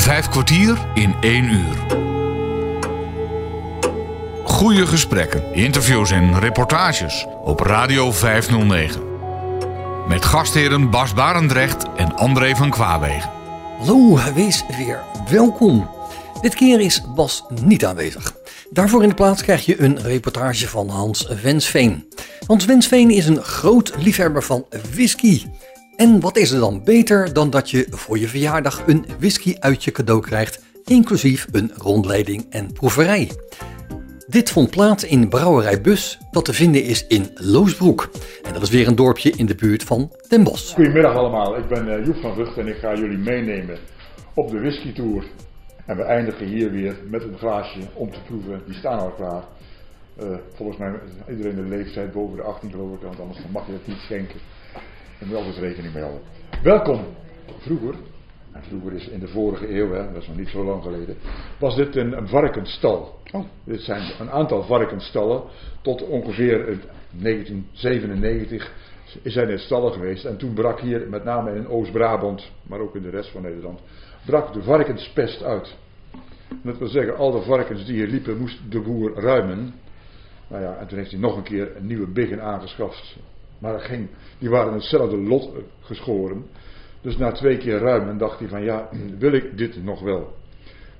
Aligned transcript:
Vijf 0.00 0.28
kwartier 0.28 0.78
in 0.94 1.14
één 1.20 1.44
uur. 1.44 1.76
Goede 4.44 4.86
gesprekken, 4.86 5.54
interviews 5.54 6.10
en 6.10 6.38
reportages 6.38 7.26
op 7.44 7.60
Radio 7.60 8.12
509. 8.12 9.02
Met 10.08 10.24
gastheren 10.24 10.90
Bas 10.90 11.14
Barendrecht 11.14 11.84
en 11.96 12.16
André 12.16 12.56
van 12.56 12.70
Kwaabegen. 12.70 13.30
Hallo, 13.78 14.18
wees 14.34 14.64
weer 14.76 15.00
welkom. 15.30 15.88
Dit 16.40 16.54
keer 16.54 16.80
is 16.80 17.02
Bas 17.14 17.44
niet 17.62 17.84
aanwezig. 17.84 18.34
Daarvoor 18.70 19.02
in 19.02 19.08
de 19.08 19.14
plaats 19.14 19.42
krijg 19.42 19.64
je 19.64 19.80
een 19.80 20.02
reportage 20.02 20.68
van 20.68 20.88
Hans 20.88 21.28
Wensveen. 21.42 22.08
Hans 22.46 22.64
Wensveen 22.64 23.10
is 23.10 23.26
een 23.26 23.42
groot 23.42 23.92
liefhebber 23.98 24.42
van 24.42 24.66
whisky. 24.92 25.42
En 26.00 26.20
wat 26.20 26.36
is 26.36 26.50
er 26.50 26.60
dan 26.60 26.84
beter 26.84 27.32
dan 27.32 27.50
dat 27.50 27.70
je 27.70 27.86
voor 27.90 28.18
je 28.18 28.28
verjaardag 28.28 28.86
een 28.86 29.04
whisky 29.18 29.56
uit 29.58 29.84
je 29.84 29.90
cadeau 29.90 30.20
krijgt, 30.20 30.64
inclusief 30.84 31.46
een 31.52 31.70
rondleiding 31.76 32.46
en 32.50 32.72
proeverij. 32.72 33.30
Dit 34.26 34.50
vond 34.50 34.70
plaats 34.70 35.04
in 35.04 35.28
Brouwerij 35.28 35.80
Bus, 35.80 36.18
dat 36.30 36.44
te 36.44 36.52
vinden 36.52 36.84
is 36.84 37.06
in 37.06 37.30
Loosbroek. 37.34 38.10
En 38.42 38.52
dat 38.52 38.62
is 38.62 38.70
weer 38.70 38.86
een 38.86 38.94
dorpje 38.94 39.30
in 39.30 39.46
de 39.46 39.54
buurt 39.54 39.84
van 39.84 40.12
Den 40.28 40.42
Bosch. 40.42 40.74
Goedemiddag 40.74 41.16
allemaal, 41.16 41.56
ik 41.56 41.68
ben 41.68 41.86
uh, 41.86 42.06
Joep 42.06 42.16
van 42.16 42.34
Vught 42.34 42.56
en 42.56 42.66
ik 42.68 42.76
ga 42.76 42.94
jullie 42.94 43.18
meenemen 43.18 43.78
op 44.34 44.50
de 44.50 44.60
whisky 44.60 44.92
tour. 44.92 45.24
En 45.86 45.96
we 45.96 46.02
eindigen 46.02 46.46
hier 46.46 46.70
weer 46.70 46.96
met 47.10 47.22
een 47.22 47.38
glaasje 47.38 47.80
om 47.94 48.10
te 48.10 48.22
proeven, 48.26 48.62
die 48.66 48.74
staan 48.74 48.98
al 48.98 49.10
klaar. 49.10 49.42
Uh, 50.22 50.36
volgens 50.54 50.78
mij 50.78 50.92
iedereen 51.30 51.54
de 51.54 51.76
leeftijd 51.76 52.12
boven 52.12 52.36
de 52.36 52.42
18 52.42 52.70
geloof 52.70 52.94
ik, 52.94 53.02
want 53.02 53.20
anders 53.20 53.38
mag 53.52 53.66
je 53.66 53.72
het 53.72 53.86
niet 53.86 53.98
schenken. 53.98 54.40
En 55.20 55.26
moet 55.26 55.36
altijd 55.36 55.56
rekening 55.56 55.94
mee 55.94 56.02
houden. 56.02 56.22
Welkom. 56.62 57.04
Vroeger, 57.58 57.94
en 58.52 58.62
vroeger 58.62 58.92
is 58.92 59.08
in 59.08 59.20
de 59.20 59.28
vorige 59.28 59.74
eeuw, 59.74 59.92
hè, 59.92 60.12
dat 60.12 60.22
is 60.22 60.28
nog 60.28 60.36
niet 60.36 60.48
zo 60.48 60.64
lang 60.64 60.82
geleden, 60.82 61.16
was 61.58 61.76
dit 61.76 61.96
een, 61.96 62.16
een 62.16 62.28
varkensstal. 62.28 63.18
Oh. 63.32 63.44
Dit 63.64 63.80
zijn 63.80 64.12
een 64.18 64.30
aantal 64.30 64.62
varkensstallen. 64.62 65.42
Tot 65.82 66.02
ongeveer 66.02 66.78
1997 67.10 68.72
zijn 69.22 69.48
er 69.48 69.58
stallen 69.58 69.92
geweest. 69.92 70.24
En 70.24 70.36
toen 70.36 70.54
brak 70.54 70.80
hier, 70.80 71.08
met 71.08 71.24
name 71.24 71.54
in 71.54 71.68
Oost-Brabant, 71.68 72.50
maar 72.62 72.80
ook 72.80 72.96
in 72.96 73.02
de 73.02 73.10
rest 73.10 73.30
van 73.30 73.42
Nederland, 73.42 73.80
brak 74.26 74.52
de 74.52 74.62
varkenspest 74.62 75.42
uit. 75.42 75.76
Dat 76.62 76.78
wil 76.78 76.88
zeggen, 76.88 77.16
al 77.16 77.30
de 77.30 77.42
varkens 77.42 77.84
die 77.84 77.94
hier 77.94 78.06
liepen, 78.06 78.38
moest 78.38 78.60
de 78.68 78.80
boer 78.80 79.14
ruimen. 79.14 79.74
Nou 80.48 80.62
ja, 80.62 80.76
en 80.76 80.86
toen 80.86 80.98
heeft 80.98 81.10
hij 81.10 81.20
nog 81.20 81.36
een 81.36 81.42
keer 81.42 81.76
een 81.76 81.86
nieuwe 81.86 82.06
biggen 82.06 82.42
aangeschaft. 82.42 83.16
Maar 83.60 83.80
ging, 83.80 84.08
die 84.38 84.50
waren 84.50 84.72
hetzelfde 84.72 85.16
lot 85.16 85.50
geschoren. 85.80 86.44
Dus 87.00 87.16
na 87.16 87.32
twee 87.32 87.56
keer 87.56 87.78
ruimen 87.78 88.18
dacht 88.18 88.38
hij 88.38 88.48
van 88.48 88.62
ja, 88.62 88.88
wil 89.18 89.32
ik 89.32 89.58
dit 89.58 89.84
nog 89.84 90.00
wel? 90.00 90.38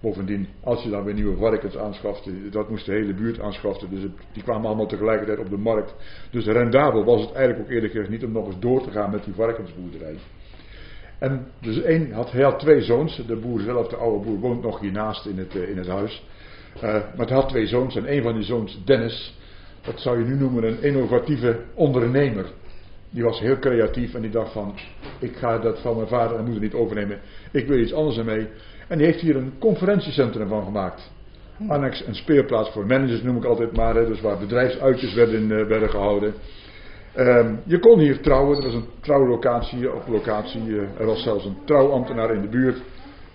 Bovendien, 0.00 0.48
als 0.62 0.82
je 0.82 0.90
dan 0.90 1.04
weer 1.04 1.14
nieuwe 1.14 1.36
varkens 1.36 1.76
aanschafte, 1.76 2.48
dat 2.50 2.70
moest 2.70 2.86
de 2.86 2.92
hele 2.92 3.14
buurt 3.14 3.40
aanschaffen. 3.40 3.90
Dus 3.90 4.00
die 4.32 4.42
kwamen 4.42 4.66
allemaal 4.66 4.86
tegelijkertijd 4.86 5.38
op 5.38 5.50
de 5.50 5.56
markt. 5.56 5.94
Dus 6.30 6.46
rendabel 6.46 7.04
was 7.04 7.20
het 7.20 7.32
eigenlijk 7.32 7.68
ook 7.68 7.74
eerlijk 7.74 7.92
gezegd 7.92 8.10
niet 8.10 8.24
om 8.24 8.32
nog 8.32 8.46
eens 8.46 8.58
door 8.58 8.82
te 8.82 8.90
gaan 8.90 9.10
met 9.10 9.24
die 9.24 9.34
varkensboerderij. 9.34 10.16
En 11.18 11.46
dus 11.60 11.82
één 11.82 12.12
had, 12.12 12.32
hij 12.32 12.42
had 12.42 12.58
twee 12.58 12.80
zoons. 12.80 13.26
De 13.26 13.36
boer 13.36 13.60
zelf, 13.60 13.88
de 13.88 13.96
oude 13.96 14.24
boer, 14.24 14.38
woont 14.38 14.62
nog 14.62 14.80
hiernaast 14.80 15.26
in 15.26 15.38
het, 15.38 15.54
in 15.54 15.76
het 15.76 15.88
huis. 15.88 16.24
Uh, 16.76 16.82
maar 16.82 17.26
hij 17.26 17.36
had 17.36 17.48
twee 17.48 17.66
zoons 17.66 17.96
en 17.96 18.12
een 18.12 18.22
van 18.22 18.34
die 18.34 18.44
zoons, 18.44 18.84
Dennis, 18.84 19.38
dat 19.82 20.00
zou 20.00 20.18
je 20.18 20.24
nu 20.24 20.34
noemen 20.34 20.64
een 20.64 20.82
innovatieve 20.82 21.60
ondernemer. 21.74 22.46
Die 23.10 23.22
was 23.22 23.40
heel 23.40 23.58
creatief 23.58 24.14
en 24.14 24.20
die 24.20 24.30
dacht 24.30 24.52
van, 24.52 24.74
ik 25.18 25.36
ga 25.36 25.58
dat 25.58 25.80
van 25.80 25.96
mijn 25.96 26.08
vader 26.08 26.36
en 26.36 26.44
moeder 26.44 26.62
niet 26.62 26.74
overnemen. 26.74 27.18
Ik 27.52 27.66
wil 27.66 27.78
iets 27.78 27.92
anders 27.92 28.18
ermee. 28.18 28.48
En 28.88 28.98
die 28.98 29.06
heeft 29.06 29.20
hier 29.20 29.36
een 29.36 29.52
conferentiecentrum 29.58 30.48
van 30.48 30.64
gemaakt. 30.64 31.10
Annex 31.68 32.06
een 32.06 32.14
speelplaats 32.14 32.70
voor 32.70 32.86
managers 32.86 33.22
noem 33.22 33.36
ik 33.36 33.44
altijd 33.44 33.76
maar. 33.76 33.94
Dus 33.94 34.20
waar 34.20 34.38
bedrijfsuitjes 34.38 35.14
werden, 35.14 35.50
uh, 35.50 35.66
werden 35.66 35.90
gehouden. 35.90 36.34
Um, 37.16 37.60
je 37.64 37.78
kon 37.78 37.98
hier 37.98 38.20
trouwen, 38.20 38.56
er 38.56 38.64
was 38.64 38.74
een 38.74 38.88
trouwlocatie 39.00 39.92
op 39.94 40.02
locatie. 40.08 40.66
Uh, 40.66 40.82
er 40.98 41.06
was 41.06 41.22
zelfs 41.22 41.44
een 41.44 41.56
trouwambtenaar 41.64 42.34
in 42.34 42.40
de 42.40 42.48
buurt. 42.48 42.82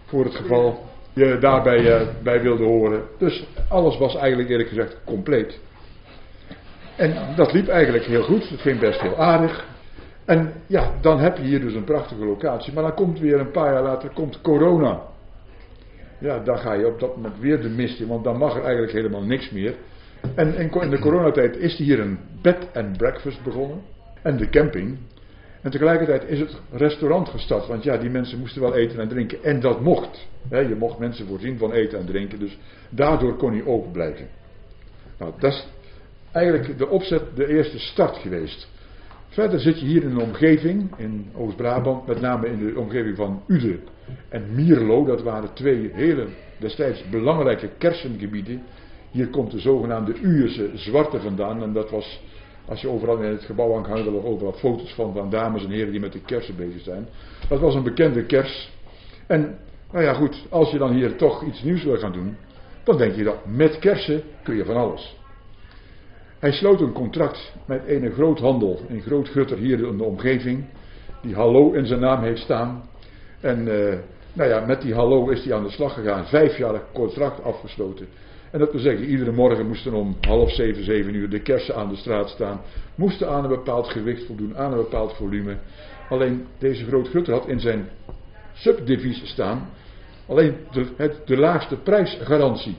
Voor 0.05 0.23
het 0.23 0.35
geval 0.35 0.83
je 1.13 1.37
daarbij 1.39 1.79
uh, 1.79 2.07
bij 2.23 2.41
wilde 2.41 2.63
horen. 2.63 3.03
Dus 3.17 3.47
alles 3.69 3.97
was 3.97 4.15
eigenlijk 4.15 4.49
eerlijk 4.49 4.69
gezegd 4.69 4.97
compleet. 5.05 5.59
En 6.97 7.35
dat 7.35 7.53
liep 7.53 7.67
eigenlijk 7.67 8.05
heel 8.05 8.23
goed. 8.23 8.49
Het 8.49 8.61
ging 8.61 8.79
best 8.79 9.01
heel 9.01 9.17
aardig. 9.17 9.65
En 10.25 10.53
ja, 10.67 10.91
dan 11.01 11.19
heb 11.19 11.37
je 11.37 11.43
hier 11.43 11.59
dus 11.59 11.73
een 11.73 11.83
prachtige 11.83 12.25
locatie. 12.25 12.73
Maar 12.73 12.83
dan 12.83 12.93
komt 12.93 13.19
weer 13.19 13.39
een 13.39 13.51
paar 13.51 13.73
jaar 13.73 13.83
later 13.83 14.09
komt 14.09 14.41
corona. 14.41 15.01
Ja, 16.19 16.39
dan 16.39 16.57
ga 16.57 16.73
je 16.73 16.87
op 16.87 16.99
dat 16.99 17.15
moment 17.15 17.39
weer 17.39 17.61
de 17.61 17.69
mist 17.69 17.99
in, 17.99 18.07
want 18.07 18.23
dan 18.23 18.37
mag 18.37 18.55
er 18.55 18.63
eigenlijk 18.63 18.93
helemaal 18.93 19.23
niks 19.23 19.51
meer. 19.51 19.75
En 20.35 20.55
in 20.55 20.89
de 20.89 20.99
coronatijd 20.99 21.57
is 21.57 21.77
hier 21.77 21.99
een 21.99 22.19
bed 22.41 22.67
and 22.73 22.97
breakfast 22.97 23.43
begonnen. 23.43 23.81
En 24.21 24.37
de 24.37 24.49
camping. 24.49 24.97
En 25.61 25.71
tegelijkertijd 25.71 26.23
is 26.27 26.39
het 26.39 26.61
restaurant 26.71 27.29
gestart. 27.29 27.67
Want 27.67 27.83
ja, 27.83 27.97
die 27.97 28.09
mensen 28.09 28.39
moesten 28.39 28.61
wel 28.61 28.75
eten 28.75 28.99
en 28.99 29.07
drinken. 29.07 29.43
En 29.43 29.59
dat 29.59 29.81
mocht. 29.81 30.27
je 30.49 30.75
mocht 30.77 30.99
mensen 30.99 31.27
voorzien 31.27 31.57
van 31.57 31.71
eten 31.71 31.99
en 31.99 32.05
drinken. 32.05 32.39
Dus 32.39 32.57
daardoor 32.89 33.35
kon 33.35 33.51
hij 33.51 33.65
open 33.65 33.91
blijven. 33.91 34.27
Nou, 35.17 35.31
dat 35.39 35.51
is 35.51 35.67
eigenlijk 36.35 36.77
de 36.77 36.87
opzet, 36.87 37.35
de 37.35 37.47
eerste 37.47 37.79
start 37.79 38.17
geweest. 38.17 38.67
Verder 39.27 39.59
zit 39.59 39.79
je 39.79 39.85
hier 39.85 40.03
in 40.03 40.09
een 40.09 40.21
omgeving, 40.21 40.97
in 40.97 41.29
Oost-Brabant, 41.35 42.07
met 42.07 42.21
name 42.21 42.47
in 42.47 42.57
de 42.57 42.79
omgeving 42.79 43.15
van 43.15 43.43
Uden 43.47 43.79
en 44.29 44.55
Mierlo. 44.55 45.05
Dat 45.05 45.21
waren 45.21 45.53
twee 45.53 45.91
hele 45.93 46.27
destijds 46.59 47.09
belangrijke 47.09 47.69
kersengebieden. 47.77 48.63
Hier 49.11 49.27
komt 49.27 49.51
de 49.51 49.59
zogenaamde 49.59 50.13
Uurse 50.21 50.69
zwarte 50.73 51.19
vandaan. 51.19 51.63
En 51.63 51.73
dat 51.73 51.89
was, 51.89 52.21
als 52.65 52.81
je 52.81 52.89
overal 52.89 53.17
in 53.17 53.31
het 53.31 53.43
gebouw 53.43 53.71
hangt, 53.71 53.87
hangen 53.87 54.05
er 54.05 54.25
overal 54.25 54.53
foto's 54.53 54.93
van, 54.93 55.13
van 55.13 55.29
dames 55.29 55.63
en 55.63 55.69
heren 55.69 55.91
die 55.91 55.99
met 55.99 56.13
de 56.13 56.21
kersen 56.21 56.55
bezig 56.55 56.81
zijn. 56.81 57.07
Dat 57.49 57.59
was 57.59 57.75
een 57.75 57.83
bekende 57.83 58.25
kers. 58.25 58.71
En, 59.27 59.57
nou 59.91 60.03
ja 60.03 60.13
goed, 60.13 60.45
als 60.49 60.71
je 60.71 60.77
dan 60.77 60.93
hier 60.93 61.15
toch 61.15 61.43
iets 61.43 61.63
nieuws 61.63 61.83
wil 61.83 61.97
gaan 61.97 62.13
doen, 62.13 62.37
dan 62.83 62.97
denk 62.97 63.15
je 63.15 63.23
dat 63.23 63.45
met 63.45 63.79
kersen 63.79 64.21
kun 64.43 64.55
je 64.55 64.65
van 64.65 64.75
alles. 64.75 65.23
Hij 66.39 66.51
sloot 66.51 66.81
een 66.81 66.91
contract 66.91 67.53
met 67.65 67.81
een 67.87 68.11
groothandel, 68.11 68.79
een 68.89 69.01
groot 69.01 69.29
gutter 69.29 69.57
hier 69.57 69.87
in 69.87 69.97
de 69.97 70.03
omgeving, 70.03 70.65
die 71.21 71.35
Hallo 71.35 71.71
in 71.71 71.85
zijn 71.85 71.99
naam 71.99 72.23
heeft 72.23 72.41
staan. 72.41 72.83
En 73.41 73.67
uh, 73.67 73.93
nou 74.33 74.49
ja, 74.49 74.65
met 74.65 74.81
die 74.81 74.93
Hallo 74.93 75.29
is 75.29 75.43
hij 75.43 75.53
aan 75.53 75.63
de 75.63 75.69
slag 75.69 75.93
gegaan, 75.93 76.25
vijf 76.25 76.57
jaar 76.57 76.81
contract 76.93 77.43
afgesloten. 77.43 78.07
En 78.51 78.59
dat 78.59 78.71
wil 78.71 78.81
zeggen, 78.81 79.05
iedere 79.05 79.31
morgen 79.31 79.67
moesten 79.67 79.93
om 79.93 80.17
half 80.21 80.51
zeven, 80.51 80.83
zeven 80.83 81.13
uur 81.13 81.29
de 81.29 81.41
kersen 81.41 81.75
aan 81.75 81.89
de 81.89 81.95
straat 81.95 82.29
staan. 82.29 82.61
Moesten 82.95 83.29
aan 83.29 83.43
een 83.43 83.49
bepaald 83.49 83.87
gewicht 83.87 84.25
voldoen, 84.25 84.57
aan 84.57 84.71
een 84.71 84.77
bepaald 84.77 85.13
volume. 85.13 85.57
Alleen 86.09 86.45
deze 86.59 86.85
groot 86.85 87.07
gutter 87.07 87.33
had 87.33 87.47
in 87.47 87.59
zijn 87.59 87.89
subdivisie 88.53 89.27
staan 89.27 89.69
alleen 90.27 90.57
de, 90.71 90.87
het, 90.97 91.21
de 91.25 91.37
laagste 91.37 91.75
prijsgarantie. 91.75 92.77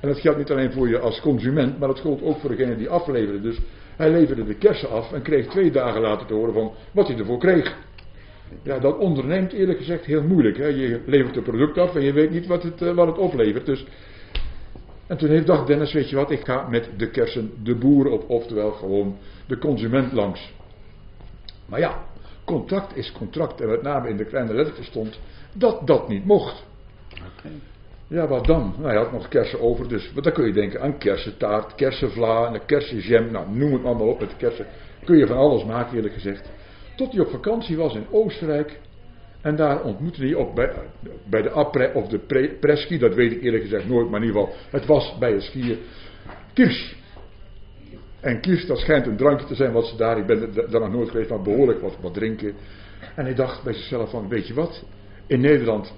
En 0.00 0.08
dat 0.08 0.20
geldt 0.20 0.38
niet 0.38 0.50
alleen 0.50 0.72
voor 0.72 0.88
je 0.88 0.98
als 0.98 1.20
consument, 1.20 1.78
maar 1.78 1.88
dat 1.88 2.00
geldt 2.00 2.22
ook 2.22 2.38
voor 2.38 2.50
degene 2.56 2.76
die 2.76 2.88
afleverde. 2.88 3.40
Dus 3.40 3.58
hij 3.96 4.10
leverde 4.10 4.44
de 4.44 4.54
kersen 4.54 4.90
af 4.90 5.12
en 5.12 5.22
kreeg 5.22 5.46
twee 5.46 5.70
dagen 5.70 6.00
later 6.00 6.26
te 6.26 6.34
horen 6.34 6.52
van 6.52 6.72
wat 6.92 7.08
hij 7.08 7.18
ervoor 7.18 7.38
kreeg. 7.38 7.76
Ja, 8.62 8.78
dat 8.78 8.98
onderneemt 8.98 9.52
eerlijk 9.52 9.78
gezegd 9.78 10.04
heel 10.04 10.22
moeilijk. 10.22 10.56
Hè? 10.56 10.66
Je 10.66 11.00
levert 11.06 11.34
het 11.34 11.44
product 11.44 11.78
af 11.78 11.94
en 11.94 12.02
je 12.02 12.12
weet 12.12 12.30
niet 12.30 12.46
wat 12.46 12.62
het, 12.62 12.82
uh, 12.82 12.94
wat 12.94 13.06
het 13.06 13.18
oplevert. 13.18 13.66
Dus... 13.66 13.86
En 15.06 15.16
toen 15.16 15.28
heeft 15.28 15.46
dacht 15.46 15.66
Dennis, 15.66 15.92
weet 15.92 16.10
je 16.10 16.16
wat, 16.16 16.30
ik 16.30 16.44
ga 16.44 16.68
met 16.68 16.90
de 16.96 17.10
kersen 17.10 17.50
de 17.62 17.74
boer 17.74 18.06
op, 18.10 18.30
oftewel 18.30 18.70
gewoon 18.70 19.16
de 19.46 19.58
consument 19.58 20.12
langs. 20.12 20.52
Maar 21.66 21.80
ja, 21.80 22.04
contract 22.44 22.96
is 22.96 23.12
contract 23.12 23.60
en 23.60 23.68
met 23.68 23.82
name 23.82 24.08
in 24.08 24.16
de 24.16 24.24
kleine 24.24 24.54
lettertjes 24.54 24.86
stond 24.86 25.20
dat 25.52 25.86
dat 25.86 26.08
niet 26.08 26.24
mocht. 26.24 26.64
Okay. 27.12 27.52
Ja, 28.10 28.28
wat 28.28 28.46
dan? 28.46 28.74
Nou, 28.76 28.88
hij 28.88 28.96
had 28.96 29.12
nog 29.12 29.28
kersen 29.28 29.60
over, 29.60 29.88
dus 29.88 30.12
wat 30.12 30.24
dan 30.24 30.32
kun 30.32 30.46
je 30.46 30.52
denken 30.52 30.80
aan 30.80 30.98
kersentaart, 30.98 31.74
kersenvla, 31.74 32.52
en 32.52 32.64
kersenjam, 32.66 33.30
nou 33.30 33.50
noem 33.50 33.72
het 33.72 33.84
allemaal 33.84 34.08
op 34.08 34.20
met 34.20 34.36
kersen. 34.36 34.66
Kun 35.04 35.18
je 35.18 35.26
van 35.26 35.36
alles 35.36 35.64
maken, 35.64 35.96
eerlijk 35.96 36.14
gezegd. 36.14 36.50
Tot 36.96 37.12
hij 37.12 37.20
op 37.20 37.30
vakantie 37.30 37.76
was 37.76 37.94
in 37.94 38.06
Oostenrijk. 38.10 38.80
En 39.40 39.56
daar 39.56 39.82
ontmoette 39.82 40.20
hij 40.20 40.34
op 40.34 40.54
bij, 40.54 40.72
bij 41.30 41.42
de 41.42 41.50
Apre 41.50 41.92
of 41.94 42.08
de 42.08 42.18
pre, 42.18 42.56
Preski, 42.60 42.98
dat 42.98 43.14
weet 43.14 43.32
ik 43.32 43.42
eerlijk 43.42 43.62
gezegd 43.62 43.88
nooit, 43.88 44.10
maar 44.10 44.20
in 44.20 44.26
ieder 44.26 44.40
geval, 44.40 44.56
het 44.70 44.86
was 44.86 45.16
bij 45.18 45.32
het 45.32 45.42
skiën, 45.42 45.78
Kirsch. 46.52 46.94
En 48.20 48.40
Kirsch, 48.40 48.66
dat 48.66 48.78
schijnt 48.78 49.06
een 49.06 49.16
drankje 49.16 49.46
te 49.46 49.54
zijn 49.54 49.72
wat 49.72 49.86
ze 49.86 49.96
daar, 49.96 50.18
ik 50.18 50.26
ben 50.26 50.52
daar 50.70 50.80
nog 50.80 50.92
nooit 50.92 51.10
geweest, 51.10 51.30
maar 51.30 51.42
behoorlijk 51.42 51.80
wat, 51.80 51.96
wat 52.00 52.14
drinken. 52.14 52.54
En 53.16 53.24
hij 53.24 53.34
dacht 53.34 53.64
bij 53.64 53.72
zichzelf 53.72 54.10
van, 54.10 54.28
weet 54.28 54.46
je 54.46 54.54
wat, 54.54 54.84
in 55.26 55.40
Nederland 55.40 55.94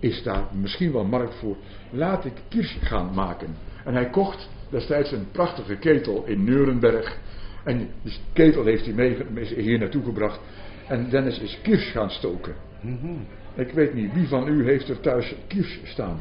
is 0.00 0.22
daar 0.22 0.44
misschien 0.52 0.92
wel 0.92 1.04
markt 1.04 1.34
voor. 1.34 1.56
Laat 1.90 2.24
ik 2.24 2.32
kirsch 2.48 2.76
gaan 2.80 3.14
maken. 3.14 3.56
En 3.84 3.94
hij 3.94 4.10
kocht 4.10 4.48
destijds 4.70 5.12
een 5.12 5.30
prachtige 5.32 5.76
ketel 5.76 6.24
in 6.26 6.44
Nuremberg. 6.44 7.18
En 7.64 7.88
die 8.02 8.12
ketel 8.32 8.64
heeft 8.64 8.84
hij 8.84 8.94
mee, 8.94 9.16
hier 9.54 9.78
naartoe 9.78 10.04
gebracht. 10.04 10.40
En 10.88 11.10
Dennis 11.10 11.38
is 11.38 11.58
kirsch 11.62 11.92
gaan 11.92 12.10
stoken. 12.10 12.54
Mm 12.80 13.26
Ik 13.54 13.72
weet 13.72 13.94
niet, 13.94 14.12
wie 14.12 14.28
van 14.28 14.48
u 14.48 14.64
heeft 14.64 14.88
er 14.88 15.00
thuis 15.00 15.34
kiers 15.46 15.80
staan? 15.84 16.20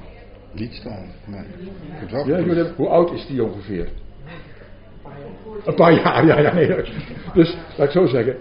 Niet 0.54 0.74
staan, 0.74 1.12
nee. 1.26 1.46
Ja, 2.26 2.74
hoe 2.76 2.88
oud 2.88 3.12
is 3.12 3.26
die 3.28 3.44
ongeveer? 3.44 3.90
Een 5.66 5.76
paar 5.76 5.94
jaar, 5.94 6.26
ja, 6.26 6.40
ja, 6.40 6.54
nee. 6.54 6.68
Dus, 7.34 7.58
laat 7.78 7.88
ik 7.88 7.92
zo 7.92 8.06
zeggen. 8.06 8.36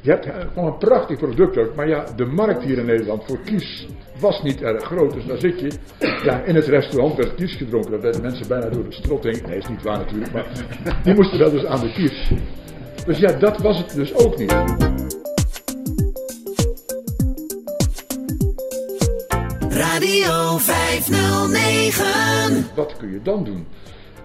Je 0.00 0.10
hebt 0.10 0.28
gewoon 0.52 0.72
een 0.72 0.78
prachtig 0.78 1.18
product 1.18 1.58
ook. 1.58 1.74
Maar 1.74 1.88
ja, 1.88 2.04
de 2.16 2.24
markt 2.24 2.62
hier 2.62 2.78
in 2.78 2.86
Nederland 2.86 3.24
voor 3.24 3.38
kies 3.44 3.88
was 4.20 4.42
niet 4.42 4.62
erg 4.62 4.84
groot. 4.84 5.12
Dus 5.12 5.26
daar 5.26 5.38
zit 5.38 5.60
je. 5.60 5.70
Ja, 6.24 6.42
in 6.42 6.54
het 6.54 6.66
restaurant 6.66 7.16
werd 7.16 7.34
kies 7.34 7.56
gedronken. 7.56 7.90
Dat 7.90 8.02
werden 8.02 8.22
mensen 8.22 8.48
bijna 8.48 8.68
door 8.68 8.84
de 8.84 8.92
strot 8.92 9.24
heen. 9.24 9.42
Nee, 9.46 9.56
is 9.56 9.68
niet 9.68 9.82
waar 9.82 9.98
natuurlijk. 9.98 10.32
Maar 10.32 10.46
die 11.02 11.14
moesten 11.14 11.38
wel 11.38 11.50
dus 11.50 11.64
aan 11.64 11.80
de 11.80 11.92
kies. 11.92 12.30
Dus 13.06 13.18
ja, 13.18 13.32
dat 13.32 13.58
was 13.58 13.78
het 13.78 13.94
dus 13.94 14.14
ook 14.14 14.38
niet. 14.38 14.52
Radio 19.68 20.58
509. 20.58 22.74
Wat 22.74 22.96
kun 22.96 23.12
je 23.12 23.22
dan 23.22 23.44
doen? 23.44 23.66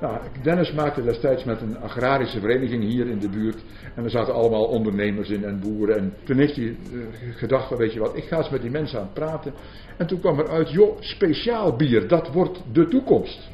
Nou, 0.03 0.17
Dennis 0.41 0.71
maakte 0.71 1.03
destijds 1.03 1.44
met 1.44 1.61
een 1.61 1.77
agrarische 1.77 2.39
vereniging 2.39 2.83
hier 2.83 3.07
in 3.07 3.19
de 3.19 3.29
buurt. 3.29 3.63
En 3.95 4.03
er 4.03 4.09
zaten 4.09 4.33
allemaal 4.33 4.65
ondernemers 4.65 5.29
in 5.29 5.44
en 5.44 5.59
boeren. 5.59 5.97
En 5.97 6.13
toen 6.23 6.38
heeft 6.38 6.55
hij 6.55 6.65
eh, 6.65 7.00
gedacht 7.35 7.77
weet 7.77 7.94
je 7.94 8.00
wat, 8.00 8.17
ik 8.17 8.23
ga 8.23 8.38
eens 8.38 8.50
met 8.50 8.61
die 8.61 8.71
mensen 8.71 9.00
aan 9.00 9.05
het 9.05 9.13
praten. 9.13 9.53
En 9.97 10.07
toen 10.07 10.19
kwam 10.19 10.39
er 10.39 10.50
uit, 10.50 10.71
joh, 10.71 10.97
speciaal 11.00 11.75
bier, 11.75 12.07
dat 12.07 12.31
wordt 12.31 12.63
de 12.71 12.88
toekomst. 12.88 13.50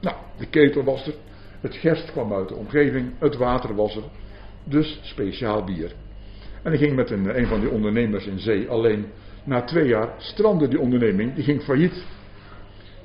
Nou, 0.00 0.16
de 0.38 0.46
ketel 0.46 0.84
was 0.84 1.06
er. 1.06 1.14
Het 1.60 1.74
gerst 1.74 2.12
kwam 2.12 2.32
uit 2.32 2.48
de 2.48 2.54
omgeving. 2.54 3.12
Het 3.18 3.36
water 3.36 3.74
was 3.74 3.96
er. 3.96 4.04
Dus 4.64 5.00
speciaal 5.02 5.64
bier. 5.64 5.92
En 6.62 6.72
ik 6.72 6.78
ging 6.78 6.96
met 6.96 7.10
een, 7.10 7.38
een 7.38 7.46
van 7.46 7.60
die 7.60 7.70
ondernemers 7.70 8.26
in 8.26 8.38
zee. 8.38 8.68
Alleen 8.68 9.06
na 9.44 9.62
twee 9.62 9.88
jaar 9.88 10.14
strandde 10.18 10.68
die 10.68 10.80
onderneming. 10.80 11.34
Die 11.34 11.44
ging 11.44 11.62
failliet. 11.62 12.04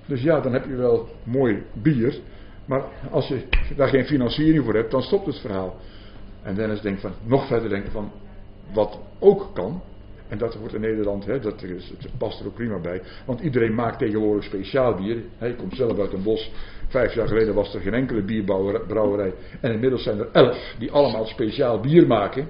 Dus 0.06 0.21
ja, 0.21 0.39
dan 0.39 0.54
heb 0.54 0.65
je 0.65 0.75
wel 0.75 1.10
mooi 1.24 1.63
bier. 1.74 2.21
Maar 2.65 2.83
als 3.12 3.27
je 3.27 3.48
daar 3.75 3.88
geen 3.88 4.06
financiering 4.06 4.63
voor 4.63 4.75
hebt, 4.75 4.92
dan 4.92 5.01
stopt 5.01 5.25
het 5.25 5.39
verhaal. 5.39 5.75
En 6.44 6.56
Dennis 6.56 6.81
denkt 6.81 7.01
van, 7.01 7.12
nog 7.24 7.48
verder 7.48 7.69
denken 7.69 7.92
van, 7.92 8.12
wat 8.74 9.00
ook 9.19 9.50
kan. 9.54 9.81
En 10.27 10.38
dat 10.38 10.56
wordt 10.56 10.74
in 10.74 10.81
Nederland, 10.81 11.25
hè, 11.25 11.39
dat 11.39 11.63
is, 11.63 11.94
past 12.18 12.39
er 12.39 12.45
ook 12.45 12.54
prima 12.54 12.80
bij. 12.80 13.01
Want 13.25 13.39
iedereen 13.39 13.75
maakt 13.75 14.00
tegenwoordig 14.00 14.44
speciaal 14.44 14.95
bier. 14.95 15.24
Hij 15.38 15.54
komt 15.54 15.75
zelf 15.75 16.00
uit 16.00 16.13
een 16.13 16.24
bos. 16.24 16.51
Vijf 16.88 17.13
jaar 17.13 17.27
geleden 17.27 17.54
was 17.54 17.74
er 17.74 17.81
geen 17.81 17.94
enkele 17.94 18.24
bierbrouwerij. 18.24 19.33
En 19.62 19.71
inmiddels 19.71 20.04
zijn 20.04 20.19
er 20.19 20.30
elf 20.31 20.75
die 20.80 20.92
allemaal 20.92 21.25
speciaal 21.25 21.80
bier 21.80 22.07
maken. 22.07 22.48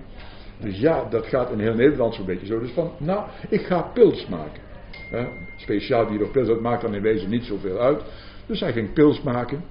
Dus 0.60 0.80
ja, 0.80 1.10
dat 1.10 1.26
gaat 1.26 1.52
in 1.52 1.60
heel 1.60 1.76
Nederland 1.76 2.16
zo'n 2.16 2.26
beetje 2.26 2.46
zo. 2.46 2.60
Dus 2.60 2.72
van, 2.72 2.92
nou, 2.98 3.28
ik 3.50 3.62
ga 3.62 3.82
pils 3.82 4.28
maken. 4.28 4.62
Hè, 5.10 5.26
speciaal 5.58 6.06
bier 6.06 6.24
of 6.24 6.32
pils, 6.32 6.48
dat 6.48 6.62
maakt 6.62 6.82
dan 6.82 6.96
in 6.96 7.02
wezen 7.02 7.30
niet 7.30 7.44
zoveel 7.44 7.80
uit. 7.80 8.02
Dus 8.46 8.60
hij 8.60 8.72
ging 8.72 8.94
pils 8.94 9.22
maken. 9.22 9.64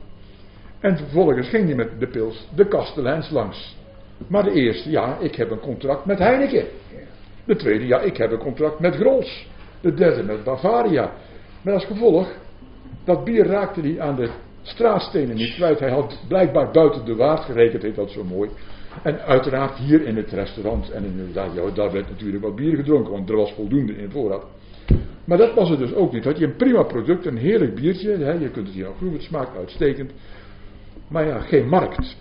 En 0.83 0.97
vervolgens 0.97 1.49
ging 1.49 1.67
hij 1.67 1.75
met 1.75 2.01
de 2.01 2.07
pils 2.07 2.49
de 2.55 2.69
kasteleins 2.69 3.31
langs. 3.31 3.77
Maar 4.29 4.43
de 4.43 4.53
eerste, 4.53 4.91
ja, 4.91 5.19
ik 5.19 5.35
heb 5.35 5.51
een 5.51 5.61
contract 5.61 6.05
met 6.05 6.19
Heineken. 6.19 6.65
De 7.45 7.57
tweede, 7.57 7.87
ja, 7.87 8.01
ik 8.01 8.17
heb 8.17 8.33
een 8.33 8.39
contract 8.39 8.79
met 8.81 8.95
Grols. 8.95 9.47
De 9.81 9.95
derde 9.95 10.23
met 10.23 10.45
Bavaria. 10.45 11.13
Met 11.63 11.75
als 11.75 11.85
gevolg, 11.85 12.29
dat 13.05 13.25
bier 13.25 13.47
raakte 13.47 13.81
hij 13.81 14.01
aan 14.01 14.17
de 14.17 14.31
straatstenen 14.63 15.37
niet 15.37 15.55
kwijt. 15.55 15.79
Hij 15.79 15.91
had 15.91 16.25
blijkbaar 16.29 16.71
buiten 16.71 17.05
de 17.05 17.15
waard 17.15 17.45
gerekend, 17.45 17.83
heet 17.83 17.95
dat 17.95 18.11
zo 18.11 18.25
mooi. 18.25 18.51
En 19.03 19.21
uiteraard 19.21 19.79
hier 19.79 20.03
in 20.03 20.17
het 20.17 20.31
restaurant. 20.31 20.91
En 20.91 21.05
inderdaad, 21.05 21.55
ja, 21.55 21.71
daar 21.71 21.93
werd 21.93 22.09
natuurlijk 22.09 22.45
wat 22.45 22.57
bier 22.57 22.77
gedronken, 22.77 23.13
want 23.13 23.29
er 23.29 23.37
was 23.37 23.53
voldoende 23.53 23.97
in 23.97 24.11
voorraad. 24.11 24.45
Maar 25.25 25.39
dat 25.39 25.55
was 25.55 25.69
het 25.69 25.79
dus 25.79 25.95
ook 25.95 26.13
niet. 26.13 26.25
Had 26.25 26.39
je 26.39 26.45
een 26.45 26.57
prima 26.57 26.83
product, 26.83 27.27
een 27.27 27.37
heerlijk 27.37 27.75
biertje. 27.75 28.17
Hè, 28.17 28.33
je 28.33 28.51
kunt 28.51 28.67
het 28.67 28.77
hier 28.77 28.85
nog 28.85 28.97
proeven, 28.97 29.19
het 29.19 29.27
smaakt 29.27 29.57
uitstekend. 29.57 30.13
Maar 31.13 31.27
ja, 31.27 31.41
geen 31.41 31.69
markt. 31.69 32.17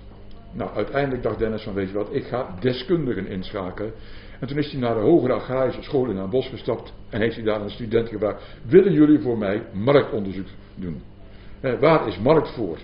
Nou, 0.53 0.75
uiteindelijk 0.75 1.23
dacht 1.23 1.39
Dennis 1.39 1.63
van, 1.63 1.73
weet 1.73 1.87
je 1.87 1.93
wat, 1.93 2.15
ik 2.15 2.23
ga 2.23 2.55
deskundigen 2.59 3.27
inschakelen. 3.27 3.93
En 4.39 4.47
toen 4.47 4.57
is 4.57 4.71
hij 4.71 4.79
naar 4.79 4.95
de 4.95 5.01
hogere 5.01 5.33
agrarische 5.33 5.81
school 5.81 6.09
in 6.09 6.15
Den 6.15 6.29
Bosch 6.29 6.49
gestapt. 6.49 6.93
En 7.09 7.21
heeft 7.21 7.35
hij 7.35 7.43
daar 7.43 7.61
een 7.61 7.69
student 7.69 8.09
gevraagd, 8.09 8.57
willen 8.65 8.93
jullie 8.93 9.19
voor 9.19 9.37
mij 9.37 9.63
marktonderzoek 9.73 10.47
doen? 10.75 11.01
Eh, 11.59 11.79
waar 11.79 12.07
is 12.07 12.19
markt 12.19 12.49
voor? 12.49 12.77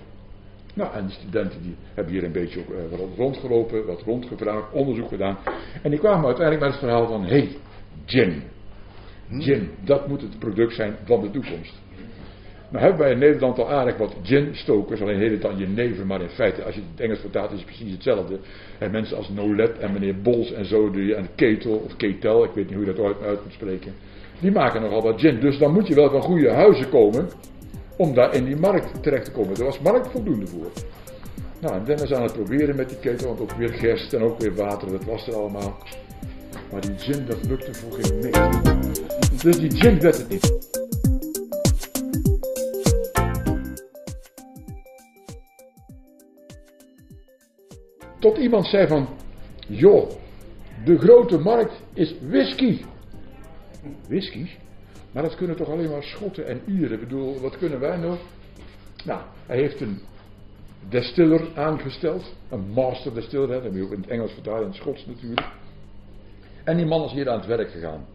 Nou, 0.74 0.94
en 0.94 1.06
die 1.06 1.14
studenten 1.14 1.62
die 1.62 1.76
hebben 1.94 2.12
hier 2.12 2.24
een 2.24 2.32
beetje 2.32 2.60
ook, 2.60 2.70
eh, 2.70 2.98
wat 2.98 3.00
rondgelopen, 3.16 3.86
wat 3.86 4.02
rondgevraagd, 4.02 4.72
onderzoek 4.72 5.08
gedaan. 5.08 5.38
En 5.82 5.90
die 5.90 5.98
kwamen 5.98 6.26
uiteindelijk 6.26 6.64
met 6.64 6.70
het 6.70 6.80
verhaal 6.80 7.06
van, 7.06 7.22
hé, 7.22 7.28
hey, 7.28 7.56
gin. 8.06 8.42
Gin, 9.30 9.70
dat 9.84 10.08
moet 10.08 10.20
het 10.20 10.38
product 10.38 10.74
zijn 10.74 10.96
van 11.04 11.20
de 11.20 11.30
toekomst. 11.30 11.80
Nou 12.70 12.84
hebben 12.84 13.00
wij 13.00 13.12
in 13.12 13.18
Nederland 13.18 13.58
al 13.58 13.70
aardig 13.70 13.96
wat 13.96 14.14
gin-stokers, 14.22 15.00
alleen 15.00 15.18
heet 15.18 15.30
het 15.30 15.42
dan 15.42 15.58
jenever, 15.58 16.06
maar 16.06 16.20
in 16.20 16.28
feite, 16.28 16.64
als 16.64 16.74
je 16.74 16.80
het 16.90 17.00
Engels 17.00 17.20
vertaalt, 17.20 17.50
is 17.50 17.56
het 17.56 17.66
precies 17.66 17.92
hetzelfde. 17.92 18.38
En 18.78 18.90
mensen 18.90 19.16
als 19.16 19.28
Nolet 19.28 19.78
en 19.78 19.92
meneer 19.92 20.20
Bols 20.20 20.52
en 20.52 20.64
zo, 20.64 20.90
die, 20.90 21.14
en 21.14 21.28
Ketel 21.34 21.76
of 21.76 21.96
Ketel, 21.96 22.44
ik 22.44 22.50
weet 22.54 22.66
niet 22.66 22.74
hoe 22.74 22.84
je 22.84 22.92
dat 22.92 23.04
uit, 23.04 23.22
uit 23.22 23.44
moet 23.44 23.52
spreken, 23.52 23.92
die 24.40 24.50
maken 24.50 24.82
nogal 24.82 25.02
wat 25.02 25.20
gin. 25.20 25.40
Dus 25.40 25.58
dan 25.58 25.72
moet 25.72 25.86
je 25.86 25.94
wel 25.94 26.10
van 26.10 26.22
goede 26.22 26.50
huizen 26.50 26.88
komen 26.88 27.28
om 27.96 28.14
daar 28.14 28.34
in 28.34 28.44
die 28.44 28.56
markt 28.56 29.02
terecht 29.02 29.24
te 29.24 29.32
komen. 29.32 29.56
Er 29.56 29.64
was 29.64 29.80
markt 29.80 30.10
voldoende 30.10 30.46
voor. 30.46 30.70
Nou, 31.60 31.74
en 31.74 31.84
Dennis 31.84 32.12
aan 32.12 32.22
het 32.22 32.32
proberen 32.32 32.76
met 32.76 32.88
die 32.88 32.98
ketel, 32.98 33.26
want 33.26 33.40
ook 33.40 33.52
weer 33.52 33.72
gerst 33.72 34.12
en 34.12 34.22
ook 34.22 34.38
weer 34.40 34.54
water, 34.54 34.90
dat 34.90 35.04
was 35.04 35.26
er 35.26 35.34
allemaal. 35.34 35.78
Maar 36.72 36.80
die 36.80 36.98
gin, 36.98 37.26
dat 37.26 37.46
lukte 37.48 37.74
voor 37.74 37.92
geen 37.92 38.18
meter. 38.18 38.60
Dus 39.42 39.58
die 39.58 39.70
gin 39.70 40.00
werd 40.00 40.16
het 40.16 40.28
niet. 40.28 40.77
Tot 48.18 48.36
iemand 48.36 48.66
zei 48.66 48.86
van, 48.86 49.08
joh, 49.68 50.10
de 50.84 50.98
grote 50.98 51.38
markt 51.38 51.82
is 51.92 52.14
whisky. 52.28 52.84
Whisky? 54.08 54.48
Maar 55.12 55.22
dat 55.22 55.36
kunnen 55.36 55.56
toch 55.56 55.68
alleen 55.68 55.90
maar 55.90 56.02
Schotten 56.02 56.46
en 56.46 56.60
Ieren. 56.66 56.92
Ik 56.92 57.00
bedoel, 57.00 57.40
wat 57.40 57.58
kunnen 57.58 57.80
wij 57.80 57.96
nog? 57.96 58.18
Nou, 59.04 59.20
hij 59.46 59.56
heeft 59.56 59.80
een 59.80 60.00
destiller 60.88 61.48
aangesteld. 61.54 62.34
Een 62.48 62.70
master 62.70 63.14
distiller, 63.14 63.48
hè, 63.48 63.54
dat 63.54 63.62
heb 63.62 63.74
je 63.74 63.82
ook 63.82 63.92
in 63.92 64.00
het 64.00 64.10
Engels 64.10 64.32
vertaald, 64.32 64.60
in 64.60 64.66
het 64.66 64.76
Schots 64.76 65.06
natuurlijk. 65.06 65.46
En 66.64 66.76
die 66.76 66.86
man 66.86 67.04
is 67.04 67.12
hier 67.12 67.30
aan 67.30 67.38
het 67.38 67.46
werk 67.46 67.70
gegaan. 67.70 68.06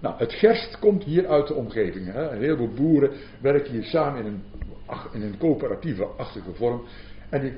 Nou, 0.00 0.14
het 0.18 0.32
gerst 0.32 0.78
komt 0.78 1.04
hier 1.04 1.28
uit 1.28 1.46
de 1.46 1.54
omgeving. 1.54 2.12
Hè. 2.12 2.30
Een 2.30 2.40
heleboel 2.40 2.72
boeren 2.74 3.10
werken 3.40 3.72
hier 3.72 3.84
samen 3.84 4.24
in 4.24 4.26
een, 4.26 4.42
in 5.12 5.22
een 5.22 5.38
coöperatieve-achtige 5.38 6.52
vorm. 6.52 6.82
En 7.30 7.40
die 7.40 7.52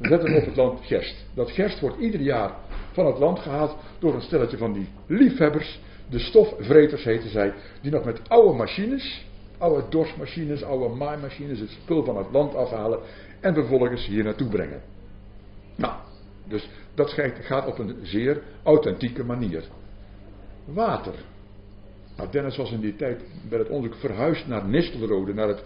zetten 0.00 0.36
op 0.36 0.44
het 0.44 0.56
land 0.56 0.80
gerst. 0.86 1.26
Dat 1.34 1.50
gerst 1.50 1.80
wordt 1.80 1.98
ieder 1.98 2.20
jaar 2.20 2.52
van 2.92 3.06
het 3.06 3.18
land 3.18 3.38
gehaald 3.38 3.76
door 3.98 4.14
een 4.14 4.22
stelletje 4.22 4.56
van 4.56 4.72
die 4.72 4.88
liefhebbers. 5.06 5.80
De 6.10 6.18
stofvreters 6.18 7.04
heten 7.04 7.30
zij. 7.30 7.52
Die 7.82 7.90
nog 7.90 8.04
met 8.04 8.28
oude 8.28 8.56
machines, 8.56 9.26
oude 9.58 9.88
dorsmachines, 9.88 10.62
oude 10.62 10.94
maaimachines, 10.94 11.60
het 11.60 11.70
spul 11.70 12.04
van 12.04 12.16
het 12.16 12.26
land 12.32 12.54
afhalen. 12.54 12.98
En 13.40 13.54
vervolgens 13.54 14.06
hier 14.06 14.24
naartoe 14.24 14.48
brengen. 14.48 14.82
Nou, 15.76 15.94
dus 16.48 16.68
dat 16.94 17.12
gaat 17.40 17.66
op 17.66 17.78
een 17.78 17.96
zeer 18.02 18.42
authentieke 18.62 19.24
manier. 19.24 19.64
Water. 20.64 21.14
Nou, 22.16 22.30
Dennis 22.30 22.56
was 22.56 22.72
in 22.72 22.80
die 22.80 22.96
tijd 22.96 23.22
bij 23.48 23.58
het 23.58 23.68
onderzoek 23.68 24.00
verhuisd 24.00 24.46
naar 24.46 24.68
Nistelrode. 24.68 25.34
Naar 25.34 25.48
het, 25.48 25.62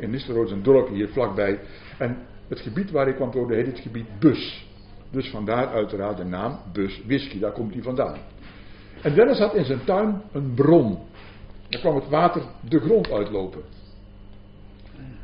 in 0.00 0.10
Nistelrode 0.10 0.46
is 0.46 0.52
een 0.52 0.62
dorp 0.62 0.88
hier 0.88 1.08
vlakbij. 1.08 1.58
En 1.98 2.16
het 2.48 2.60
gebied 2.60 2.90
waar 2.90 3.08
ik 3.08 3.14
kwam 3.14 3.30
wonen 3.30 3.56
heet 3.56 3.66
het 3.66 3.78
gebied 3.78 4.18
Bus. 4.18 4.66
Dus 5.10 5.30
vandaar 5.30 5.68
uiteraard 5.68 6.16
de 6.16 6.24
naam 6.24 6.58
Bus 6.72 7.02
Whisky, 7.06 7.38
daar 7.38 7.52
komt 7.52 7.72
hij 7.72 7.82
vandaan. 7.82 8.18
En 9.02 9.14
Dennis 9.14 9.38
had 9.38 9.54
in 9.54 9.64
zijn 9.64 9.84
tuin 9.84 10.22
een 10.32 10.54
bron. 10.54 10.98
Daar 11.68 11.80
kwam 11.80 11.94
het 11.94 12.08
water 12.08 12.42
de 12.68 12.80
grond 12.80 13.10
uitlopen. 13.10 13.62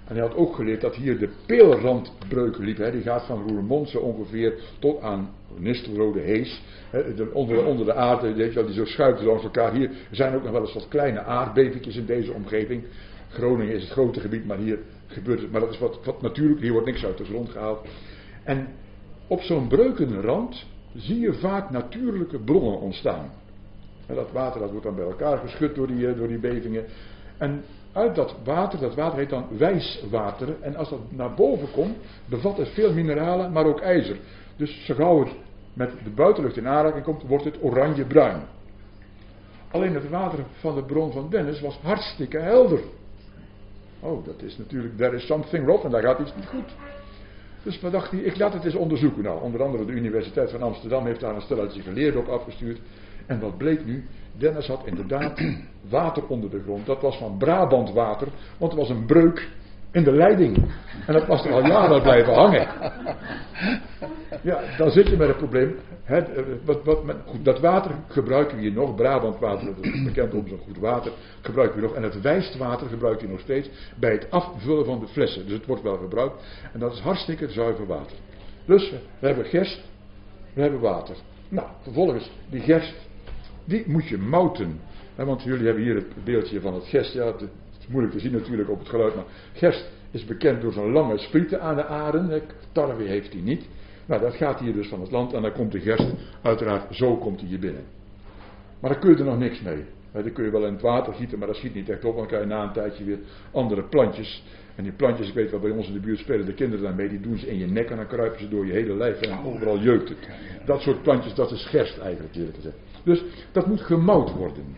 En 0.04 0.14
hij 0.16 0.20
had 0.20 0.34
ook 0.34 0.54
geleerd 0.54 0.80
dat 0.80 0.94
hier 0.94 1.18
de 1.18 1.28
peelrandbreuk 1.46 2.58
liep. 2.58 2.76
Hè. 2.76 2.90
Die 2.90 3.02
gaat 3.02 3.26
van 3.26 3.48
Roermond 3.48 3.96
ongeveer 3.96 4.54
tot 4.78 5.00
aan 5.00 5.30
Nistelrode 5.56 6.20
Hees. 6.20 6.62
Hè, 6.90 7.14
de, 7.14 7.30
onder, 7.32 7.64
onder, 7.64 7.86
de 7.86 7.94
aarde, 7.94 8.34
weet 8.34 8.48
je 8.48 8.54
wel, 8.54 8.64
die 8.64 8.74
zo 8.74 8.84
schuiven 8.84 9.24
langs 9.24 9.44
elkaar. 9.44 9.72
Hier 9.72 9.90
zijn 10.10 10.34
ook 10.34 10.42
nog 10.42 10.52
wel 10.52 10.60
eens 10.60 10.74
wat 10.74 10.88
kleine 10.88 11.22
aardbevingjes 11.22 11.96
in 11.96 12.06
deze 12.06 12.32
omgeving. 12.32 12.84
Groningen 13.28 13.74
is 13.74 13.82
het 13.82 13.92
grote 13.92 14.20
gebied, 14.20 14.46
maar 14.46 14.58
hier 14.58 14.78
gebeurt 15.14 15.40
het. 15.40 15.50
Maar 15.50 15.61
dat 15.61 15.71
is 15.71 15.78
wat, 15.78 16.04
wat 16.04 16.23
natuurlijk, 16.23 16.61
hier 16.61 16.73
wordt 16.73 16.87
niks 16.87 17.04
uit 17.04 17.18
de 17.18 17.25
grond 17.25 17.50
gehaald. 17.50 17.87
En 18.44 18.68
op 19.26 19.40
zo'n 19.40 19.68
breukenrand 19.68 20.66
zie 20.94 21.21
je 21.21 21.33
vaak 21.33 21.71
natuurlijke 21.71 22.38
bronnen 22.38 22.80
ontstaan. 22.80 23.30
En 24.06 24.14
dat 24.14 24.33
water 24.33 24.61
dat 24.61 24.71
wordt 24.71 24.85
dan 24.85 24.94
bij 24.94 25.04
elkaar 25.04 25.38
geschud 25.38 25.75
door 25.75 25.87
die, 25.87 26.14
door 26.14 26.28
die 26.28 26.38
bevingen. 26.38 26.85
En 27.38 27.64
uit 27.92 28.14
dat 28.14 28.35
water, 28.44 28.78
dat 28.78 28.94
water 28.94 29.18
heet 29.18 29.30
dan 29.30 29.47
wijswater. 29.59 30.49
En 30.61 30.76
als 30.76 30.88
dat 30.90 31.00
naar 31.09 31.35
boven 31.35 31.71
komt, 31.71 31.97
bevat 32.26 32.56
het 32.56 32.68
veel 32.68 32.92
mineralen, 32.92 33.52
maar 33.52 33.66
ook 33.66 33.80
ijzer. 33.80 34.16
Dus 34.56 34.85
zo 34.85 34.94
gauw 34.94 35.21
het 35.21 35.33
met 35.73 35.90
de 36.04 36.11
buitenlucht 36.11 36.56
in 36.56 36.68
aanraking 36.68 37.04
komt, 37.04 37.23
wordt 37.23 37.44
het 37.44 37.62
oranje-bruin. 37.62 38.42
Alleen 39.71 39.94
het 39.94 40.09
water 40.09 40.38
van 40.61 40.75
de 40.75 40.83
bron 40.83 41.12
van 41.12 41.30
Dennis 41.30 41.61
was 41.61 41.78
hartstikke 41.83 42.38
helder. 42.38 42.80
Oh, 44.04 44.25
dat 44.25 44.42
is 44.42 44.58
natuurlijk, 44.58 44.96
there 44.96 45.16
is 45.16 45.26
something 45.26 45.64
wrong 45.64 45.82
en 45.82 45.90
daar 45.90 46.02
gaat 46.02 46.18
iets 46.18 46.34
niet 46.37 46.46
goed. 46.46 46.75
Dus 47.62 47.80
wat 47.80 47.92
dacht 47.92 48.11
hij, 48.11 48.20
ik 48.20 48.38
laat 48.38 48.52
het 48.52 48.64
eens 48.64 48.75
onderzoeken. 48.75 49.23
Nou, 49.23 49.42
onder 49.42 49.62
andere 49.62 49.84
de 49.84 49.92
Universiteit 49.92 50.50
van 50.50 50.62
Amsterdam 50.62 51.06
heeft 51.06 51.20
daar 51.20 51.34
een 51.34 51.40
stelletje 51.40 51.82
geleerden 51.82 52.20
op 52.20 52.28
afgestuurd. 52.28 52.80
En 53.26 53.40
wat 53.40 53.56
bleek 53.56 53.84
nu? 53.84 54.04
Dennis 54.38 54.66
had 54.66 54.87
inderdaad 54.87 55.40
water 55.88 56.26
onder 56.26 56.50
de 56.50 56.62
grond. 56.62 56.87
Dat 56.87 57.02
was 57.02 57.16
van 57.16 57.38
Brabant 57.38 57.92
water, 57.92 58.28
want 58.58 58.73
er 58.73 58.78
was 58.78 58.88
een 58.88 59.06
breuk 59.06 59.49
in 59.94 60.04
de 60.04 60.12
leiding. 60.12 60.56
En 61.06 61.12
dat 61.12 61.26
was 61.26 61.44
er 61.44 61.52
al 61.52 61.66
jaren 61.66 62.02
blijven 62.02 62.34
hangen. 62.34 62.68
Ja, 64.42 64.60
dan 64.76 64.90
zit 64.90 65.08
je 65.08 65.16
met 65.16 65.28
een 65.28 65.36
probleem. 65.36 65.76
Het, 66.02 66.28
eh, 66.32 66.42
wat, 66.64 66.84
wat, 66.84 66.98
goed, 67.26 67.44
dat 67.44 67.60
water 67.60 67.90
gebruiken 68.08 68.56
we 68.56 68.62
hier 68.62 68.72
nog. 68.72 68.94
Brabant 68.94 69.38
water, 69.38 69.66
dat 69.66 69.84
is 69.84 70.02
bekend 70.04 70.34
om 70.34 70.48
zo'n 70.48 70.58
goed 70.58 70.78
water, 70.78 71.12
gebruiken 71.40 71.80
we 71.80 71.86
nog. 71.86 71.94
En 71.94 72.02
het 72.02 72.20
wijstwater 72.20 72.88
gebruikt 72.88 73.20
je 73.20 73.28
nog 73.28 73.40
steeds 73.40 73.70
bij 73.96 74.12
het 74.12 74.30
afvullen 74.30 74.84
van 74.84 75.00
de 75.00 75.06
flessen. 75.06 75.46
Dus 75.46 75.56
het 75.56 75.66
wordt 75.66 75.82
wel 75.82 75.96
gebruikt. 75.96 76.34
En 76.72 76.80
dat 76.80 76.92
is 76.92 77.00
hartstikke 77.00 77.48
zuiver 77.48 77.86
water. 77.86 78.16
Dus 78.64 78.90
we 78.90 79.26
hebben 79.26 79.44
gerst, 79.44 79.82
we 80.54 80.60
hebben 80.60 80.80
water. 80.80 81.16
Nou, 81.48 81.68
vervolgens, 81.82 82.30
die 82.50 82.60
gerst, 82.60 82.94
die 83.64 83.84
moet 83.86 84.08
je 84.08 84.18
mouten. 84.18 84.80
want 85.14 85.42
jullie 85.42 85.64
hebben 85.64 85.82
hier 85.82 85.94
het 85.94 86.24
beeldje 86.24 86.60
van 86.60 86.74
het 86.74 86.84
gerst. 86.84 87.12
Ja, 87.12 87.26
het 87.26 87.48
is 87.86 87.92
moeilijk 87.92 88.14
te 88.14 88.20
zien 88.20 88.32
natuurlijk 88.32 88.70
op 88.70 88.78
het 88.78 88.88
geluid, 88.88 89.14
maar 89.14 89.24
gerst 89.52 89.90
is 90.10 90.24
bekend 90.24 90.60
door 90.60 90.72
zo'n 90.72 90.92
lange 90.92 91.18
sprieten 91.18 91.60
aan 91.60 91.76
de 91.76 91.84
aren. 91.84 92.42
Tarwe 92.72 93.02
heeft 93.02 93.32
hij 93.32 93.42
niet. 93.42 93.68
Nou, 94.06 94.20
dat 94.20 94.34
gaat 94.34 94.60
hier 94.60 94.72
dus 94.72 94.88
van 94.88 95.00
het 95.00 95.10
land 95.10 95.32
en 95.32 95.42
dan 95.42 95.52
komt 95.52 95.72
de 95.72 95.80
gerst, 95.80 96.12
uiteraard, 96.42 96.94
zo 96.94 97.16
komt 97.16 97.40
hij 97.40 97.48
hier 97.48 97.58
binnen. 97.58 97.82
Maar 98.80 98.90
dan 98.90 99.00
kun 99.00 99.10
je 99.10 99.16
er 99.16 99.24
nog 99.24 99.38
niks 99.38 99.60
mee. 99.60 99.84
Dan 100.12 100.32
kun 100.32 100.44
je 100.44 100.50
wel 100.50 100.66
in 100.66 100.72
het 100.72 100.82
water 100.82 101.14
gieten, 101.14 101.38
maar 101.38 101.46
dat 101.46 101.56
schiet 101.56 101.74
niet 101.74 101.88
echt 101.88 102.04
op, 102.04 102.16
dan 102.16 102.26
krijg 102.26 102.42
je 102.42 102.48
na 102.48 102.62
een 102.62 102.72
tijdje 102.72 103.04
weer 103.04 103.18
andere 103.52 103.82
plantjes. 103.82 104.44
En 104.74 104.82
die 104.82 104.92
plantjes, 104.92 105.28
ik 105.28 105.34
weet 105.34 105.50
wel, 105.50 105.60
bij 105.60 105.70
ons 105.70 105.86
in 105.86 105.92
de 105.92 106.00
buurt 106.00 106.18
spelen 106.18 106.46
de 106.46 106.54
kinderen 106.54 106.84
daarmee, 106.84 107.08
die 107.08 107.20
doen 107.20 107.38
ze 107.38 107.46
in 107.46 107.58
je 107.58 107.66
nek 107.66 107.90
en 107.90 107.96
dan 107.96 108.06
kruipen 108.06 108.40
ze 108.40 108.48
door 108.48 108.66
je 108.66 108.72
hele 108.72 108.96
lijf 108.96 109.20
en 109.20 109.44
overal 109.44 109.78
jeukt 109.78 110.08
het. 110.08 110.28
Dat 110.66 110.80
soort 110.80 111.02
plantjes, 111.02 111.34
dat 111.34 111.50
is 111.50 111.66
gerst 111.66 111.98
eigenlijk, 111.98 112.34
eerlijk 112.34 112.54
gezegd. 112.54 112.76
Dus 113.04 113.24
dat 113.52 113.66
moet 113.66 113.80
gemouwd 113.80 114.32
worden. 114.32 114.76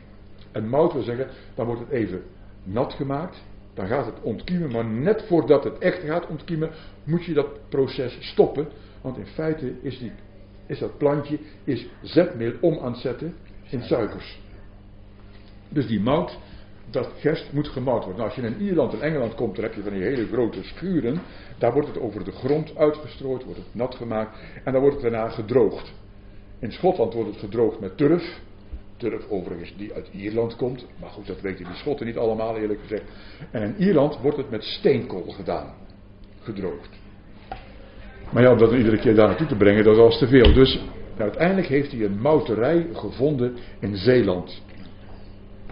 En 0.52 0.68
mout 0.68 0.92
wil 0.92 1.02
zeggen, 1.02 1.26
dan 1.54 1.66
wordt 1.66 1.80
het 1.80 1.90
even 1.90 2.22
nat 2.66 2.92
gemaakt, 2.92 3.44
dan 3.75 3.87
gaat 3.87 4.06
het 4.06 4.20
ontkiemen, 4.23 4.70
maar 4.70 4.85
net 4.85 5.25
voordat 5.26 5.64
het 5.64 5.78
echt 5.78 6.02
gaat 6.02 6.26
ontkiemen, 6.26 6.70
moet 7.04 7.25
je 7.25 7.35
dat 7.35 7.68
proces 7.68 8.16
stoppen. 8.20 8.68
Want 9.00 9.16
in 9.16 9.26
feite 9.26 9.73
is, 9.82 9.99
die, 9.99 10.12
is 10.66 10.78
dat 10.78 10.99
plantje 10.99 11.38
is 11.64 11.87
zetmeel 12.02 12.52
om 12.61 12.78
aan 12.78 12.92
het 12.92 13.00
zetten 13.00 13.35
in 13.70 13.82
suikers. 13.82 14.40
Dus 15.68 15.87
die 15.87 16.00
mout, 16.00 16.38
dat 16.90 17.12
gerst 17.18 17.52
moet 17.52 17.68
gemout 17.68 18.04
worden. 18.04 18.16
Nou, 18.16 18.28
als 18.28 18.35
je 18.35 18.46
in 18.46 18.66
Ierland 18.66 18.92
en 18.92 19.00
Engeland 19.00 19.35
komt, 19.35 19.54
dan 19.54 19.64
heb 19.64 19.75
je 19.75 19.82
van 19.82 19.92
die 19.92 20.02
hele 20.02 20.26
grote 20.26 20.62
schuren. 20.62 21.20
Daar 21.58 21.73
wordt 21.73 21.88
het 21.88 21.99
over 21.99 22.25
de 22.25 22.32
grond 22.32 22.76
uitgestrooid, 22.76 23.44
wordt 23.44 23.58
het 23.58 23.75
nat 23.75 23.94
gemaakt 23.94 24.38
en 24.64 24.73
dan 24.73 24.80
wordt 24.80 25.02
het 25.02 25.12
daarna 25.12 25.28
gedroogd. 25.28 25.92
In 26.58 26.73
Schotland 26.73 27.14
wordt 27.14 27.30
het 27.30 27.38
gedroogd 27.38 27.80
met 27.80 27.96
turf. 27.96 28.40
Turf 28.96 29.28
overigens 29.28 29.74
die 29.76 29.94
uit 29.94 30.08
Ierland 30.12 30.56
komt. 30.56 30.86
Maar 31.00 31.10
goed, 31.10 31.26
dat 31.26 31.40
weten 31.40 31.64
die 31.64 31.74
Schotten 31.74 32.06
niet 32.06 32.16
allemaal 32.16 32.56
eerlijk 32.56 32.80
gezegd. 32.80 33.02
En 33.50 33.62
in 33.62 33.74
Ierland 33.76 34.18
wordt 34.22 34.36
het 34.36 34.50
met 34.50 34.62
steenkool 34.64 35.30
gedaan. 35.30 35.74
Gedroogd. 36.42 36.88
Maar 38.32 38.42
ja, 38.42 38.52
om 38.52 38.58
dat 38.58 38.72
iedere 38.72 38.98
keer 38.98 39.14
daar 39.14 39.28
naartoe 39.28 39.46
te 39.46 39.56
brengen, 39.56 39.84
dat 39.84 39.96
was 39.96 40.18
te 40.18 40.28
veel. 40.28 40.52
Dus 40.52 40.80
uiteindelijk 41.16 41.66
heeft 41.66 41.92
hij 41.92 42.04
een 42.04 42.20
mouterij 42.20 42.86
gevonden 42.92 43.56
in 43.80 43.96
Zeeland. 43.96 44.62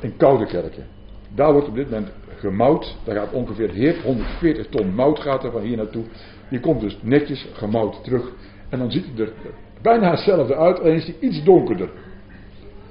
In 0.01 0.17
Koudekerken. 0.17 0.87
Daar 1.35 1.53
wordt 1.53 1.69
op 1.69 1.75
dit 1.75 1.91
moment 1.91 2.13
gemout. 2.37 2.97
Daar 3.05 3.17
gaat 3.17 3.33
ongeveer 3.33 4.03
140 4.03 4.67
ton 4.67 4.95
mout 4.95 5.21
gaat 5.21 5.45
er 5.45 5.51
van 5.51 5.63
hier 5.63 5.77
naartoe. 5.77 6.05
Die 6.51 6.61
komt 6.61 6.81
dus 6.81 6.99
netjes 7.03 7.47
gemout 7.53 8.05
terug. 8.05 8.33
En 8.69 8.79
dan 8.79 8.91
ziet 8.91 9.05
hij 9.15 9.27
er 9.27 9.33
bijna 9.83 10.11
hetzelfde 10.11 10.57
uit, 10.57 10.81
alleen 10.81 10.95
is 10.95 11.07
hij 11.07 11.17
iets 11.21 11.45
donkerder. 11.45 11.91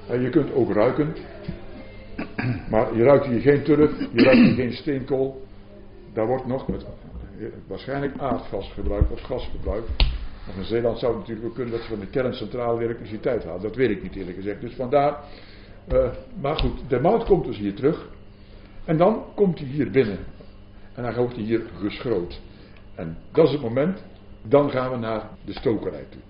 Je 0.08 0.28
kunt 0.30 0.52
ook 0.52 0.72
ruiken. 0.72 1.14
Maar 2.70 2.96
je 2.96 3.02
ruikt 3.02 3.26
hier 3.26 3.40
geen 3.40 3.62
turf, 3.62 3.98
je 4.12 4.22
ruikt 4.22 4.40
hier 4.40 4.54
geen 4.54 4.72
steenkool. 4.72 5.42
Daar 6.12 6.26
wordt 6.26 6.46
nog 6.46 6.68
met 6.68 6.86
waarschijnlijk 7.66 8.18
aardgas 8.18 8.72
gebruikt 8.72 9.10
of 9.10 9.20
gas 9.20 9.48
gebruikt. 9.56 9.88
Maar 10.46 10.56
in 10.56 10.64
Zeeland 10.64 10.98
zou 10.98 11.12
het 11.12 11.20
natuurlijk 11.20 11.46
ook 11.46 11.54
kunnen 11.54 11.72
dat 11.72 11.82
ze 11.82 11.88
van 11.88 12.00
de 12.00 12.06
kerncentrale 12.06 12.82
elektriciteit 12.82 13.44
halen. 13.44 13.62
Dat 13.62 13.76
weet 13.76 13.90
ik 13.90 14.02
niet 14.02 14.16
eerlijk 14.16 14.36
gezegd. 14.36 14.60
Dus 14.60 14.74
vandaar. 14.74 15.18
Uh, 15.92 16.08
maar 16.40 16.56
goed, 16.56 16.88
de 16.88 17.00
mout 17.00 17.24
komt 17.24 17.44
dus 17.44 17.58
hier 17.58 17.74
terug. 17.74 18.08
En 18.84 18.96
dan 18.96 19.24
komt 19.34 19.58
hij 19.58 19.68
hier 19.68 19.90
binnen. 19.90 20.18
En 20.94 21.02
dan 21.02 21.14
wordt 21.14 21.34
hij 21.34 21.44
hier 21.44 21.62
geschroot. 21.78 22.40
En 22.94 23.16
dat 23.32 23.46
is 23.46 23.52
het 23.52 23.62
moment. 23.62 24.04
Dan 24.42 24.70
gaan 24.70 24.90
we 24.90 24.96
naar 24.96 25.30
de 25.44 25.52
stokerij 25.52 26.04
toe. 26.10 26.20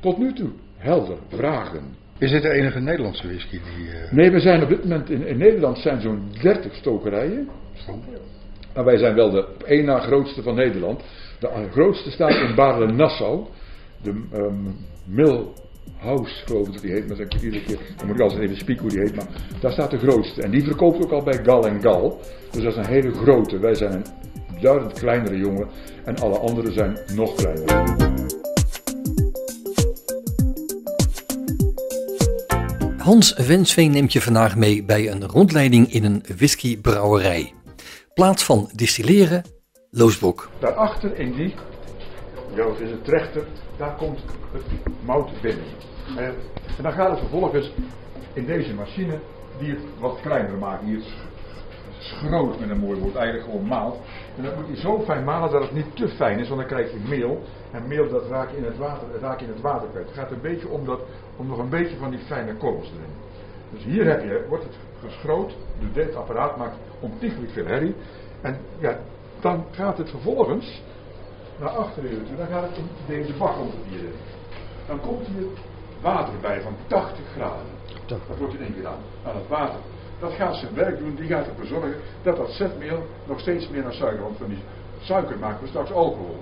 Tot 0.00 0.18
nu 0.18 0.32
toe 0.32 0.50
helder, 0.76 1.18
vragen. 1.28 2.03
Is 2.18 2.30
dit 2.30 2.42
de 2.42 2.50
enige 2.50 2.80
Nederlandse 2.80 3.26
whisky 3.26 3.50
die... 3.50 3.86
Uh... 3.86 4.12
Nee, 4.12 4.30
we 4.30 4.40
zijn 4.40 4.62
op 4.62 4.68
dit 4.68 4.82
moment 4.82 5.10
in, 5.10 5.26
in 5.26 5.38
Nederland 5.38 5.78
zijn 5.78 6.00
zo'n 6.00 6.28
30 6.42 6.74
stokerijen. 6.74 7.48
Maar 8.74 8.84
wij 8.84 8.98
zijn 8.98 9.14
wel 9.14 9.30
de 9.30 9.48
op 9.54 9.62
één 9.62 9.84
na 9.84 9.98
grootste 9.98 10.42
van 10.42 10.54
Nederland. 10.54 11.02
De 11.38 11.68
grootste 11.70 12.10
staat 12.10 12.48
in 12.48 12.54
Baarle-Nassau. 12.54 13.46
De 14.02 14.10
um, 14.34 14.76
Milhouse, 15.04 16.44
geloof 16.44 16.66
ik 16.66 16.72
dat 16.72 16.82
die 16.82 16.92
heet. 16.92 17.08
Maar 17.08 17.16
dan, 17.16 17.40
iedere 17.42 17.64
keer, 17.64 17.78
dan 17.96 18.06
moet 18.06 18.16
ik 18.16 18.22
altijd 18.22 18.40
even 18.40 18.56
spieken 18.56 18.82
hoe 18.82 18.92
die 18.92 19.00
heet. 19.00 19.16
Maar 19.16 19.26
daar 19.60 19.72
staat 19.72 19.90
de 19.90 19.98
grootste. 19.98 20.42
En 20.42 20.50
die 20.50 20.64
verkoopt 20.64 21.04
ook 21.04 21.12
al 21.12 21.22
bij 21.22 21.44
Gal 21.44 21.66
en 21.66 21.82
Gal. 21.82 22.20
Dus 22.50 22.62
dat 22.62 22.72
is 22.72 22.86
een 22.86 22.92
hele 22.92 23.12
grote. 23.12 23.58
Wij 23.58 23.74
zijn 23.74 23.92
een 23.92 24.04
duidend 24.60 24.92
kleinere 24.92 25.36
jongen. 25.36 25.68
En 26.04 26.16
alle 26.16 26.38
anderen 26.38 26.72
zijn 26.72 26.98
nog 27.14 27.34
kleiner. 27.34 28.33
Hans 33.04 33.34
Wensveen 33.46 33.90
neemt 33.90 34.12
je 34.12 34.20
vandaag 34.20 34.56
mee 34.56 34.84
bij 34.84 35.10
een 35.10 35.26
rondleiding 35.26 35.92
in 35.92 36.04
een 36.04 36.22
whiskybrouwerij. 36.36 37.52
Plaats 38.14 38.44
van 38.44 38.68
distilleren, 38.74 39.44
Loosbroek. 39.90 40.50
Daarachter 40.58 41.18
in 41.18 41.32
die, 41.32 41.54
ja, 42.54 42.66
is 42.78 42.90
het 42.90 43.04
trechter, 43.04 43.46
daar 43.76 43.96
komt 43.96 44.18
het 44.52 44.62
mout 45.04 45.40
binnen. 45.40 45.64
En 46.16 46.82
dan 46.82 46.92
gaat 46.92 47.10
het 47.10 47.18
vervolgens 47.18 47.72
in 48.32 48.46
deze 48.46 48.74
machine 48.74 49.20
die 49.58 49.70
het 49.70 49.82
wat 49.98 50.20
kleiner 50.20 50.58
maken. 50.58 50.86
Hier 50.86 51.02
schroot 51.98 52.60
met 52.60 52.70
een 52.70 52.78
mooi 52.78 53.00
woord, 53.00 53.14
eigenlijk 53.14 53.50
gewoon 53.50 53.66
maalt. 53.66 54.00
En 54.36 54.42
dat 54.42 54.56
moet 54.56 54.68
je 54.68 54.80
zo 54.80 55.02
fijn 55.04 55.24
malen 55.24 55.50
dat 55.50 55.62
het 55.62 55.72
niet 55.72 55.96
te 55.96 56.08
fijn 56.08 56.38
is, 56.38 56.48
want 56.48 56.60
dan 56.60 56.68
krijg 56.68 56.90
je 56.90 56.98
meel. 57.08 57.42
En 57.72 57.88
meel 57.88 58.08
dat 58.08 58.28
raak 58.28 58.50
je 58.50 58.56
in 58.56 58.64
het 58.64 58.76
water, 58.76 59.08
raak 59.20 59.40
je 59.40 59.46
in 59.46 59.52
het 59.52 59.60
water 59.60 59.88
kwijt. 59.88 60.06
Het 60.06 60.16
gaat 60.16 60.30
een 60.30 60.40
beetje 60.40 60.68
om, 60.68 60.84
dat, 60.84 61.00
om 61.36 61.46
nog 61.46 61.58
een 61.58 61.68
beetje 61.68 61.96
van 61.96 62.10
die 62.10 62.18
fijne 62.18 62.54
korrels 62.54 62.86
erin. 62.86 63.14
Dus 63.70 63.84
hier 63.84 64.04
heb 64.04 64.22
je, 64.22 64.44
wordt 64.48 64.64
het 64.64 64.76
geschroot. 65.00 65.56
Dus 65.80 65.92
dit 65.92 66.14
apparaat 66.14 66.56
maakt 66.56 66.76
ontiegelijk 67.00 67.52
veel 67.52 67.66
herrie. 67.66 67.94
En 68.40 68.58
ja, 68.78 68.98
dan 69.40 69.64
gaat 69.70 69.98
het 69.98 70.10
vervolgens 70.10 70.82
naar 71.58 71.68
achteren 71.68 72.26
toe. 72.26 72.36
Dan 72.36 72.46
gaat 72.46 72.68
het 72.68 72.76
in 72.76 72.88
deze 73.06 73.32
bak 73.32 73.54
hier. 73.88 74.00
Dan 74.86 75.00
komt 75.00 75.26
hier 75.26 75.46
water 76.00 76.34
bij 76.40 76.60
van 76.60 76.76
80 76.86 77.24
graden. 77.36 77.66
Dat 78.06 78.38
wordt 78.38 78.54
in 78.54 78.60
één 78.60 78.74
gedaan. 78.74 78.98
Aan 79.24 79.36
het 79.36 79.48
water 79.48 79.78
dat 80.24 80.32
gaat 80.32 80.56
zijn 80.56 80.74
werk 80.74 80.98
doen, 80.98 81.14
die 81.14 81.26
gaat 81.26 81.46
ervoor 81.46 81.66
zorgen 81.66 81.94
dat 82.22 82.36
dat 82.36 82.50
zetmeel 82.50 83.06
nog 83.26 83.40
steeds 83.40 83.68
meer 83.68 83.82
naar 83.82 83.92
suiker, 83.92 84.22
want 84.22 84.36
van 84.36 84.48
die 84.48 84.62
suiker 85.00 85.38
maken 85.38 85.60
we 85.60 85.68
straks 85.68 85.92
alcohol. 85.92 86.36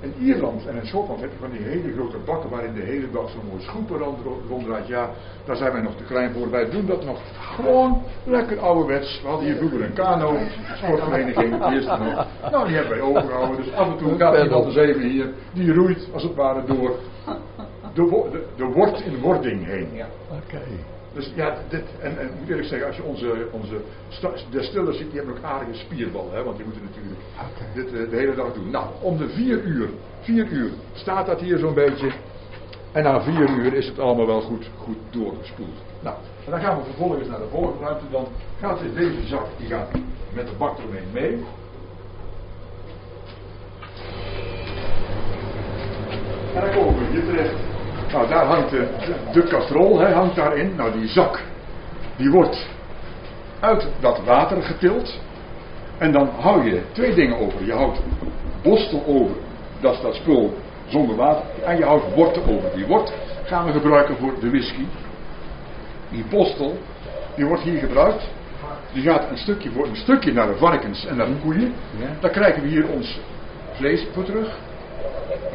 In 0.00 0.14
Ierland 0.18 0.66
en 0.66 0.76
in 0.76 0.86
Schotland 0.86 1.20
heb 1.20 1.30
je 1.30 1.38
van 1.38 1.50
die 1.50 1.60
hele 1.60 1.92
grote 1.92 2.18
bakken 2.24 2.50
waarin 2.50 2.74
de 2.74 2.80
hele 2.80 3.10
dag 3.10 3.30
zo'n 3.30 3.46
mooi 3.50 3.62
schoepen 3.62 3.98
ronddraait. 4.48 4.86
Ja, 4.86 5.10
daar 5.44 5.56
zijn 5.56 5.72
wij 5.72 5.80
nog 5.80 5.96
te 5.96 6.04
klein 6.04 6.32
voor. 6.32 6.50
Wij 6.50 6.70
doen 6.70 6.86
dat 6.86 7.04
nog 7.04 7.18
gewoon 7.38 8.02
lekker 8.24 8.60
ouderwets. 8.60 9.20
We 9.22 9.28
hadden 9.28 9.46
hier 9.46 9.56
vroeger 9.56 9.82
een 9.82 9.92
kano, 9.92 10.36
sportvereniging, 10.74 11.58
de 11.58 11.74
eerste 11.74 11.96
nog. 11.96 12.26
Nou, 12.50 12.66
die 12.66 12.76
hebben 12.76 12.98
wij 12.98 13.06
overgehouden. 13.06 13.56
Dus 13.56 13.72
af 13.72 13.86
en 13.86 13.96
toe 13.96 14.16
gaat 14.18 14.44
iemand 14.44 14.64
de 14.64 14.70
zeven 14.70 15.02
hier, 15.02 15.32
die 15.52 15.74
roeit 15.74 16.08
als 16.12 16.22
het 16.22 16.34
ware 16.34 16.64
door 16.64 16.98
de, 17.94 18.28
de, 18.30 18.44
de 18.56 18.64
wort 18.64 19.00
in 19.00 19.20
wording 19.20 19.64
heen. 19.64 19.88
Ja, 19.92 20.06
oké. 20.30 20.62
Dus 21.16 21.32
ja, 21.34 21.56
dit, 21.68 21.84
en, 22.00 22.16
moet 22.38 22.48
eerlijk 22.48 22.68
zeggen, 22.68 22.86
als 22.86 22.96
je 22.96 23.02
onze, 23.02 23.46
onze 23.50 23.80
ziet, 24.92 25.10
die 25.10 25.18
hebben 25.18 25.36
ook 25.36 25.44
aardige 25.44 25.78
spierballen, 25.78 26.34
hè, 26.34 26.42
want 26.42 26.56
die 26.56 26.64
moeten 26.64 26.82
natuurlijk 26.84 27.16
dit 27.74 27.92
uh, 27.92 28.10
de 28.10 28.16
hele 28.16 28.34
dag 28.34 28.52
doen. 28.52 28.70
Nou, 28.70 28.86
om 29.00 29.16
de 29.16 29.28
vier 29.28 29.62
uur, 29.62 29.88
vier 30.20 30.46
uur 30.46 30.70
staat 30.92 31.26
dat 31.26 31.40
hier 31.40 31.58
zo'n 31.58 31.74
beetje. 31.74 32.10
En 32.92 33.02
na 33.02 33.22
vier 33.22 33.50
uur 33.50 33.74
is 33.74 33.86
het 33.86 33.98
allemaal 33.98 34.26
wel 34.26 34.40
goed, 34.40 34.70
goed 34.78 34.96
doorgespoeld. 35.10 35.76
Nou, 36.02 36.16
en 36.44 36.50
dan 36.50 36.60
gaan 36.60 36.78
we 36.78 36.84
vervolgens 36.84 37.28
naar 37.28 37.38
de 37.38 37.48
volgende 37.50 37.84
ruimte. 37.84 38.04
Dan 38.10 38.26
gaat 38.60 38.80
deze 38.94 39.26
zak, 39.26 39.46
die 39.58 39.66
gaat 39.66 39.88
met 40.34 40.46
de 40.46 40.54
bak 40.58 40.78
eromheen 40.78 41.12
mee. 41.12 41.44
En 46.54 46.60
dan 46.60 46.70
komen 46.74 46.98
we 46.98 47.04
hier 47.10 47.24
terecht 47.24 47.54
Nou, 48.12 48.28
daar 48.28 48.46
hangt 48.46 48.70
de, 48.70 48.88
de, 48.98 49.40
de 49.40 49.42
kastrol, 49.42 49.98
hè, 49.98 50.12
hangt 50.12 50.36
daarin. 50.36 50.74
Nou, 50.76 50.92
die 50.92 51.08
zak, 51.08 51.40
die 52.16 52.30
wordt 52.30 52.66
uit 53.60 53.88
dat 54.00 54.20
water 54.24 54.62
getild. 54.62 55.20
En 55.98 56.12
dan 56.12 56.30
hou 56.38 56.70
je 56.70 56.82
twee 56.92 57.14
dingen 57.14 57.38
over. 57.38 57.64
Je 57.64 57.72
houdt 57.72 58.00
bostel 58.62 59.02
over, 59.06 59.36
dat 59.80 59.94
is 59.94 60.00
dat 60.00 60.14
spul 60.14 60.54
zonder 60.86 61.16
water. 61.16 61.44
En 61.64 61.76
je 61.76 61.84
houdt 61.84 62.14
worten 62.14 62.42
over. 62.42 62.70
Die 62.74 62.86
wort 62.86 63.12
gaan 63.44 63.66
we 63.66 63.72
gebruiken 63.72 64.16
voor 64.16 64.32
de 64.40 64.50
whisky. 64.50 64.84
Die 66.10 66.24
bostel, 66.30 66.78
die 67.34 67.46
wordt 67.46 67.62
hier 67.62 67.78
gebruikt. 67.78 68.28
Die 68.92 69.02
gaat 69.02 69.30
een 69.30 69.38
stukje 69.38 69.70
voor 69.70 69.86
een 69.86 69.96
stukje 69.96 70.32
naar 70.32 70.46
de 70.46 70.56
varkens 70.56 71.06
en 71.06 71.16
naar 71.16 71.26
de 71.26 71.36
koeien. 71.42 71.74
Daar 72.20 72.30
krijgen 72.30 72.62
we 72.62 72.68
hier 72.68 72.88
ons 72.88 73.20
vlees 73.72 74.06
voor 74.12 74.24
terug. 74.24 74.58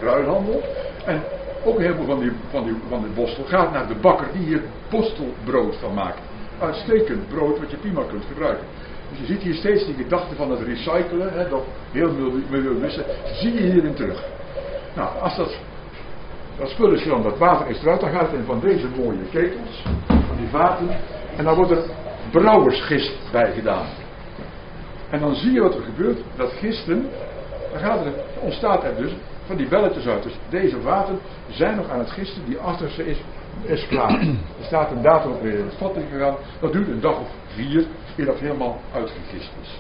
Ruilhandel. 0.02 0.62
En 1.06 1.24
ook 1.64 1.80
heel 1.80 1.96
veel 1.96 2.06
van 2.06 2.20
die, 2.20 2.32
van 2.50 2.64
die, 2.64 2.76
van 2.90 3.04
die 3.04 3.12
bostel 3.12 3.44
gaat 3.44 3.72
naar 3.72 3.88
de 3.88 3.96
bakker 3.96 4.28
die 4.34 4.46
hier 4.46 4.62
bostelbrood 4.90 5.76
van 5.76 5.94
maakt. 5.94 6.20
Uitstekend 6.60 7.28
brood 7.28 7.60
wat 7.60 7.72
je 7.72 7.78
prima 7.78 8.02
kunt 8.10 8.26
gebruiken. 8.26 8.66
Dus 9.10 9.20
je 9.20 9.26
ziet 9.26 9.42
hier 9.42 9.54
steeds 9.54 9.86
die 9.86 9.96
gedachte 9.96 10.36
van 10.36 10.52
het 10.52 10.60
recyclen, 10.60 11.34
hè, 11.34 11.50
dat 11.50 11.64
heel 11.92 12.12
milieubewust, 12.12 13.04
zie 13.34 13.54
je 13.54 13.72
hierin 13.72 13.94
terug. 13.94 14.24
Nou, 14.96 15.20
als 15.20 15.36
dat, 15.36 15.58
dat 16.58 16.70
spul 16.70 16.92
is 16.92 17.04
dan, 17.04 17.24
dat 17.24 17.38
water 17.38 17.68
is 17.68 17.82
eruit, 17.82 18.00
dan 18.00 18.12
gaat 18.12 18.22
het 18.22 18.40
in 18.40 18.46
van 18.46 18.60
deze 18.60 18.88
mooie 18.98 19.24
ketels, 19.32 19.84
van 20.06 20.38
die 20.38 20.48
vaten, 20.48 20.88
en 21.38 21.44
dan 21.44 21.56
wordt 21.56 21.72
er 21.72 21.84
brouwersgist 22.32 23.18
bij 23.32 23.52
gedaan. 23.52 23.86
En 25.10 25.20
dan 25.20 25.36
zie 25.36 25.52
je 25.52 25.62
wat 25.62 25.76
er 25.76 25.82
gebeurt, 25.82 26.20
dat 26.36 26.52
gisten, 26.52 27.10
dan 27.72 27.80
gaat 27.80 28.06
er, 28.06 28.14
ontstaat 28.40 28.84
er 28.84 28.96
dus 28.96 29.12
van 29.46 29.56
die 29.58 29.68
belletjes 29.68 30.08
uit. 30.08 30.24
Dus 30.24 30.34
deze 30.50 30.82
vaten 30.82 31.20
zijn 31.50 31.76
nog 31.76 31.90
aan 31.90 32.00
het 32.00 32.12
gisten, 32.12 32.46
die 32.46 32.58
achterste 32.58 33.06
is, 33.06 33.18
is 33.64 33.88
klaar. 33.88 34.20
Er 34.60 34.66
staat 34.66 34.92
een 34.92 35.02
datum 35.02 35.32
op 35.32 35.42
weer 35.42 35.58
in 35.60 35.66
het 35.66 35.76
vat 35.78 35.98
gegaan, 36.12 36.36
dat 36.60 36.72
duurt 36.74 36.88
een 36.88 37.02
dag 37.02 37.20
of 37.20 37.28
vier, 37.56 37.86
eer 38.18 38.26
dat 38.26 38.40
helemaal 38.40 38.80
uitgegist 38.94 39.52
is. 39.62 39.80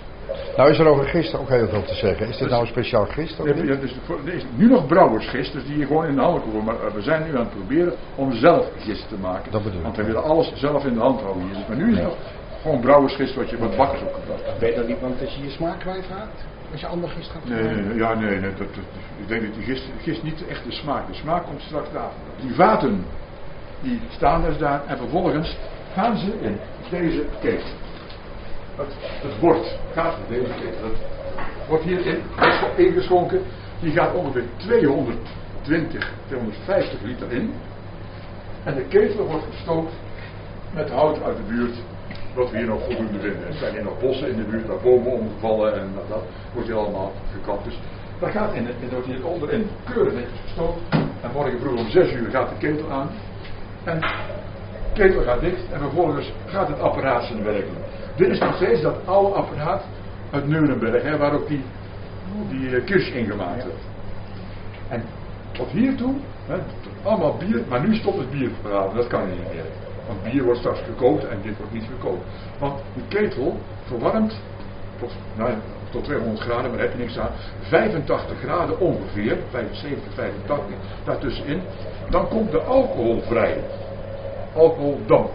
Nou 0.58 0.70
is 0.70 0.80
er 0.80 0.86
over 0.88 1.06
gist 1.06 1.36
ook 1.38 1.50
heel 1.50 1.68
veel 1.68 1.84
te 1.84 1.94
zeggen. 1.96 2.28
Is 2.28 2.38
dit 2.38 2.50
nou 2.50 2.62
een 2.62 2.68
speciaal 2.68 3.06
gist? 3.06 3.40
of 3.40 3.48
Ja, 3.48 3.54
niet? 3.54 3.68
ja, 3.68 3.76
dus 3.76 3.96
voor- 4.06 4.20
er 4.26 4.34
is 4.34 4.46
nu 4.56 4.68
nog 4.68 4.86
brouwersgist, 4.88 5.54
dus 5.54 5.66
die 5.66 5.78
je 5.78 5.86
gewoon 5.86 6.06
in 6.06 6.16
de 6.16 6.22
handen 6.22 6.42
komen. 6.44 6.64
Maar 6.64 6.76
eh, 6.86 6.94
we 6.94 7.02
zijn 7.02 7.24
nu 7.24 7.30
aan 7.30 7.44
het 7.46 7.50
proberen 7.50 7.94
om 8.16 8.34
zelf 8.34 8.66
gist 8.80 9.08
te 9.10 9.16
maken. 9.22 9.52
Dat 9.52 9.64
bedoel 9.64 9.78
ik, 9.78 9.84
Want 9.84 9.96
we 9.98 10.04
willen 10.04 10.24
alles 10.24 10.52
zelf 10.56 10.86
in 10.86 10.94
de 10.94 11.00
hand 11.00 11.22
houden 11.22 11.44
hier. 11.44 11.56
Maar 11.68 11.78
nu 11.78 11.92
is 11.92 11.98
het 11.98 12.04
nog 12.08 12.16
gewoon 12.62 12.80
brouwersgist 12.80 13.36
wat 13.36 13.50
je 13.50 13.58
wat 13.58 13.76
bakkers 13.78 14.02
ook 14.02 14.14
gebruikt. 14.20 14.60
Ben 14.60 14.70
je 14.70 14.76
dan 14.76 14.86
niet 14.86 15.00
bang 15.02 15.18
dat 15.20 15.34
je 15.36 15.44
je 15.44 15.50
smaak 15.50 15.80
kwijtraakt? 15.80 16.46
Als 16.72 16.82
je 16.82 16.88
ander 16.88 17.10
gist 17.10 17.30
gaat 17.32 17.46
Nee, 17.46 17.64
nee, 17.64 17.84
nee, 17.84 17.98
ja, 17.98 18.14
nee, 18.14 18.40
nee 18.40 18.50
dat, 18.50 18.58
dat- 18.58 18.84
ik 19.18 19.28
denk 19.28 19.42
dat 19.42 19.54
die 19.54 19.64
gist, 19.64 19.84
gist 20.02 20.24
niet 20.24 20.48
echt 20.48 20.64
de 20.64 20.72
smaak. 20.72 21.08
De 21.08 21.14
smaak 21.14 21.44
komt 21.46 21.62
straks 21.62 21.92
daar. 21.94 22.12
Die 22.42 22.54
vaten, 22.54 23.06
die 23.82 24.02
staan 24.10 24.42
dus 24.44 24.58
daar 24.58 24.82
en 24.88 24.98
vervolgens 24.98 25.58
gaan 25.94 26.18
ze 26.18 26.34
in 26.42 26.58
deze 26.90 27.26
ketel. 27.42 27.70
Het, 28.76 28.94
het 29.00 29.40
bord 29.40 29.78
gaat 29.94 30.14
in 30.28 30.34
deze 30.34 30.52
ketel. 30.54 30.90
Het 30.90 31.68
wordt 31.68 31.84
hierin 31.84 32.22
ingeschonken. 32.76 33.42
Die 33.80 33.92
gaat 33.92 34.14
ongeveer 34.14 34.44
220, 34.58 36.12
250 36.28 37.02
liter 37.02 37.32
in. 37.32 37.54
En 38.64 38.76
de 38.76 38.84
ketel 38.84 39.26
wordt 39.26 39.46
gestookt 39.56 39.94
met 40.74 40.90
hout 40.90 41.24
uit 41.24 41.38
de 41.38 41.44
buurt. 41.44 41.76
Wat 42.34 42.52
we 42.52 42.58
hier 42.58 42.68
nog 42.68 42.84
voldoende 42.84 43.20
vinden. 43.20 43.48
Er 43.48 43.54
zijn 43.54 43.74
hier 43.74 43.84
nog 43.84 44.00
bossen 44.00 44.30
in 44.30 44.38
de 44.38 44.44
buurt 44.44 44.68
waar 44.68 44.80
bomen 44.84 45.12
omgevallen 45.12 45.80
en 45.80 45.90
dat, 45.96 46.08
dat 46.10 46.24
wordt 46.54 46.68
hier 46.68 46.78
allemaal 46.78 47.12
gekapt. 47.34 47.64
Dus 47.64 47.80
dat 48.20 48.30
gaat 48.30 48.54
in, 48.54 48.68
in, 48.80 48.90
wordt 48.90 49.06
hier 49.06 49.26
onderin 49.26 49.68
keurig 49.84 50.14
netjes 50.14 50.40
gestookt. 50.46 50.80
En 51.22 51.32
morgen 51.34 51.60
vroeg 51.60 51.80
om 51.80 51.90
6 51.90 52.14
uur 52.14 52.30
gaat 52.30 52.50
de 52.50 52.56
ketel 52.58 52.92
aan. 52.92 53.10
En 53.84 54.00
de 54.00 54.94
ketel 54.94 55.24
gaat 55.24 55.42
dicht 55.42 55.72
en 55.72 55.80
vervolgens 55.80 56.34
gaat 56.46 56.68
het 56.68 56.80
apparaat 56.80 57.24
zijn 57.24 57.44
werk. 57.44 57.66
Dit 58.16 58.30
is 58.30 58.40
nog 58.40 58.56
steeds 58.56 58.82
dat 58.82 58.96
oude 59.06 59.34
apparaat 59.34 59.84
uit 60.32 60.48
Nuremberg, 60.48 61.04
hè, 61.04 61.18
waar 61.18 61.34
ook 61.34 61.48
die, 61.48 61.64
die 62.50 62.76
eh, 62.76 62.86
kirsch 62.86 63.12
in 63.12 63.26
gemaakt 63.26 63.64
werd. 63.64 63.80
En 64.88 65.04
tot 65.52 65.68
hiertoe, 65.68 66.14
hè, 66.48 66.56
allemaal 67.04 67.38
bier, 67.38 67.64
maar 67.70 67.88
nu 67.88 67.96
stopt 67.96 68.18
het 68.18 68.32
bier 68.32 68.50
verhalen, 68.62 68.96
dat 68.96 69.08
kan 69.08 69.30
niet 69.30 69.54
meer. 69.54 69.66
Want 70.12 70.24
bier 70.24 70.44
wordt 70.44 70.60
straks 70.60 70.80
gekookt 70.80 71.28
en 71.28 71.38
dit 71.42 71.58
wordt 71.58 71.74
niet 71.74 71.90
gekookt. 71.96 72.24
Want 72.60 72.82
die 72.94 73.04
ketel 73.08 73.58
verwarmt 73.84 74.40
tot, 75.00 75.12
nou, 75.38 75.52
tot 75.90 76.04
200 76.04 76.40
graden, 76.40 76.72
maar 76.72 76.80
heb 76.80 76.92
je 76.92 76.98
niks 76.98 77.18
aan. 77.18 77.30
85 77.62 78.40
graden 78.40 78.80
ongeveer, 78.80 79.38
75, 79.50 80.14
85, 80.14 80.76
daartussenin. 81.04 81.62
Dan 82.10 82.28
komt 82.28 82.52
de 82.52 82.62
alcohol 82.62 83.22
vrij. 83.22 83.64
Alcoholdamp. 84.56 85.32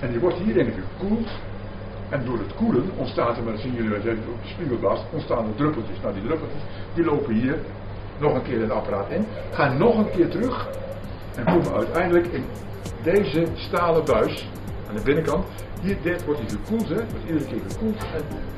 En 0.00 0.10
die 0.10 0.20
wordt 0.20 0.36
hierin 0.36 0.72
gekoeld. 0.72 1.28
En 2.08 2.24
door 2.24 2.38
het 2.38 2.54
koelen 2.54 2.90
ontstaat 2.96 3.36
er, 3.36 3.42
maar 3.42 3.52
dat 3.52 3.62
zien 3.62 3.74
jullie 3.74 3.96
op 3.96 4.02
de 4.02 4.16
spiegelglas, 4.42 5.00
ontstaan 5.12 5.46
er 5.46 5.54
druppeltjes. 5.54 6.00
Nou, 6.02 6.14
die 6.14 6.22
druppeltjes, 6.22 6.62
die 6.94 7.04
lopen 7.04 7.34
hier 7.34 7.58
nog 8.18 8.34
een 8.34 8.42
keer 8.42 8.60
het 8.60 8.70
apparaat 8.70 9.10
in. 9.10 9.26
Gaan 9.52 9.78
nog 9.78 9.98
een 9.98 10.10
keer 10.10 10.28
terug. 10.28 10.68
En 11.36 11.44
komen 11.44 11.72
uiteindelijk 11.72 12.26
in 12.26 12.44
deze 13.02 13.46
stalen 13.54 14.04
buis 14.04 14.48
aan 14.88 14.96
de 14.96 15.02
binnenkant. 15.02 15.46
Hier, 15.82 15.96
dit 16.02 16.24
wordt 16.24 16.40
hier 16.40 16.50
gekoeld, 16.50 16.88
hè. 16.88 16.94
Wordt 16.94 17.26
iedere 17.26 17.44
keer 17.44 17.60
gekoeld. 17.68 17.96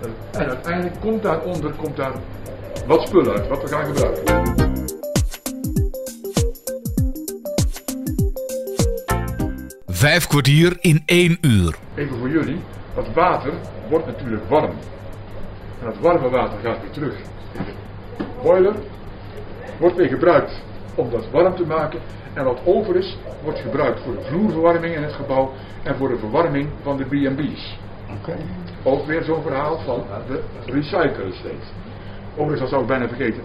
En, 0.01 0.15
en 0.41 0.49
uiteindelijk 0.49 1.01
komt 1.01 1.23
daaronder 1.23 1.73
komt 1.73 1.97
daar 1.97 2.13
wat 2.87 3.07
spul 3.09 3.33
uit, 3.33 3.49
wat 3.49 3.63
we 3.63 3.69
gaan 3.69 3.85
gebruiken. 3.85 4.51
Vijf 9.87 10.27
kwartier 10.27 10.77
in 10.81 11.03
één 11.07 11.39
uur. 11.41 11.75
Even 11.95 12.19
voor 12.19 12.29
jullie, 12.29 12.61
dat 12.95 13.13
water 13.15 13.53
wordt 13.89 14.07
natuurlijk 14.07 14.49
warm. 14.49 14.73
En 15.81 15.87
dat 15.87 15.99
warme 16.01 16.29
water 16.29 16.59
gaat 16.63 16.81
weer 16.81 16.91
terug 16.91 17.15
in 17.53 17.65
de 17.65 18.25
boiler. 18.43 18.75
Wordt 19.79 19.97
weer 19.97 20.09
gebruikt 20.09 20.63
om 20.95 21.11
dat 21.11 21.31
warm 21.31 21.55
te 21.55 21.67
maken. 21.67 22.01
En 22.35 22.45
wat 22.45 22.61
over 22.65 22.97
is, 22.97 23.17
wordt 23.43 23.59
gebruikt 23.59 24.01
voor 24.01 24.15
de 24.15 24.23
vloerverwarming 24.23 24.95
in 24.95 25.03
het 25.03 25.13
gebouw 25.13 25.51
en 25.83 25.97
voor 25.97 26.09
de 26.09 26.19
verwarming 26.19 26.69
van 26.83 26.97
de 26.97 27.05
B&B's. 27.05 27.79
Ook 28.83 29.07
weer 29.07 29.23
zo'n 29.23 29.43
verhaal 29.43 29.79
van 29.79 30.05
de 30.27 30.43
recyclen 30.67 31.33
steeds. 31.33 31.73
Overigens, 32.33 32.61
dat 32.61 32.69
zou 32.69 32.83
ik 32.83 32.89
bijna 32.89 33.09
vergeten. 33.09 33.43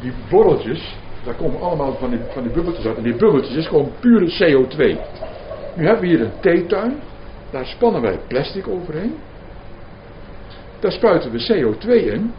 Die 0.00 0.12
borreltjes, 0.30 0.96
daar 1.24 1.34
komen 1.34 1.60
allemaal 1.60 1.94
van 1.94 2.10
die, 2.10 2.18
van 2.28 2.42
die 2.42 2.52
bubbeltjes 2.52 2.86
uit. 2.86 2.96
En 2.96 3.02
die 3.02 3.16
bubbeltjes 3.16 3.56
is 3.56 3.66
gewoon 3.66 3.90
pure 4.00 4.26
CO2. 4.26 4.98
Nu 5.74 5.84
hebben 5.84 6.00
we 6.00 6.06
hier 6.06 6.20
een 6.20 6.40
theetuin. 6.40 7.00
Daar 7.50 7.66
spannen 7.66 8.02
wij 8.02 8.18
plastic 8.28 8.68
overheen. 8.68 9.14
Daar 10.80 10.92
spuiten 10.92 11.30
we 11.30 11.52
CO2 11.52 11.88
in. 11.88 12.32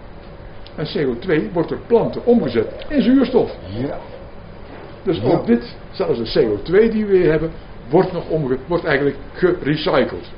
En 0.76 0.86
CO2 0.86 1.52
wordt 1.52 1.70
door 1.70 1.80
planten 1.88 2.26
omgezet 2.26 2.86
in 2.90 3.02
zuurstof. 3.02 3.52
Ja. 3.68 3.98
Dus 5.08 5.18
Ja. 5.20 5.24
ook 5.28 5.46
dit, 5.46 5.76
zelfs 5.92 6.18
de 6.34 6.40
CO2 6.40 6.90
die 6.92 7.06
we 7.06 7.16
hier 7.18 7.30
hebben, 7.32 7.52
wordt, 7.90 8.12
nog 8.12 8.30
omge 8.30 8.58
wordt 8.68 8.84
eigenlijk 8.86 9.18
gerecycled. 9.34 10.32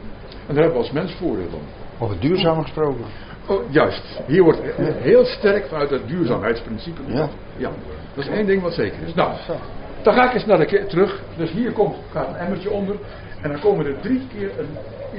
En 0.47 0.55
daar 0.55 0.63
hebben 0.63 0.71
we 0.71 0.77
als 0.77 0.91
mens 0.91 1.13
voordeel 1.13 1.49
van. 1.49 1.59
Over 1.99 2.19
duurzaam 2.19 2.61
gesproken. 2.61 3.03
Oh, 3.47 3.71
juist. 3.71 4.21
Hier 4.27 4.43
wordt 4.43 4.59
he- 4.75 4.91
heel 4.99 5.25
sterk 5.25 5.65
vanuit 5.67 5.89
het 5.89 6.07
duurzaamheidsprincipe. 6.07 7.01
Ja. 7.05 7.29
ja. 7.57 7.71
Dat 8.13 8.23
is 8.23 8.29
één 8.29 8.45
ding 8.45 8.61
wat 8.61 8.73
zeker 8.73 8.97
is. 9.07 9.13
Nou, 9.13 9.31
dan 10.01 10.13
ga 10.13 10.27
ik 10.27 10.33
eens 10.33 10.45
naar 10.45 10.57
de 10.57 10.65
ke- 10.65 10.85
terug. 10.85 11.21
Dus 11.37 11.51
hier 11.51 11.71
komt, 11.71 11.95
gaat 12.11 12.27
een 12.27 12.35
emmertje 12.35 12.71
onder. 12.71 12.95
En 13.41 13.49
dan 13.51 13.59
komen 13.59 13.85
er 13.85 13.99
drie 14.01 14.21
keer 14.33 14.51
een, 14.59 14.67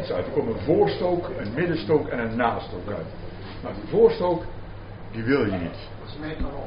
iets 0.00 0.12
uit. 0.12 0.26
Er 0.26 0.32
komt 0.32 0.48
een 0.48 0.60
voorstook, 0.64 1.30
een 1.38 1.52
middenstook 1.54 2.08
en 2.08 2.18
een 2.18 2.36
nastook 2.36 2.88
uit. 2.88 3.06
Nou, 3.62 3.74
die 3.74 3.90
voorstook, 3.90 4.42
die 5.12 5.22
wil 5.22 5.44
je 5.44 5.52
niet. 5.52 5.88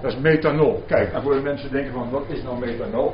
Dat 0.01 0.11
is 0.11 0.17
methanol. 0.19 0.83
Kijk, 0.87 1.13
en 1.13 1.21
voor 1.21 1.33
de 1.33 1.41
mensen 1.41 1.71
denken 1.71 1.93
van, 1.93 2.09
wat 2.09 2.23
is 2.27 2.43
nou 2.43 2.59
methanol? 2.59 3.11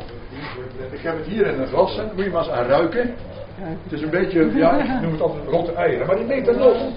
Ik 0.92 1.00
heb 1.00 1.18
het 1.18 1.26
hier 1.26 1.46
in 1.48 1.60
een 1.60 1.68
glas, 1.68 1.96
hè. 1.96 2.04
moet 2.16 2.24
je 2.24 2.30
maar 2.30 2.42
eens 2.44 2.52
aan 2.52 2.66
ruiken. 2.66 3.16
Het 3.60 3.92
is 3.92 4.02
een 4.02 4.10
beetje, 4.10 4.52
ja, 4.54 4.96
ik 4.96 5.02
noem 5.02 5.12
het 5.12 5.22
altijd 5.22 5.48
rotte 5.48 5.74
eieren. 5.74 6.08
Maar 6.08 6.16
die 6.16 6.26
methanol, 6.26 6.92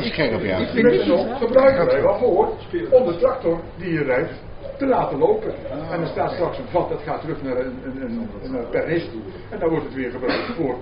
Scherp, 0.00 0.42
ja. 0.42 0.72
die 0.72 0.82
methanol 0.82 1.34
gebruiken 1.34 1.86
wij 1.86 2.02
wel 2.02 2.18
voor 2.18 2.48
om 2.90 3.06
de 3.06 3.16
tractor 3.18 3.60
die 3.76 3.86
hier 3.86 4.04
rijdt 4.04 4.32
te 4.78 4.86
laten 4.86 5.18
lopen. 5.18 5.54
En 5.90 6.00
er 6.00 6.06
staat 6.06 6.32
straks 6.32 6.58
een 6.58 6.68
vat 6.70 6.88
dat 6.88 7.00
gaat 7.02 7.20
terug 7.20 7.42
naar 7.42 7.56
een, 7.56 7.78
een, 7.84 8.02
een, 8.02 8.54
een 8.54 8.68
pernist 8.70 9.10
toe. 9.10 9.20
En 9.50 9.58
dan 9.58 9.68
wordt 9.68 9.84
het 9.84 9.94
weer 9.94 10.10
gebruikt 10.10 10.52
voor 10.56 10.76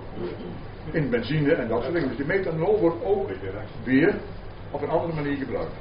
in 0.93 1.11
benzine 1.11 1.53
en 1.53 1.69
dat 1.69 1.83
soort 1.83 1.95
dingen. 1.95 2.09
Dus 2.09 2.17
die 2.17 2.27
methanol 2.27 2.79
wordt 2.79 3.05
ook 3.05 3.31
weer 3.85 4.15
op 4.71 4.83
een 4.83 4.89
andere 4.89 5.15
manier 5.15 5.37
gebruikt. 5.37 5.73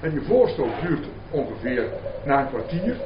En 0.00 0.10
die 0.10 0.22
voorstoot 0.22 0.80
duurt 0.82 1.06
ongeveer 1.30 1.88
na 2.24 2.40
een 2.40 2.48
kwartier. 2.48 2.96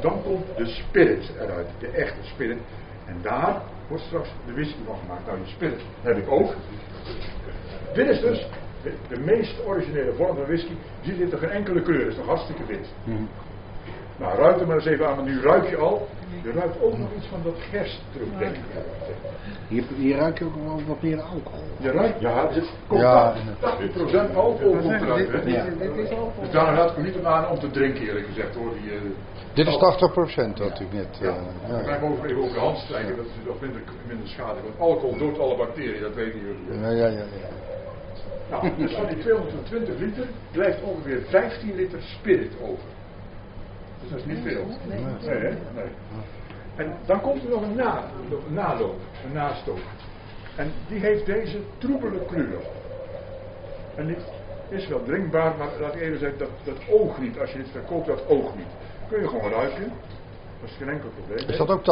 Dan 0.00 0.22
komt 0.22 0.46
de 0.56 0.66
spirit 0.66 1.32
eruit, 1.40 1.66
de 1.78 1.88
echte 1.88 2.22
spirit. 2.22 2.58
En 3.06 3.16
daar 3.22 3.62
wordt 3.88 4.04
straks 4.04 4.28
de 4.46 4.52
whisky 4.52 4.78
van 4.86 4.96
gemaakt. 4.98 5.26
Nou, 5.26 5.38
die 5.38 5.52
spirit 5.52 5.80
heb 6.02 6.16
ik 6.16 6.30
ook. 6.30 6.54
Dit 7.94 8.08
is 8.08 8.20
dus 8.20 8.46
de, 9.08 9.20
meest 9.20 9.64
originele 9.66 10.12
vorm 10.12 10.36
van 10.36 10.44
whisky. 10.44 10.72
Je 11.00 11.14
ziet 11.14 11.30
toch 11.30 11.40
geen 11.40 11.50
enkele 11.50 11.82
kleur, 11.82 12.06
is 12.06 12.14
toch 12.14 12.26
hartstikke 12.26 12.66
wit. 12.66 12.94
Nou, 14.16 14.36
ruik 14.38 14.60
er 14.60 14.66
maar 14.66 14.76
eens 14.76 14.86
even 14.86 15.08
aan, 15.08 15.16
want 15.16 15.28
nu 15.28 15.40
ruik 15.40 15.68
je 15.68 15.76
al. 15.76 16.08
Je 16.42 16.52
ruikt 16.52 16.80
ook 16.82 16.98
nog 16.98 17.08
iets 17.16 17.26
van 17.26 17.40
dat 17.44 17.54
gerst 17.70 18.00
terug, 18.12 18.28
denk 18.38 18.54
ik. 18.54 18.62
Hier, 19.68 19.84
hier 19.96 20.16
ruik 20.16 20.38
je 20.38 20.44
ook 20.44 20.54
wel 20.54 20.80
wat 20.86 21.02
meer 21.02 21.20
alcohol. 21.20 21.64
Je 21.78 21.90
ruikt, 21.90 22.20
ja, 22.20 22.46
dit 22.46 22.70
komt 22.86 23.00
Ja, 23.00 23.34
ja, 23.60 24.28
80% 24.30 24.34
alcohol 24.34 24.76
komt 24.76 25.02
eruit. 25.02 25.28
Ja, 25.44 25.64
dit 25.64 25.96
is 25.96 26.10
alcohol. 26.10 26.32
Dus 26.40 26.50
daarom 26.50 26.74
raad 26.74 26.90
ik 26.90 26.96
me 26.96 27.02
niet 27.02 27.16
om 27.16 27.26
aan 27.26 27.48
om 27.48 27.58
te 27.58 27.70
drinken, 27.70 28.02
eerlijk 28.02 28.26
gezegd 28.26 28.54
hoor. 28.54 28.72
Die, 28.80 28.90
eh, 28.90 29.00
Dit 29.54 29.66
is 29.66 29.76
80% 29.76 30.58
wat 30.58 30.80
u 30.80 30.86
net... 30.90 31.18
Ja, 31.20 31.28
eh, 31.28 31.34
ja. 31.68 31.68
ja. 31.68 31.78
Ik 31.78 31.84
blijf 31.84 32.02
over 32.02 32.24
even 32.24 32.42
over 32.42 32.54
de 32.54 32.60
hand 32.60 32.78
strijken, 32.78 33.16
dat 33.16 33.24
is 33.24 33.46
nog 33.46 33.60
minder, 33.60 33.82
minder 34.06 34.28
schade. 34.28 34.60
Want 34.62 34.78
alcohol 34.78 35.18
doodt 35.18 35.38
alle 35.38 35.56
bacteriën, 35.56 36.00
dat 36.00 36.14
weten 36.14 36.40
jullie. 36.40 36.80
Ja, 36.80 36.90
ja, 36.90 37.06
ja, 37.06 37.24
ja. 37.42 37.48
Nou, 38.50 38.70
dus 38.76 38.94
van 38.94 39.06
die 39.06 39.18
220 39.18 39.98
liter 39.98 40.26
blijft 40.52 40.82
ongeveer 40.82 41.22
15 41.28 41.74
liter 41.74 42.02
spirit 42.02 42.52
over. 42.62 42.93
Dus 44.04 44.12
dat 44.12 44.28
is 44.28 44.36
niet 44.36 44.44
veel. 44.52 44.66
Nee, 44.88 45.38
hè? 45.38 45.48
nee. 45.74 45.90
En 46.76 46.96
dan 47.06 47.20
komt 47.20 47.44
er 47.44 47.50
nog 47.50 47.62
een, 47.62 47.74
na, 47.74 48.04
een 48.46 48.54
naloop, 48.54 49.00
een 49.24 49.32
nastook. 49.32 49.78
En 50.56 50.72
die 50.88 51.00
heeft 51.00 51.26
deze 51.26 51.58
troebele 51.78 52.24
kleur. 52.26 52.60
En 53.96 54.06
dit 54.06 54.18
is 54.68 54.88
wel 54.88 55.02
drinkbaar, 55.02 55.56
maar 55.56 55.68
laat 55.80 55.94
ik 55.94 56.00
even 56.00 56.18
zeggen, 56.18 56.38
dat, 56.38 56.48
dat 56.64 56.76
oogt 56.90 57.20
niet. 57.20 57.38
Als 57.38 57.50
je 57.50 57.58
dit 57.58 57.68
verkoopt, 57.70 58.06
dat 58.06 58.26
oogt 58.28 58.56
niet. 58.56 58.66
Kun 59.08 59.20
je 59.20 59.28
gewoon 59.28 59.50
ruiken. 59.50 59.92
Dat 60.60 60.70
is 60.70 60.76
geen 60.76 60.88
enkel 60.88 61.08
probleem. 61.08 61.48
Is 61.48 61.56
dat 61.56 61.70
ook 61.70 61.82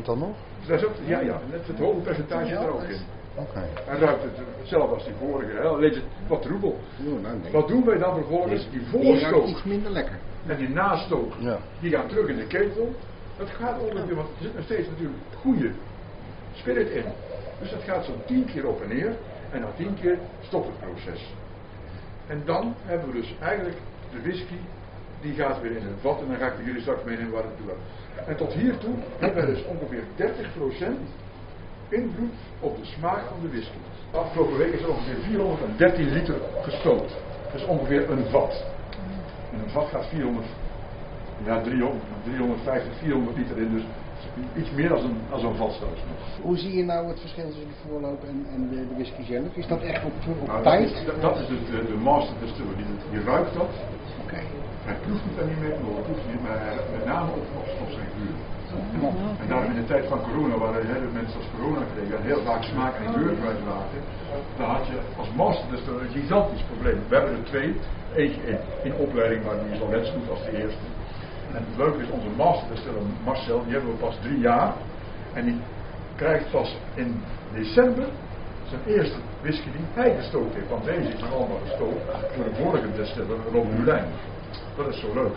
80% 0.00 0.04
dan 0.04 0.18
nog? 0.18 0.36
Dat 0.66 0.78
is 0.78 0.86
ook, 0.86 0.92
ja, 1.04 1.20
ja, 1.20 1.40
net 1.50 1.66
het 1.66 1.78
hoge 1.78 2.00
percentage 2.00 2.54
er 2.54 2.72
ook 2.72 2.82
in. 2.82 3.00
Oké. 3.34 3.68
Hij 3.84 3.98
ruikt 3.98 4.22
het 4.22 4.32
hetzelfde 4.58 4.94
als 4.94 5.04
die 5.04 5.14
vorige, 5.14 5.52
hè? 5.52 5.62
alleen 5.62 5.94
het 5.94 6.02
wat 6.26 6.42
troebel. 6.42 6.78
Nou, 6.96 7.38
nee. 7.42 7.52
Wat 7.52 7.68
doen 7.68 7.84
wij 7.84 7.98
dan 7.98 8.14
vervolgens? 8.14 8.70
Die 8.70 8.80
Die 8.80 8.90
ruikt 8.90 9.06
voorstook 9.06 9.46
iets 9.46 9.64
minder 9.64 9.90
lekker. 9.90 10.18
En 10.46 10.56
die 10.56 10.68
nastook, 10.68 11.32
Ja. 11.38 11.58
die 11.80 11.90
gaan 11.90 12.08
terug 12.08 12.28
in 12.28 12.36
de 12.36 12.46
ketel. 12.46 12.94
Dat 13.36 13.48
gaat 13.48 13.78
ongeveer, 13.80 14.14
want 14.14 14.28
er 14.28 14.42
zit 14.42 14.54
nog 14.54 14.64
steeds 14.64 14.88
natuurlijk 14.88 15.18
goede 15.40 15.70
spirit 16.52 16.90
in. 16.90 17.04
Dus 17.60 17.70
dat 17.70 17.82
gaat 17.82 18.04
zo'n 18.04 18.22
tien 18.26 18.44
keer 18.44 18.66
op 18.66 18.82
en 18.82 18.88
neer. 18.88 19.12
En 19.50 19.60
na 19.60 19.66
tien 19.76 19.94
keer 20.00 20.18
stopt 20.46 20.66
het 20.66 20.90
proces. 20.90 21.34
En 22.26 22.42
dan 22.44 22.74
hebben 22.84 23.08
we 23.12 23.20
dus 23.20 23.34
eigenlijk 23.40 23.76
de 24.12 24.20
whisky, 24.20 24.58
die 25.20 25.34
gaat 25.34 25.60
weer 25.60 25.70
in 25.70 25.86
een 25.86 25.98
vat. 26.00 26.20
En 26.20 26.26
dan 26.28 26.36
ga 26.36 26.46
ik 26.46 26.52
jullie 26.64 26.80
straks 26.80 27.04
meenemen 27.04 27.32
waar 27.32 27.42
het 27.42 27.56
toe 27.56 27.66
gaat. 27.68 28.26
En 28.28 28.36
tot 28.36 28.52
hiertoe 28.52 28.94
hebben 29.18 29.46
we 29.46 29.52
dus 29.54 29.64
ongeveer 29.64 30.02
30% 30.16 30.98
invloed 31.88 32.34
op 32.60 32.76
de 32.76 32.84
smaak 32.84 33.20
van 33.28 33.36
de 33.42 33.48
whisky. 33.48 33.78
Afgelopen 34.10 34.56
week 34.56 34.72
is 34.72 34.80
er 34.82 34.88
ongeveer 34.88 35.16
413 35.22 36.12
liter 36.12 36.36
gestookt. 36.62 37.16
Dat 37.52 37.60
is 37.60 37.66
ongeveer 37.66 38.10
een 38.10 38.24
vat. 38.30 38.64
En 39.52 39.58
een 39.64 39.70
vat 39.70 39.88
gaat 39.88 40.06
400, 40.06 40.46
ja 41.44 41.60
300, 41.60 42.02
350, 42.24 42.92
400 42.98 43.36
liter 43.36 43.58
in. 43.58 43.70
Dus 43.72 43.84
iets 44.56 44.70
meer 44.70 44.88
dan 44.88 45.04
een, 45.04 45.18
als 45.30 45.42
een 45.42 45.54
vat. 45.54 45.78
Hoe 46.42 46.56
zie 46.56 46.76
je 46.76 46.84
nou 46.84 47.08
het 47.08 47.20
verschil 47.20 47.46
tussen 47.46 47.68
de 47.68 47.88
voorloop 47.88 48.24
en, 48.24 48.46
en 48.54 48.68
de, 48.68 48.88
de 48.88 48.94
whisky 48.94 49.22
zelf? 49.24 49.54
Is 49.54 49.66
dat 49.66 49.82
echt 49.82 50.04
op, 50.04 50.12
op 50.28 50.46
Nou, 50.46 50.62
dat 50.62 50.62
tijd? 50.62 50.90
is, 50.90 51.04
dat, 51.20 51.36
is 51.40 51.46
de, 51.46 51.58
de, 51.70 51.86
de 51.86 51.98
master 52.08 52.34
distiller. 52.40 52.76
Die, 52.76 52.86
die 53.10 53.22
ruikt 53.22 53.54
dat. 53.54 53.72
Oké. 54.24 54.40
Hij 54.88 54.96
proeft 55.04 55.24
het 55.24 55.36
daar 55.36 55.46
niet 55.46 55.60
mee, 55.60 55.74
maar 55.82 55.92
hij 55.98 56.02
proeft 56.08 56.22
het 56.24 56.32
niet, 56.32 56.42
maar 56.42 56.60
met 56.96 57.04
name 57.04 57.30
op, 57.30 57.46
op, 57.60 57.68
op 57.84 57.90
zijn 57.96 58.08
geur. 58.16 58.36
En 59.40 59.48
daarom 59.48 59.70
in 59.70 59.80
de 59.80 59.86
tijd 59.86 60.06
van 60.06 60.20
corona, 60.22 60.58
waar 60.58 60.74
heel 60.74 61.02
veel 61.04 61.18
mensen 61.20 61.36
als 61.40 61.50
corona 61.56 61.82
kregen 61.94 62.16
en 62.18 62.24
heel 62.24 62.42
vaak 62.42 62.62
smaak 62.62 62.94
en 62.94 63.12
geur 63.12 63.32
kwijtraakten, 63.40 64.00
dan 64.56 64.68
had 64.70 64.86
je 64.86 64.98
als 65.16 65.30
master 65.36 65.70
distiller 65.70 66.00
een 66.02 66.16
gigantisch 66.20 66.64
probleem. 66.70 66.98
We 67.08 67.14
hebben 67.14 67.32
er 67.32 67.44
twee. 67.44 67.70
Eentje 68.14 68.40
in, 68.42 68.58
in 68.82 68.94
opleiding, 68.94 69.44
maar 69.44 69.54
die 69.62 69.74
is 69.74 69.80
al 69.80 69.88
net 69.88 70.06
zo 70.06 70.12
als 70.30 70.44
de 70.44 70.56
eerste. 70.62 70.86
En 71.54 71.64
het 71.68 71.76
leuke 71.76 72.02
is, 72.02 72.10
onze 72.10 72.30
master 72.36 72.68
distiller 72.74 73.02
Marcel, 73.24 73.64
die 73.64 73.72
hebben 73.72 73.90
we 73.90 73.96
pas 73.96 74.16
drie 74.20 74.38
jaar. 74.38 74.72
En 75.32 75.44
die 75.44 75.60
krijgt 76.16 76.50
pas 76.50 76.76
in 76.94 77.22
december 77.54 78.04
zijn 78.68 78.80
eerste 78.86 79.18
whisky 79.40 79.70
die 79.70 79.86
hij 79.94 80.16
gestookt 80.16 80.54
heeft. 80.54 80.68
Want 80.68 80.84
deze 80.84 81.08
is 81.08 81.22
allemaal 81.22 81.60
gestookt 81.66 82.02
door 82.36 82.44
de 82.44 82.54
vorige 82.62 82.92
distiller, 82.96 83.36
Rob 83.52 83.66
Mulijn. 83.78 84.08
Dat 84.76 84.88
is 84.88 85.00
zo 85.00 85.14
leuk. 85.14 85.36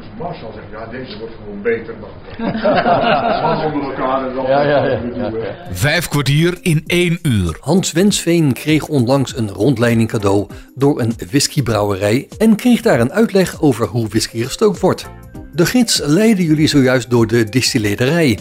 Dus 0.00 0.08
Marcel 0.18 0.52
zegt, 0.54 0.66
ja 0.70 0.86
deze 0.86 1.18
wordt 1.18 1.34
gewoon 1.34 1.62
beter. 1.62 1.94
Maar 2.00 3.40
Hans 3.40 3.64
onder 3.72 3.82
elkaar 3.82 4.28
en 4.28 4.34
dan 4.34 4.46
Ja, 4.46 4.62
ja, 4.62 4.84
ja, 4.84 4.98
hè. 5.30 5.74
Vijf 5.74 6.08
kwartier 6.08 6.58
in 6.60 6.82
één 6.86 7.18
uur. 7.22 7.56
Hans 7.60 7.92
Wensveen 7.92 8.52
kreeg 8.52 8.88
onlangs 8.88 9.36
een 9.36 9.48
rondleiding 9.50 10.08
cadeau 10.08 10.46
door 10.74 11.00
een 11.00 11.12
whiskybrouwerij 11.30 12.28
en 12.38 12.56
kreeg 12.56 12.80
daar 12.80 13.00
een 13.00 13.12
uitleg 13.12 13.62
over 13.62 13.86
hoe 13.86 14.08
whisky 14.08 14.42
gestookt 14.42 14.80
wordt. 14.80 15.08
De 15.52 15.66
gids 15.66 16.00
leidde 16.04 16.44
jullie 16.44 16.66
zojuist 16.66 17.10
door 17.10 17.26
de 17.26 17.44
distilleerderij. 17.44 18.38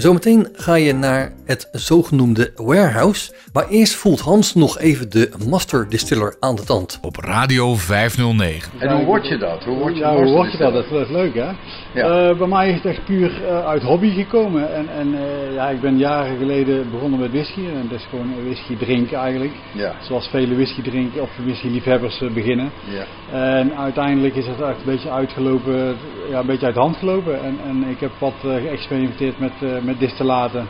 Zometeen 0.00 0.48
ga 0.52 0.74
je 0.74 0.92
naar 0.92 1.32
het 1.46 1.68
zogenoemde 1.72 2.52
warehouse, 2.56 3.32
maar 3.52 3.68
eerst 3.68 3.94
voelt 3.94 4.20
Hans 4.20 4.54
nog 4.54 4.78
even 4.78 5.10
de 5.10 5.30
master 5.48 5.88
distiller 5.88 6.36
aan 6.40 6.54
de 6.54 6.64
tand. 6.64 6.98
Op 7.02 7.16
Radio 7.16 7.74
509. 7.74 8.72
En 8.78 8.96
hoe 8.96 9.04
word 9.04 9.28
je 9.28 9.38
dat? 9.38 9.64
Hoe 9.64 9.78
word 9.78 9.94
je 9.94 10.00
ja, 10.00 10.14
hoe 10.14 10.32
word 10.32 10.52
je 10.52 10.58
dat? 10.58 10.72
Dat 10.72 10.84
is 10.84 10.90
wel 10.90 11.06
leuk, 11.10 11.34
hè? 11.34 11.50
Ja. 11.94 12.30
Eh, 12.30 12.38
bij 12.38 12.46
mij 12.46 12.68
is 12.68 12.74
het 12.74 12.84
echt 12.84 13.04
puur 13.04 13.44
eh, 13.44 13.66
uit 13.66 13.82
hobby 13.82 14.10
gekomen. 14.10 14.74
En, 14.74 14.88
en 14.88 15.14
eh, 15.14 15.54
ja, 15.54 15.68
ik 15.68 15.80
ben 15.80 15.98
jaren 15.98 16.38
geleden 16.38 16.90
begonnen 16.90 17.20
met 17.20 17.30
whisky. 17.30 17.66
En 17.66 17.88
dat 17.90 17.98
is 17.98 18.06
gewoon 18.10 18.44
whisky 18.44 18.76
drinken 18.76 19.18
eigenlijk. 19.18 19.52
Ja. 19.72 19.94
Zoals 20.00 20.28
vele 20.28 20.54
whisky 20.54 20.82
drinken 20.82 21.22
of 21.22 21.30
whisky-liefhebbers 21.44 22.20
eh, 22.20 22.30
beginnen. 22.30 22.70
Ja. 22.84 23.04
En 23.32 23.76
uiteindelijk 23.76 24.34
is 24.36 24.46
het 24.46 24.60
echt 24.60 24.78
een 24.78 24.84
beetje 24.84 25.10
uitgelopen, 25.10 25.96
ja, 26.30 26.38
een 26.38 26.46
beetje 26.46 26.66
uit 26.66 26.74
de 26.74 26.80
hand 26.80 26.96
gelopen. 26.96 27.42
En, 27.42 27.58
en 27.66 27.84
ik 27.88 28.00
heb 28.00 28.10
wat 28.18 28.34
eh, 28.44 28.54
geëxperimenteerd 28.54 29.38
met, 29.38 29.52
eh, 29.60 29.82
met 29.90 29.98
distillaten. 30.00 30.68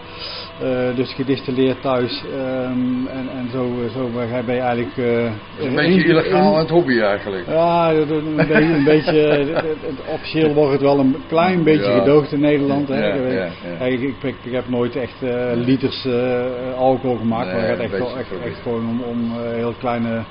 Eh, 0.59 0.95
dus 0.95 1.15
gedistilleerd 1.15 1.81
thuis. 1.83 2.25
Ehm, 2.25 3.07
en, 3.07 3.29
en 3.29 3.49
zo, 3.51 3.89
zo 3.93 4.11
ben 4.11 4.55
je 4.55 4.61
eigenlijk... 4.61 4.97
eh, 4.97 5.25
Een 5.67 5.75
beetje 5.75 6.05
illegaal 6.05 6.53
aan 6.55 6.59
het 6.59 6.71
hobby 6.71 6.99
eigenlijk. 7.01 7.47
ja, 7.49 7.93
een 7.93 8.37
beetje, 8.37 8.55
een 8.79 8.85
beetje 8.85 9.21
het- 9.55 10.03
officieel 10.07 10.55
wordt 10.55 10.73
het 10.73 10.81
wel 10.81 10.99
een 10.99 11.17
klein 11.27 11.63
beetje 11.65 11.91
Ja. 11.91 11.99
gedoogd 11.99 12.33
in 12.33 12.41
Nederland. 12.41 12.89
Hè. 12.89 13.07
Ja, 13.07 13.15
Ik, 13.15 13.53
ja, 13.79 13.85
ik, 13.87 14.01
ik, 14.01 14.37
ik 14.45 14.53
heb 14.53 14.69
nooit 14.69 14.97
echt 14.97 15.23
eh, 15.23 15.51
liters 15.55 16.05
eh, 16.05 16.75
alcohol 16.77 17.17
gemaakt, 17.17 17.47
Nee, 17.47 17.55
maar 17.61 17.69
het 17.69 17.79
gaat 17.93 18.17
echt, 18.17 18.31
wel- 18.31 18.41
gewoon 18.63 18.87
om, 18.89 19.01
om 19.01 19.31
eh, 19.39 19.53
heel 19.53 19.75
kleine, 19.79 20.25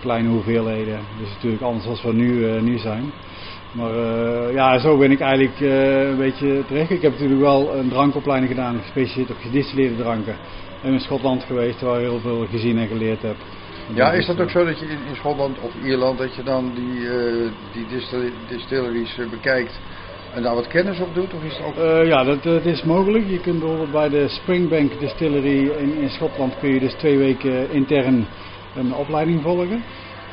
kleine 0.00 0.28
hoeveelheden. 0.28 0.98
Dus 1.18 1.28
natuurlijk 1.34 1.62
anders 1.62 1.84
dan 2.02 2.10
we 2.10 2.16
nu, 2.16 2.48
eh, 2.48 2.60
nu 2.62 2.78
zijn. 2.78 3.12
Maar 3.76 3.90
eh, 3.90 4.54
ja, 4.54 4.78
zo 4.78 4.98
ben 4.98 5.10
ik 5.10 5.20
eigenlijk 5.20 5.60
eh, 5.60 6.08
een 6.08 6.16
beetje 6.16 6.64
terecht. 6.66 6.90
Ik 6.90 7.02
heb 7.02 7.12
natuurlijk 7.12 7.40
wel 7.40 7.76
een 7.76 7.88
drankopleiding 7.88 8.52
gedaan, 8.52 8.80
gespecialiseerd 8.80 9.30
op 9.30 9.36
gedistilleerde 9.40 9.96
dranken. 9.96 10.36
En 10.82 10.92
in 10.92 11.00
Schotland 11.00 11.42
geweest, 11.42 11.80
waar 11.80 12.00
ik 12.00 12.08
heel 12.08 12.20
veel 12.20 12.46
gezien 12.50 12.78
en 12.78 12.88
geleerd 12.88 13.22
heb. 13.22 13.36
Ja, 13.94 14.12
is 14.12 14.26
dat 14.26 14.40
ook 14.40 14.50
zo 14.50 14.64
dat 14.64 14.78
je 14.78 14.86
in, 14.86 14.98
in 15.08 15.16
Schotland 15.16 15.58
of 15.60 15.72
Ierland 15.84 16.18
dat 16.18 16.34
je 16.34 16.42
dan 16.42 16.72
die, 16.74 17.08
eh, 17.08 17.50
die 17.72 17.86
distil- 17.86 18.30
distilleries 18.48 19.18
eh, 19.18 19.30
bekijkt 19.30 19.80
en 20.34 20.42
daar 20.42 20.54
wat 20.54 20.66
kennis 20.66 21.00
op 21.00 21.14
doet? 21.14 21.34
Of 21.34 21.44
is 21.44 21.56
het 21.56 21.66
ook... 21.66 21.76
Eh, 21.76 22.06
ja, 22.06 22.24
dat, 22.24 22.42
dat 22.42 22.64
is 22.64 22.82
mogelijk. 22.82 23.28
Je 23.28 23.40
kunt 23.40 23.58
bijvoorbeeld 23.58 23.90
bij 23.90 24.08
de 24.08 24.28
Springbank 24.28 25.00
Distillery 25.00 25.70
in, 25.78 26.00
in 26.00 26.10
Schotland 26.10 26.58
kun 26.58 26.72
je 26.72 26.80
dus 26.80 26.94
twee 26.94 27.18
weken 27.18 27.70
intern 27.70 28.26
een 28.74 28.94
opleiding 28.94 29.42
volgen. 29.42 29.82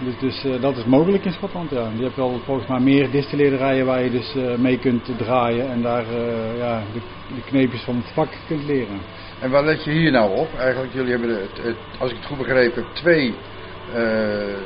Dus, 0.03 0.17
dus 0.19 0.43
eh, 0.43 0.61
dat 0.61 0.77
is 0.77 0.83
mogelijk 0.85 1.25
in 1.25 1.31
Schotland, 1.31 1.69
ja. 1.69 1.89
Je 1.95 2.03
hebt 2.03 2.15
wel 2.15 2.39
volgens 2.45 2.67
mij 2.67 2.79
meer 2.79 3.11
distilleerderijen 3.11 3.85
waar 3.85 4.03
je 4.03 4.09
dus 4.11 4.35
eh, 4.35 4.55
mee 4.55 4.77
kunt 4.77 5.09
draaien 5.17 5.69
en 5.69 5.81
daar 5.81 6.05
eh, 6.07 6.57
ja, 6.57 6.83
de, 6.93 6.99
de 7.35 7.41
kneepjes 7.45 7.81
van 7.81 7.95
het 7.95 8.11
vak 8.13 8.29
kunt 8.47 8.63
leren. 8.63 8.99
En 9.39 9.49
waar 9.49 9.63
let 9.63 9.83
je 9.83 9.91
hier 9.91 10.11
nou 10.11 10.37
op? 10.37 10.47
Eigenlijk, 10.57 10.93
jullie 10.93 11.11
hebben, 11.11 11.29
het, 11.29 11.57
het- 11.61 11.77
als 11.99 12.09
ik 12.11 12.17
het 12.17 12.25
goed 12.25 12.37
begrepen 12.37 12.83
heb, 12.83 12.93
twee 12.93 13.33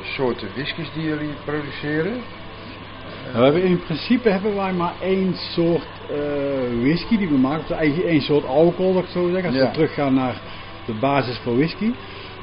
soorten 0.02 0.48
whiskies 0.54 0.88
die 0.94 1.02
jullie 1.02 1.30
produceren. 1.44 2.12
Nou, 3.32 3.38
we 3.38 3.42
hebben 3.44 3.62
in 3.62 3.78
principe 3.78 4.30
hebben 4.30 4.54
wij 4.56 4.72
maar 4.72 4.92
één 5.00 5.34
soort 5.36 5.86
whisky 6.82 7.16
die 7.18 7.28
we 7.28 7.36
maken. 7.38 7.64
Of 7.64 7.70
eigenlijk 7.70 8.08
één 8.08 8.20
soort 8.20 8.44
alcohol, 8.44 8.92
dat 8.94 9.02
ik 9.02 9.08
zo 9.10 9.30
zeg. 9.32 9.44
Als 9.44 9.54
Ja. 9.54 9.66
we 9.66 9.70
teruggaan 9.70 10.14
naar 10.14 10.40
de 10.86 10.92
basis 10.92 11.38
voor 11.38 11.56
whisky. 11.56 11.92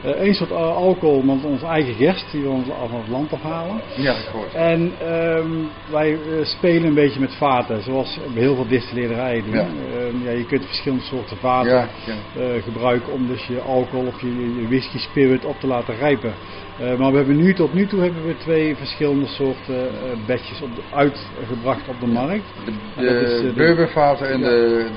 Eén 0.06 0.34
soort 0.34 0.52
eh, 0.52 0.76
alcohol 0.76 1.22
met 1.22 1.44
onze 1.44 1.66
eigen 1.66 1.94
gerst 1.94 2.32
die 2.32 2.42
we 2.42 2.50
ons 2.50 2.68
van 2.90 3.00
het 3.00 3.10
land 3.10 3.34
afhalen. 3.34 3.82
Ja, 3.96 4.16
hoor 4.32 4.44
het. 4.44 4.54
En 4.54 4.92
ehm, 5.00 5.52
wij 5.92 6.12
eh, 6.12 6.46
spelen 6.46 6.84
een 6.84 6.94
beetje 6.94 7.20
met 7.20 7.36
vaten, 7.36 7.84
zoals 7.84 8.20
heel 8.34 8.56
veel 8.56 8.68
distilleerderijen 8.68 9.44
doen. 9.44 9.54
Ja. 9.54 9.68
Ehm, 9.98 10.24
ja, 10.24 10.32
je 10.32 10.46
kunt 10.46 10.66
verschillende 10.66 11.04
soorten 11.04 11.38
vaten 11.38 11.72
Ja, 11.72 11.88
ja. 12.06 12.62
gebruiken 12.62 13.14
om 13.14 13.28
dus 13.28 13.46
je 13.46 13.60
alcohol 13.60 14.06
of 14.06 14.22
je, 14.22 14.60
je 14.62 14.68
whisky 14.68 14.98
spirit 14.98 15.46
op 15.46 15.60
te 15.60 15.68
laten 15.68 15.96
rijpen. 15.96 16.34
Eh, 16.80 16.98
maar 16.98 17.12
we 17.12 17.18
hebben 17.18 17.36
nu 17.36 17.54
tot 17.54 17.74
nu 17.74 17.88
toe 17.88 18.02
hebben 18.02 18.26
we 18.26 18.38
twee 18.38 18.76
verschillende 18.76 19.28
soorten 19.28 19.76
uh, 19.76 20.26
bedjes 20.26 20.62
op 20.62 20.76
de, 20.76 20.82
uitgebracht 20.96 21.88
op 21.88 22.00
de 22.00 22.08
markt. 22.08 22.44
De, 22.66 22.72
de, 22.96 23.02
de, 23.02 23.20
is, 23.20 23.54
de 23.54 24.26
en 24.26 24.40
ja. 24.40 24.48
de, 24.50 24.88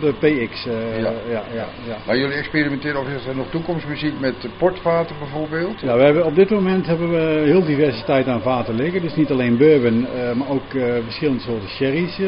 de, 0.00 0.12
PX. 0.12 0.64
Ja. 0.64 0.72
Ja, 1.00 1.42
ja, 1.54 1.66
ja. 1.86 1.96
Maar 2.06 2.18
jullie 2.18 2.36
experimenteren 2.36 3.00
of 3.00 3.08
is 3.08 3.26
er 3.26 3.36
nog 3.36 3.50
toekomstmuziek 3.50 4.20
met 4.20 4.34
portvaten 4.58 5.16
bijvoorbeeld? 5.18 5.80
Ja, 5.80 5.96
we 5.96 6.02
hebben, 6.02 6.24
op 6.24 6.34
dit 6.34 6.50
moment 6.50 6.86
hebben 6.86 7.10
we 7.10 7.42
heel 7.44 7.64
diversiteit 7.64 8.26
aan 8.26 8.42
vaten 8.42 8.74
liggen. 8.74 9.02
Dus 9.02 9.14
niet 9.14 9.30
alleen 9.30 9.56
bourbon, 9.56 10.06
maar 10.34 10.48
ook 10.48 10.70
verschillende 11.04 11.42
soorten 11.42 11.68
sherry's. 11.68 12.18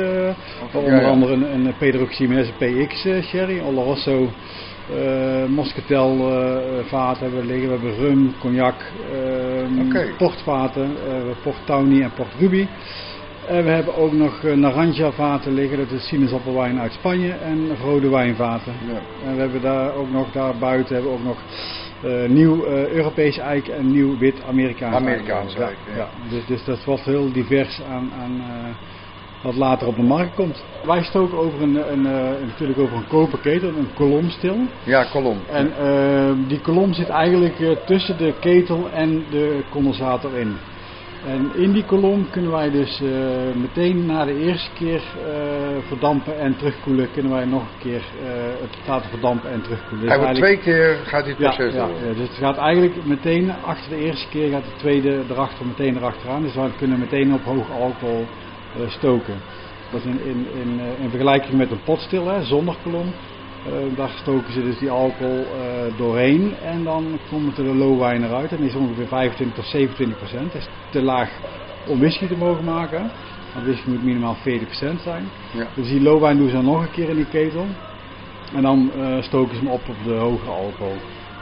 onder 0.73 1.05
andere 1.05 1.33
een, 1.33 1.67
een 1.67 1.75
Pedro 1.79 2.05
Ximénez 2.05 2.51
PX 2.59 3.07
sherry, 3.29 3.61
Oloroso 3.61 4.31
uh, 4.91 5.45
moscatel 5.49 6.17
uh, 6.17 6.85
vaten 6.85 7.23
hebben 7.23 7.41
we 7.41 7.47
liggen. 7.47 7.69
We 7.69 7.75
hebben 7.75 8.07
rum, 8.07 8.35
cognac, 8.39 8.75
okay. 9.87 10.11
portvaten, 10.19 10.91
port 11.43 11.57
tawny 11.65 12.03
en 12.03 12.13
port 12.17 12.35
ruby. 12.39 12.67
En 13.47 13.65
we 13.65 13.71
hebben 13.71 13.97
ook 13.97 14.13
nog 14.13 14.43
naranja 14.43 15.11
vaten 15.11 15.53
liggen, 15.53 15.79
dat 15.79 15.91
is 15.91 16.09
sinaasappelwijn 16.09 16.81
uit 16.81 16.93
Spanje 16.93 17.33
en 17.33 17.77
rode 17.83 18.09
wijnvaten. 18.11 18.73
Ja. 18.87 19.29
En 19.29 19.35
we 19.35 19.41
hebben 19.41 19.61
daar 19.61 19.95
ook 19.95 20.11
nog, 20.11 20.33
daar 20.33 20.59
buiten 20.59 20.95
hebben 20.95 21.13
we 21.13 21.19
ook 21.19 21.25
nog 21.25 21.39
nieuw 22.29 22.67
Europees 22.67 23.39
eik 23.39 23.69
en 23.69 23.91
nieuw 23.91 24.19
wit 24.19 24.43
Amerikaans 24.49 24.97
Amerikaans 24.97 25.55
eik. 25.55 25.77
ja. 25.91 25.97
ja. 25.97 26.09
Dus, 26.31 26.47
dus 26.47 26.65
dat 26.65 26.85
wordt 26.85 27.05
heel 27.05 27.33
divers 27.33 27.81
aan, 27.91 28.11
aan 28.21 28.43
wat 29.43 29.57
later 29.57 29.87
op 29.87 29.97
de 29.97 30.03
markt 30.03 30.35
komt. 30.35 30.65
Wij 30.85 31.03
stoken 31.03 31.39
over 31.39 31.63
een, 31.63 31.93
een, 31.93 32.05
een 32.05 32.47
natuurlijk 32.47 32.79
over 32.79 32.97
een 32.97 33.09
koperketel, 33.09 33.69
een 33.69 33.89
kolomstil. 33.95 34.57
Ja, 34.85 35.05
kolom. 35.05 35.39
En 35.51 35.73
uh, 35.83 36.49
die 36.49 36.61
kolom 36.61 36.93
zit 36.93 37.09
eigenlijk 37.09 37.59
uh, 37.59 37.71
tussen 37.87 38.19
de 38.19 38.35
ketel 38.41 38.91
en 38.91 39.25
de 39.31 39.61
condensator 39.71 40.37
in. 40.37 40.57
En 41.27 41.51
in 41.55 41.73
die 41.73 41.85
kolom 41.85 42.31
kunnen 42.31 42.51
wij 42.51 42.71
dus 42.71 43.01
uh, 43.01 43.11
meteen 43.55 44.07
na 44.07 44.25
de 44.25 44.39
eerste 44.39 44.71
keer 44.75 45.03
verdampen 45.87 46.39
en 46.39 46.57
terugkoelen, 46.57 47.11
kunnen 47.13 47.33
wij 47.33 47.45
nog 47.45 47.63
een 47.63 47.79
keer 47.91 48.03
het 48.61 48.77
laten 48.87 49.11
verdampen 49.11 49.51
en 49.51 49.63
terugkoelen. 49.63 50.01
Dus 50.01 50.09
hij 50.09 50.19
wordt 50.19 50.35
twee 50.35 50.59
keer 50.59 50.97
gaat 51.05 51.25
dit 51.25 51.37
proces 51.37 51.75
ja, 51.75 51.87
door. 51.87 51.97
Ja, 52.07 52.15
dus 52.15 52.29
het 52.29 52.37
gaat 52.37 52.57
eigenlijk 52.57 53.05
meteen 53.05 53.53
achter 53.65 53.91
de 53.91 54.05
eerste 54.05 54.29
keer 54.29 54.51
gaat 54.51 54.65
de 54.65 54.77
tweede 54.77 55.23
erachter 55.31 55.67
meteen 55.67 55.97
erachteraan. 55.97 56.43
Dus 56.43 56.55
wij 56.55 56.71
kunnen 56.79 56.99
meteen 56.99 57.35
op 57.35 57.45
hoog 57.45 57.71
alcohol 57.71 58.27
stoken. 58.87 59.35
Dat 59.91 60.01
is 60.01 60.07
in, 60.07 60.21
in, 60.25 60.47
in, 60.61 60.81
uh, 60.81 61.03
in 61.03 61.11
vergelijking 61.11 61.53
met 61.53 61.71
een 61.71 61.83
potstil, 61.85 62.27
hè, 62.27 62.45
zonder 62.45 62.77
kolom. 62.83 63.13
Uh, 63.67 63.97
daar 63.97 64.11
stoken 64.21 64.53
ze 64.53 64.63
dus 64.63 64.79
die 64.79 64.91
alcohol 64.91 65.47
doorheen 65.97 66.55
en 66.65 66.85
dan 66.85 67.19
komt 67.29 67.59
er 67.59 67.65
de 67.65 67.75
low 67.75 68.05
wine 68.05 68.27
eruit. 68.27 68.51
En 68.51 68.57
die 68.57 68.67
is 68.67 68.75
ongeveer 68.75 69.07
25 69.07 69.57
tot 69.57 69.71
27 69.71 70.19
procent. 70.19 70.53
Dat 70.53 70.63
is 70.63 70.69
te 70.91 71.03
laag 71.03 71.31
om 71.87 71.99
whisky 71.99 72.27
te 72.27 72.37
mogen 72.37 72.65
maken. 72.65 73.11
Want 73.55 73.67
whisky 73.67 73.89
moet 73.89 74.05
minimaal 74.05 74.35
40 74.35 74.67
procent 74.67 75.01
zijn. 75.01 75.29
Ja. 75.53 75.67
Dus 75.75 75.89
die 75.89 76.01
low 76.01 76.23
wine 76.23 76.39
doen 76.39 76.49
ze 76.49 76.55
dan 76.55 76.65
nog 76.65 76.81
een 76.81 76.91
keer 76.91 77.09
in 77.09 77.17
die 77.17 77.29
ketel. 77.29 77.67
En 78.55 78.63
dan 78.63 78.91
stoken 79.21 79.55
ze 79.57 79.61
hem 79.61 79.73
op 79.73 79.89
op 79.89 79.97
de 80.05 80.15
hogere 80.15 80.51
alcohol. 80.51 80.97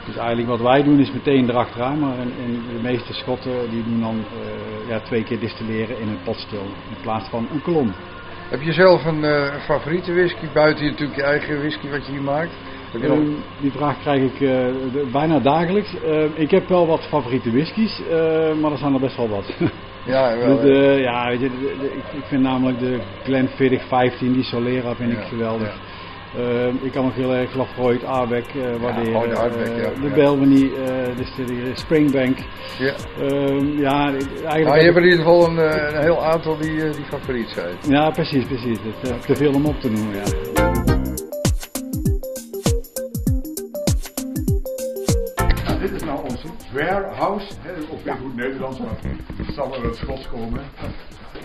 Dus 0.07 0.17
eigenlijk 0.17 0.47
wat 0.47 0.61
wij 0.61 0.83
doen 0.83 0.99
is 0.99 1.11
meteen 1.11 1.49
erachteraan, 1.49 1.99
maar 1.99 2.17
in, 2.17 2.31
in 2.45 2.61
de 2.75 2.81
meeste 2.81 3.13
schotten 3.13 3.69
die 3.69 3.83
doen 3.83 3.99
dan 3.99 4.15
uh, 4.15 4.89
ja, 4.89 4.99
twee 4.99 5.23
keer 5.23 5.39
distilleren 5.39 5.99
in 5.99 6.07
een 6.07 6.23
potstil 6.23 6.65
in 6.89 7.01
plaats 7.01 7.29
van 7.29 7.47
een 7.53 7.61
kolom. 7.61 7.93
Heb 8.49 8.61
je 8.61 8.73
zelf 8.73 9.05
een 9.05 9.23
uh, 9.23 9.55
favoriete 9.65 10.13
whisky, 10.13 10.45
buiten 10.53 10.85
je 10.85 10.91
natuurlijk 10.91 11.19
je 11.19 11.25
eigen 11.25 11.57
whisky 11.57 11.89
wat 11.89 12.05
je 12.05 12.11
hier 12.11 12.21
maakt? 12.21 12.51
Heb 12.91 13.01
je 13.01 13.07
nog... 13.07 13.17
uh, 13.17 13.33
die 13.59 13.71
vraag 13.71 13.99
krijg 13.99 14.21
ik 14.21 14.39
de, 14.39 15.07
bijna 15.11 15.39
dagelijks. 15.39 15.95
ik 16.33 16.51
heb 16.51 16.67
wel 16.67 16.87
wat 16.87 17.07
favoriete 17.07 17.51
whiskies, 17.51 18.01
maar 18.61 18.71
er 18.71 18.77
zijn 18.77 18.93
er 18.93 18.99
best 18.99 19.17
wel 19.17 19.29
wat. 19.29 19.53
Ja, 20.05 20.37
wel, 20.37 20.59
de, 20.59 20.97
ja 20.99 21.27
weet 21.27 21.39
je, 21.39 21.49
de, 21.49 21.75
de, 21.79 22.17
ik, 22.17 22.23
vind 22.23 22.41
namelijk 22.41 22.79
de 22.79 22.99
Glenfiddich 23.23 23.87
15, 23.87 24.33
die 24.33 24.43
Solera 24.43 24.95
vind 24.95 25.11
ik 25.11 25.19
geweldig. 25.19 25.67
Ja. 25.67 25.96
Uh, 26.35 26.83
ik 26.83 26.91
kan 26.91 27.03
nog 27.03 27.15
heel 27.15 27.33
erg 27.33 27.55
Lafroy, 27.55 27.99
Arbeck 28.05 28.53
uh, 28.53 28.75
waarderen. 28.75 29.11
Ja, 29.11 29.27
de, 29.27 29.35
Arbeck, 29.35 29.67
ja, 29.67 29.73
de 29.73 30.19
ja. 30.19 31.15
Dus 31.15 31.35
de 31.35 31.71
Springbank. 31.73 32.37
Ja, 32.79 32.93
uh, 33.21 33.79
ja 33.79 34.05
eigenlijk. 34.05 34.65
Maar 34.65 34.77
je 34.77 34.83
hebt 34.83 34.97
in 34.97 35.03
ieder 35.03 35.19
geval 35.19 35.49
een, 35.49 35.57
een 35.95 36.01
heel 36.01 36.25
aantal 36.25 36.57
die, 36.57 36.89
die 36.89 37.05
favoriet 37.09 37.49
zijn. 37.49 37.75
Ja, 37.87 38.09
precies, 38.09 38.45
precies. 38.45 38.77
Het, 38.81 39.09
okay. 39.09 39.19
Te 39.19 39.35
veel 39.35 39.53
om 39.53 39.65
op 39.65 39.79
te 39.79 39.89
noemen, 39.89 40.15
ja. 40.15 40.23
Nou, 45.65 45.79
dit 45.79 45.91
is 45.91 46.03
nou 46.03 46.19
onze 46.29 46.47
warehouse, 46.73 47.47
hè, 47.61 47.71
of 47.89 48.03
weer 48.03 48.15
goed 48.21 48.35
Nederlands, 48.35 48.79
maar 48.79 48.97
het 49.37 49.53
zal 49.55 49.69
wel 49.69 49.81
het 49.81 49.95
Schots 49.95 50.27
komen. 50.29 50.61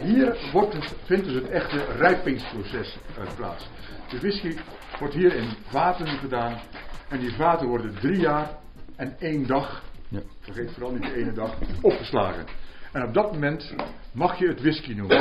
Hier 0.02 0.36
wordt 0.52 0.72
het, 0.72 0.94
vindt 1.04 1.24
dus 1.24 1.34
het 1.34 1.48
echte 1.48 1.84
rijpingsproces 1.98 2.98
plaats. 3.36 3.68
De 4.12 4.20
whisky 4.20 4.56
wordt 4.98 5.14
hier 5.14 5.34
in 5.34 5.48
vaten 5.68 6.06
gedaan. 6.06 6.60
En 7.08 7.18
die 7.18 7.32
vaten 7.32 7.66
worden 7.66 7.94
drie 7.94 8.20
jaar 8.20 8.50
en 8.96 9.16
één 9.18 9.46
dag, 9.46 9.82
ja. 10.08 10.20
vergeet 10.40 10.72
vooral 10.72 10.92
niet 10.92 11.02
de 11.02 11.14
ene 11.14 11.32
dag, 11.32 11.58
opgeslagen. 11.80 12.46
En 12.92 13.02
op 13.02 13.14
dat 13.14 13.32
moment 13.32 13.74
mag 14.12 14.38
je 14.38 14.46
het 14.46 14.60
whisky 14.60 14.92
noemen. 14.92 15.16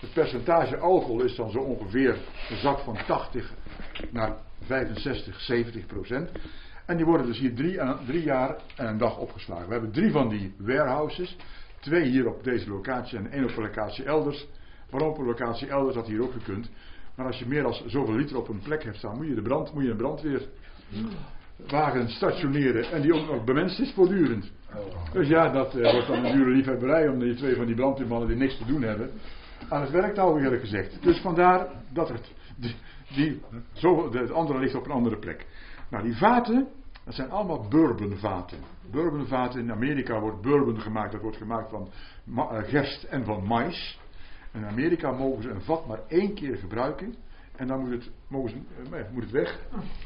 Het 0.00 0.12
percentage 0.12 0.76
alcohol 0.76 1.22
is 1.22 1.34
dan 1.34 1.50
zo 1.50 1.58
ongeveer 1.58 2.16
een 2.50 2.56
zak 2.56 2.78
van 2.78 2.98
80 3.06 3.52
naar 4.10 4.36
65, 4.64 5.40
70 5.40 5.86
procent. 5.86 6.30
En 6.86 6.96
die 6.96 7.06
worden 7.06 7.26
dus 7.26 7.38
hier 7.38 7.54
drie, 7.54 7.80
drie 8.06 8.22
jaar 8.22 8.56
en 8.76 8.86
een 8.86 8.98
dag 8.98 9.18
opgeslagen. 9.18 9.66
We 9.66 9.72
hebben 9.72 9.92
drie 9.92 10.10
van 10.10 10.28
die 10.28 10.54
warehouses. 10.58 11.36
Twee 11.80 12.04
hier 12.04 12.28
op 12.28 12.44
deze 12.44 12.68
locatie 12.68 13.18
en 13.18 13.30
één 13.30 13.44
op 13.44 13.56
een 13.56 13.62
locatie 13.62 14.04
elders. 14.04 14.46
Waarom 14.90 15.10
op 15.10 15.18
een 15.18 15.26
locatie 15.26 15.68
elders 15.68 15.96
had 15.96 16.06
hier 16.06 16.22
ook 16.22 16.32
gekund. 16.32 16.70
Maar 17.16 17.26
als 17.26 17.38
je 17.38 17.46
meer 17.46 17.62
dan 17.62 17.74
zoveel 17.86 18.14
liter 18.14 18.36
op 18.36 18.48
een 18.48 18.60
plek 18.62 18.84
hebt 18.84 18.96
staan, 18.96 19.16
moet 19.16 19.26
je 19.26 19.34
de 19.34 19.42
brand, 19.42 19.74
moet 19.74 19.84
je 19.84 19.90
een 19.90 19.96
brandweerwagen 19.96 22.08
stationeren. 22.08 22.90
En 22.90 23.02
die 23.02 23.14
ook 23.14 23.26
nog 23.26 23.44
bemenst 23.44 23.80
is 23.80 23.92
voortdurend. 23.92 24.52
Dus 25.12 25.28
ja, 25.28 25.48
dat 25.48 25.76
uh, 25.76 25.92
wordt 25.92 26.06
dan 26.06 26.24
een 26.24 26.36
dure 26.36 26.50
liefhebberij 26.50 27.08
om 27.08 27.18
die 27.18 27.34
twee 27.34 27.56
van 27.56 27.66
die 27.66 27.74
brandweermannen 27.74 28.28
die 28.28 28.36
niks 28.36 28.58
te 28.58 28.64
doen 28.64 28.82
hebben. 28.82 29.10
Aan 29.68 29.80
het 29.80 29.90
werk 29.90 30.16
houden 30.16 30.42
eerlijk 30.42 30.62
gezegd. 30.62 31.02
Dus 31.02 31.20
vandaar 31.20 31.66
dat 31.92 32.08
het, 32.08 32.32
die, 33.14 33.40
zo, 33.72 34.12
het 34.12 34.30
andere 34.30 34.58
ligt 34.58 34.74
op 34.74 34.84
een 34.84 34.90
andere 34.90 35.18
plek. 35.18 35.46
Nou, 35.90 36.04
die 36.04 36.16
vaten, 36.16 36.68
dat 37.04 37.14
zijn 37.14 37.30
allemaal 37.30 37.68
bourbonvaten. 37.68 38.58
Bourbonvaten 38.90 39.60
in 39.60 39.72
Amerika 39.72 40.20
wordt 40.20 40.40
bourbon 40.40 40.80
gemaakt. 40.80 41.12
Dat 41.12 41.20
wordt 41.20 41.36
gemaakt 41.36 41.70
van 41.70 41.90
gerst 42.64 43.02
en 43.02 43.24
van 43.24 43.46
mais. 43.46 43.98
In 44.56 44.66
Amerika 44.66 45.10
mogen 45.10 45.42
ze 45.42 45.50
een 45.50 45.62
vat 45.62 45.86
maar 45.86 46.00
één 46.08 46.34
keer 46.34 46.56
gebruiken. 46.56 47.14
En 47.56 47.66
dan 47.66 47.80
moet 47.80 47.90
het, 47.90 48.10
mogen 48.28 48.50
ze, 48.50 48.56
eh, 48.96 49.02
moet 49.12 49.22
het 49.22 49.32
weg. 49.32 49.58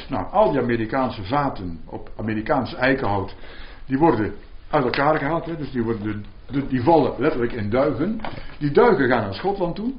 Nou, 0.08 0.30
al 0.30 0.50
die 0.50 0.60
Amerikaanse 0.60 1.24
vaten 1.24 1.80
op 1.86 2.10
Amerikaans 2.16 2.74
eikenhout. 2.74 3.36
Die 3.86 3.98
worden 3.98 4.34
uit 4.70 4.84
elkaar 4.84 5.18
gehaald. 5.18 5.44
Dus 5.44 5.70
die, 5.70 5.82
worden 5.82 6.24
de, 6.50 6.66
die 6.66 6.82
vallen 6.82 7.14
letterlijk 7.18 7.52
in 7.52 7.70
duigen. 7.70 8.20
Die 8.58 8.70
duigen 8.70 9.08
gaan 9.08 9.22
naar 9.22 9.34
Schotland 9.34 9.76
toe. 9.76 9.92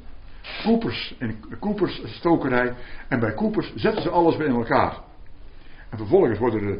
In 1.20 1.44
Coopers 1.60 2.02
stokerij. 2.06 2.74
En 3.08 3.20
bij 3.20 3.34
Coopers 3.34 3.74
zetten 3.76 4.02
ze 4.02 4.10
alles 4.10 4.38
weer 4.38 4.48
in 4.48 4.56
elkaar. 4.56 4.98
En 5.90 5.98
vervolgens 5.98 6.40
worden 6.40 6.64
er 6.64 6.80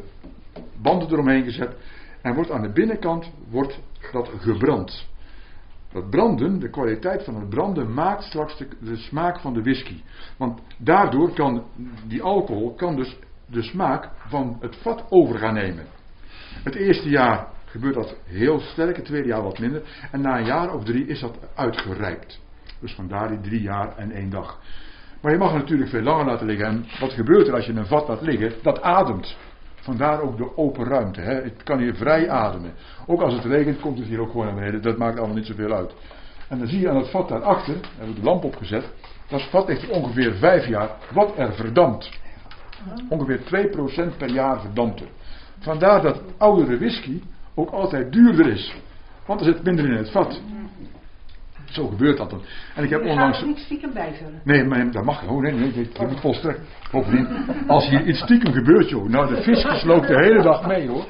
banden 0.82 1.12
eromheen 1.12 1.44
gezet. 1.44 1.76
En 2.22 2.34
wordt 2.34 2.50
aan 2.50 2.62
de 2.62 2.72
binnenkant 2.72 3.30
wordt 3.50 3.80
dat 4.12 4.30
gebrand. 4.38 5.10
Dat 5.92 6.10
branden, 6.10 6.58
de 6.58 6.70
kwaliteit 6.70 7.24
van 7.24 7.34
het 7.34 7.48
branden, 7.48 7.94
maakt 7.94 8.22
straks 8.22 8.58
de, 8.80 8.96
smaak 8.96 9.40
van 9.40 9.54
de 9.54 9.62
whisky. 9.62 10.00
Want 10.36 10.60
daardoor 10.78 11.32
kan 11.32 11.64
die 12.06 12.22
alcohol 12.22 12.74
kan 12.74 12.96
dus 12.96 13.18
de 13.46 13.62
smaak 13.62 14.10
van 14.28 14.56
het 14.60 14.76
vat 14.76 15.04
over 15.08 15.38
gaan 15.38 15.54
nemen. 15.54 15.86
Het 16.64 16.74
eerste 16.74 17.08
jaar 17.08 17.46
gebeurt 17.64 17.94
dat 17.94 18.16
heel 18.24 18.60
sterk, 18.60 18.96
het 18.96 19.04
tweede 19.04 19.28
jaar 19.28 19.42
wat 19.42 19.58
minder. 19.58 19.82
En 20.10 20.20
na 20.20 20.38
een 20.38 20.44
jaar 20.44 20.74
of 20.74 20.84
drie 20.84 21.06
is 21.06 21.20
dat 21.20 21.38
uitgerijpt. 21.54 22.40
Dus 22.80 22.94
vandaar 22.94 23.28
die 23.28 23.40
drie 23.40 23.62
jaar 23.62 23.96
en 23.96 24.10
één 24.10 24.30
dag. 24.30 24.60
Maar 25.20 25.32
je 25.32 25.38
mag 25.38 25.52
het 25.52 25.60
natuurlijk 25.60 25.90
veel 25.90 26.02
langer 26.02 26.26
laten 26.26 26.46
liggen. 26.46 26.66
En 26.66 26.86
wat 27.00 27.12
gebeurt 27.12 27.48
er 27.48 27.54
als 27.54 27.66
je 27.66 27.72
een 27.72 27.86
vat 27.86 28.08
laat 28.08 28.20
liggen? 28.20 28.52
Dat 28.62 28.82
ademt. 28.82 29.36
Vandaar 29.82 30.20
ook 30.20 30.36
de 30.36 30.56
open 30.56 30.84
ruimte. 30.84 31.20
Hè. 31.20 31.34
Het 31.34 31.62
kan 31.62 31.78
hier 31.78 31.94
vrij 31.94 32.30
ademen. 32.30 32.72
Ook 33.06 33.20
als 33.20 33.34
het 33.34 33.44
regent 33.44 33.80
komt 33.80 33.98
het 33.98 34.06
hier 34.06 34.20
ook 34.20 34.30
gewoon 34.30 34.46
naar 34.46 34.54
beneden. 34.54 34.82
Dat 34.82 34.96
maakt 34.96 35.18
allemaal 35.18 35.36
niet 35.36 35.46
zoveel 35.46 35.72
uit. 35.72 35.94
En 36.48 36.58
dan 36.58 36.66
zie 36.66 36.80
je 36.80 36.90
aan 36.90 36.96
het 36.96 37.10
vat 37.10 37.28
daarachter, 37.28 37.74
daar 37.74 37.90
hebben 37.96 38.14
we 38.14 38.20
de 38.20 38.26
lamp 38.26 38.44
opgezet. 38.44 38.92
Dat 39.28 39.42
vat 39.42 39.68
ligt 39.68 39.88
ongeveer 39.88 40.34
vijf 40.34 40.66
jaar 40.66 40.90
wat 41.12 41.32
er 41.36 41.52
verdampt. 41.52 42.10
Ongeveer 43.08 43.40
2% 44.12 44.16
per 44.16 44.30
jaar 44.30 44.60
verdampt 44.60 45.00
er. 45.00 45.08
Vandaar 45.58 46.02
dat 46.02 46.22
oudere 46.38 46.78
whisky 46.78 47.22
ook 47.54 47.70
altijd 47.70 48.12
duurder 48.12 48.46
is. 48.46 48.74
Want 49.26 49.40
er 49.40 49.46
zit 49.46 49.62
minder 49.62 49.84
in 49.84 49.96
het 49.96 50.10
vat. 50.10 50.40
Zo 51.72 51.86
gebeurt 51.86 52.16
dat 52.16 52.30
dan. 52.30 52.42
En 52.74 52.84
ik 52.84 52.90
heb 52.90 53.04
onlangs. 53.04 53.40
er 53.40 53.46
niet 53.46 53.58
stiekem 53.58 53.92
bijvullen. 53.92 54.40
Nee, 54.44 54.64
maar 54.64 54.90
dat 54.90 55.04
mag 55.04 55.18
gewoon. 55.18 55.42
Nee, 55.42 55.52
nee, 55.52 55.88
dat 55.92 56.08
moet 56.08 56.20
volstrekt. 56.20 56.60
Bovendien, 56.90 57.28
als 57.66 57.88
hier 57.88 58.06
iets 58.06 58.20
stiekem 58.20 58.52
gebeurt, 58.52 58.88
joh. 58.88 59.08
Nou, 59.08 59.34
de 59.34 59.42
vis 59.42 59.80
sloopt 59.80 60.08
de 60.08 60.14
hele 60.14 60.42
dag 60.42 60.66
mee, 60.66 60.88
hoor. 60.88 61.06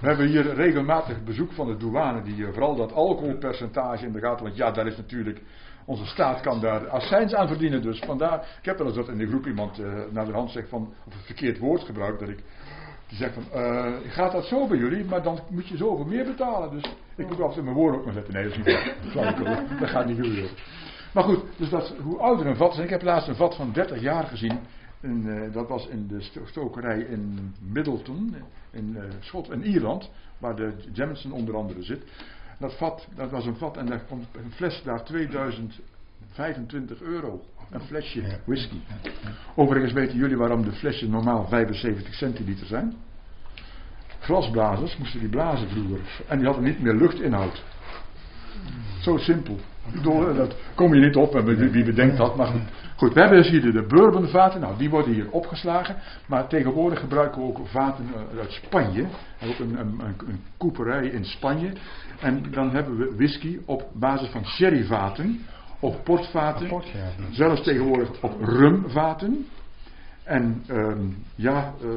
We 0.00 0.06
hebben 0.06 0.26
hier 0.26 0.54
regelmatig 0.54 1.24
bezoek 1.24 1.52
van 1.52 1.66
de 1.66 1.76
douane, 1.76 2.22
die 2.22 2.46
eh, 2.46 2.52
vooral 2.52 2.76
dat 2.76 2.92
alcoholpercentage 2.92 4.06
in 4.06 4.12
de 4.12 4.20
gaten. 4.20 4.44
Want 4.44 4.56
ja, 4.56 4.70
daar 4.70 4.86
is 4.86 4.96
natuurlijk. 4.96 5.42
Onze 5.84 6.06
staat 6.06 6.40
kan 6.40 6.60
daar 6.60 6.88
accijns 6.88 7.34
aan 7.34 7.48
verdienen. 7.48 7.82
Dus 7.82 7.98
vandaar. 7.98 8.40
Ik 8.58 8.64
heb 8.64 8.78
wel 8.78 8.86
eens 8.86 8.96
dat 8.96 9.08
in 9.08 9.18
de 9.18 9.26
groep 9.26 9.46
iemand 9.46 9.78
eh, 9.78 9.92
naar 10.10 10.26
de 10.26 10.32
hand 10.32 10.50
zegt 10.50 10.68
van. 10.68 10.92
of 11.06 11.14
een 11.14 11.20
verkeerd 11.20 11.58
woord 11.58 11.82
gebruikt. 11.82 12.20
Dat 12.20 12.28
ik. 12.28 12.38
Die 13.10 13.18
zegt 13.18 13.34
van. 13.34 13.44
eh, 13.52 13.92
gaat 14.08 14.32
dat 14.32 14.44
zo 14.44 14.66
bij 14.66 14.78
jullie? 14.78 15.04
Maar 15.04 15.22
dan 15.22 15.38
moet 15.48 15.68
je 15.68 15.76
zoveel 15.76 16.04
meer 16.04 16.24
betalen. 16.24 16.70
Dus 16.70 16.84
ik 17.16 17.28
moet 17.28 17.40
altijd 17.40 17.64
mijn 17.64 17.76
woorden 17.76 17.98
ook 18.00 18.04
maar 18.06 18.14
zetten. 18.14 18.34
Nee, 18.34 18.42
dat 18.42 18.52
is 18.52 18.58
niet 18.58 18.66
waar. 19.44 19.78
Dat 19.80 19.88
gaat 19.90 20.06
niet 20.06 20.16
gebeuren. 20.16 20.50
Maar 21.14 21.24
goed, 21.24 21.42
dus 21.56 21.68
dat, 21.70 21.94
hoe 22.02 22.18
ouder 22.18 22.46
een 22.46 22.56
vat 22.56 22.72
is. 22.72 22.78
En 22.78 22.84
ik 22.84 22.90
heb 22.90 23.02
laatst 23.02 23.28
een 23.28 23.34
vat 23.36 23.54
van 23.56 23.72
30 23.72 24.00
jaar 24.00 24.24
gezien. 24.24 24.58
En, 25.00 25.42
eh, 25.44 25.52
dat 25.52 25.68
was 25.68 25.86
in 25.86 26.06
de 26.06 26.20
sto- 26.20 26.46
stokerij 26.46 26.98
in 27.00 27.54
Middleton, 27.72 28.34
in 28.70 28.96
eh, 28.96 29.02
Schot 29.20 29.50
in 29.50 29.62
Ierland, 29.64 30.10
waar 30.38 30.56
de 30.56 30.72
Jameson 30.92 31.32
onder 31.32 31.56
andere 31.56 31.82
zit. 31.82 32.02
Dat 32.58 32.74
vat, 32.76 33.08
dat 33.14 33.30
was 33.30 33.46
een 33.46 33.56
vat 33.56 33.76
en 33.76 33.86
daar 33.86 34.00
komt 34.08 34.26
een 34.32 34.52
fles 34.52 34.82
daar 34.82 35.04
2025 35.04 37.00
euro. 37.00 37.40
Een 37.70 37.80
flesje 37.80 38.22
whisky. 38.44 38.80
Overigens 39.54 39.92
weten 39.92 40.18
jullie 40.18 40.36
waarom 40.36 40.64
de 40.64 40.72
flesjes 40.72 41.08
normaal 41.08 41.46
75 41.48 42.14
centiliter 42.14 42.66
zijn? 42.66 42.94
Glasblazers 44.20 44.96
moesten 44.96 45.20
die 45.20 45.28
blazen 45.28 45.68
vroeger. 45.68 46.00
En 46.28 46.38
die 46.38 46.46
hadden 46.46 46.64
niet 46.64 46.82
meer 46.82 46.94
luchtinhoud. 46.94 47.62
Zo 49.00 49.16
simpel. 49.16 49.58
Bedoel, 49.92 50.28
eh, 50.28 50.36
dat 50.36 50.56
kom 50.74 50.94
je 50.94 51.00
niet 51.00 51.16
op 51.16 51.34
en 51.34 51.70
wie, 51.70 51.84
bedenkt 51.84 52.16
dat. 52.16 52.36
Maar 52.36 52.52
goed. 52.96 53.14
we 53.14 53.20
hebben 53.20 53.38
dus 53.38 53.50
hier 53.50 53.72
de, 53.72 53.86
bourbonvaten. 53.86 54.60
Nou, 54.60 54.78
die 54.78 54.90
worden 54.90 55.12
hier 55.12 55.30
opgeslagen. 55.30 55.96
Maar 56.26 56.48
tegenwoordig 56.48 57.00
gebruiken 57.00 57.40
we 57.40 57.46
ook 57.46 57.60
vaten 57.64 58.04
eh, 58.14 58.38
uit 58.38 58.52
Spanje. 58.52 59.04
Ook 59.44 59.58
een, 59.58 59.78
een, 59.78 60.00
een 60.26 60.40
koeperij 60.56 61.06
in 61.06 61.24
Spanje. 61.24 61.72
En 62.20 62.44
dan 62.50 62.70
hebben 62.70 62.96
we 62.96 63.14
whisky 63.16 63.58
op 63.66 63.88
basis 63.94 64.28
van 64.28 64.44
sherryvaten. 64.44 65.40
Op 65.80 66.04
portvaten. 66.04 66.68
Zelfs 67.30 67.62
tegenwoordig 67.62 68.22
op 68.22 68.40
rumvaten. 68.42 69.46
En 70.24 70.62
ehm, 70.66 71.06
ja, 71.34 71.74
eh, 71.82 71.88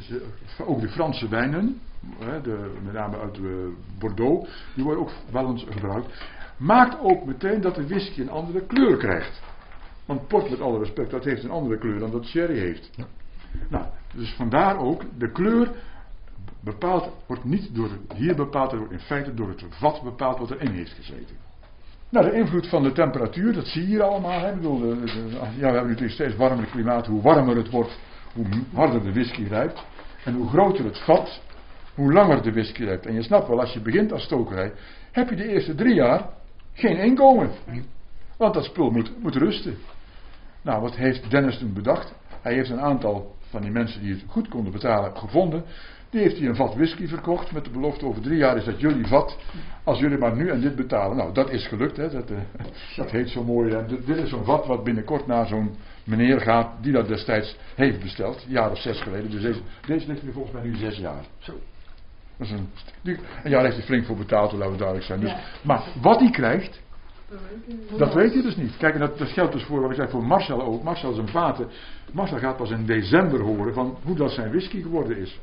ze- 0.00 0.26
ook 0.66 0.80
de 0.80 0.88
Franse 0.88 1.28
wijnen, 1.28 1.80
hè, 2.18 2.40
de, 2.40 2.78
met 2.84 2.92
name 2.92 3.18
uit 3.18 3.36
eh, 3.36 3.42
Bordeaux, 3.98 4.50
die 4.74 4.84
worden 4.84 5.02
ook 5.02 5.10
wel 5.30 5.50
eens 5.50 5.66
gebruikt. 5.70 6.24
Maakt 6.56 7.00
ook 7.00 7.24
meteen 7.24 7.60
dat 7.60 7.74
de 7.74 7.86
whisky 7.86 8.20
een 8.20 8.30
andere 8.30 8.66
kleur 8.66 8.96
krijgt. 8.96 9.42
Want 10.06 10.28
port, 10.28 10.50
met 10.50 10.60
alle 10.60 10.78
respect, 10.78 11.10
dat 11.10 11.24
heeft 11.24 11.44
een 11.44 11.50
andere 11.50 11.78
kleur 11.78 11.98
dan 11.98 12.10
dat 12.10 12.24
sherry 12.26 12.58
heeft. 12.58 12.90
Nou, 13.68 13.84
dus 14.14 14.34
vandaar 14.34 14.78
ook, 14.78 15.02
de 15.18 15.30
kleur 15.32 15.70
bepaald, 16.64 17.10
wordt 17.26 17.44
niet 17.44 17.74
door, 17.74 17.88
hier 18.14 18.34
bepaald, 18.36 18.72
wordt 18.72 18.92
in 18.92 19.00
feite 19.00 19.34
door 19.34 19.48
het 19.48 19.64
vat 19.68 20.02
bepaald 20.02 20.38
wat 20.38 20.50
erin 20.50 20.72
heeft 20.72 20.92
gezeten. 20.92 21.36
Nou, 22.10 22.30
de 22.30 22.36
invloed 22.36 22.68
van 22.68 22.82
de 22.82 22.92
temperatuur, 22.92 23.52
dat 23.52 23.66
zie 23.66 23.82
je 23.82 23.86
hier 23.86 24.02
allemaal. 24.02 24.40
Hè. 24.40 24.48
Ik 24.48 24.54
bedoel, 24.54 24.94
ja, 24.94 25.50
we 25.56 25.64
hebben 25.64 25.86
natuurlijk 25.86 26.12
steeds 26.12 26.36
warmer 26.36 26.64
klimaat. 26.64 27.06
Hoe 27.06 27.22
warmer 27.22 27.56
het 27.56 27.70
wordt, 27.70 27.98
hoe 28.34 28.46
harder 28.74 29.02
de 29.02 29.12
whisky 29.12 29.44
rijpt. 29.48 29.84
En 30.24 30.34
hoe 30.34 30.48
groter 30.48 30.84
het 30.84 30.98
vat, 30.98 31.40
hoe 31.94 32.12
langer 32.12 32.42
de 32.42 32.52
whisky 32.52 32.84
rijpt. 32.84 33.06
En 33.06 33.14
je 33.14 33.22
snapt 33.22 33.48
wel, 33.48 33.60
als 33.60 33.72
je 33.72 33.80
begint 33.80 34.12
als 34.12 34.22
stokerij, 34.22 34.72
heb 35.12 35.28
je 35.28 35.36
de 35.36 35.48
eerste 35.48 35.74
drie 35.74 35.94
jaar 35.94 36.28
geen 36.72 36.96
inkomen. 36.96 37.50
Want 38.36 38.54
dat 38.54 38.64
spul 38.64 38.90
moet, 39.20 39.36
rusten. 39.36 39.78
Nou, 40.62 40.80
wat 40.80 40.96
heeft 40.96 41.30
Dennis 41.30 41.64
bedacht? 41.72 42.14
Hij 42.42 42.54
heeft 42.54 42.70
een 42.70 42.80
aantal 42.80 43.36
van 43.50 43.62
die 43.62 43.70
mensen 43.70 44.02
die 44.02 44.12
het 44.12 44.24
goed 44.26 44.48
konden 44.48 44.72
betalen 44.72 45.16
gevonden. 45.16 45.64
Die 46.10 46.20
heeft 46.20 46.38
hij 46.38 46.48
een 46.48 46.56
vat 46.56 46.74
whisky 46.74 47.06
verkocht 47.06 47.52
met 47.52 47.64
de 47.64 47.70
belofte 47.70 48.04
over 48.04 48.22
drie 48.22 48.36
jaar 48.36 48.56
is 48.56 48.64
dat 48.64 48.80
jullie 48.80 49.06
vat. 49.06 49.38
Als 49.84 49.98
jullie 49.98 50.18
maar 50.18 50.36
nu 50.36 50.48
en 50.50 50.60
dit 50.60 50.76
betalen. 50.76 51.16
Nou, 51.16 51.34
dat 51.34 51.50
is 51.50 51.66
gelukt. 51.66 51.96
Hè. 51.96 52.10
Dat, 52.10 52.30
eh, 52.30 52.36
dat 52.96 53.10
heet 53.10 53.28
zo 53.28 53.44
mooi. 53.44 53.86
Dit, 53.86 54.06
dit 54.06 54.16
is 54.16 54.28
zo'n 54.28 54.44
vat 54.44 54.66
wat 54.66 54.84
binnenkort 54.84 55.26
naar 55.26 55.46
zo'n 55.46 55.74
meneer 56.04 56.40
gaat 56.40 56.82
die 56.82 56.92
dat 56.92 57.08
destijds 57.08 57.56
heeft 57.74 58.00
besteld. 58.00 58.44
Een 58.44 58.52
jaar 58.52 58.70
of 58.70 58.78
zes 58.78 59.00
geleden. 59.00 59.30
Dus 59.30 59.42
deze, 59.42 59.60
deze 59.86 60.06
ligt 60.06 60.22
er 60.22 60.32
volgens 60.32 60.54
mij 60.54 60.62
nu 60.62 60.76
zes 60.76 60.98
jaar. 60.98 61.24
Zo. 61.38 61.52
Dat 62.36 62.46
is 62.46 62.50
een, 62.50 62.68
die, 63.02 63.18
een 63.42 63.50
jaar 63.50 63.62
heeft 63.62 63.76
hij 63.76 63.84
flink 63.84 64.04
voor 64.06 64.16
betaald, 64.16 64.52
laten 64.52 64.70
we 64.70 64.76
duidelijk 64.76 65.06
zijn. 65.06 65.20
Dus, 65.20 65.34
Maar 65.62 65.82
wat 66.02 66.20
hij 66.20 66.30
krijgt, 66.30 66.80
dat 67.98 68.14
weet 68.14 68.32
je 68.32 68.42
dus 68.42 68.56
niet. 68.56 68.76
Kijk, 68.76 68.94
en 68.94 69.00
dat, 69.00 69.18
dat 69.18 69.28
geldt 69.28 69.52
dus 69.52 69.64
voor 69.64 69.80
wat 69.80 69.90
ik 69.90 69.96
zei 69.96 70.08
voor 70.08 70.24
Marcel 70.24 70.62
ook. 70.62 70.82
Marcel 70.82 71.10
is 71.10 71.18
een 71.18 71.28
vaten. 71.28 71.68
Marcel 72.12 72.38
gaat 72.38 72.56
pas 72.56 72.70
in 72.70 72.86
december 72.86 73.40
horen 73.40 73.74
van 73.74 73.98
hoe 74.04 74.16
dat 74.16 74.30
zijn 74.30 74.48
whisky 74.48 74.82
geworden 74.82 75.16
is. 75.16 75.40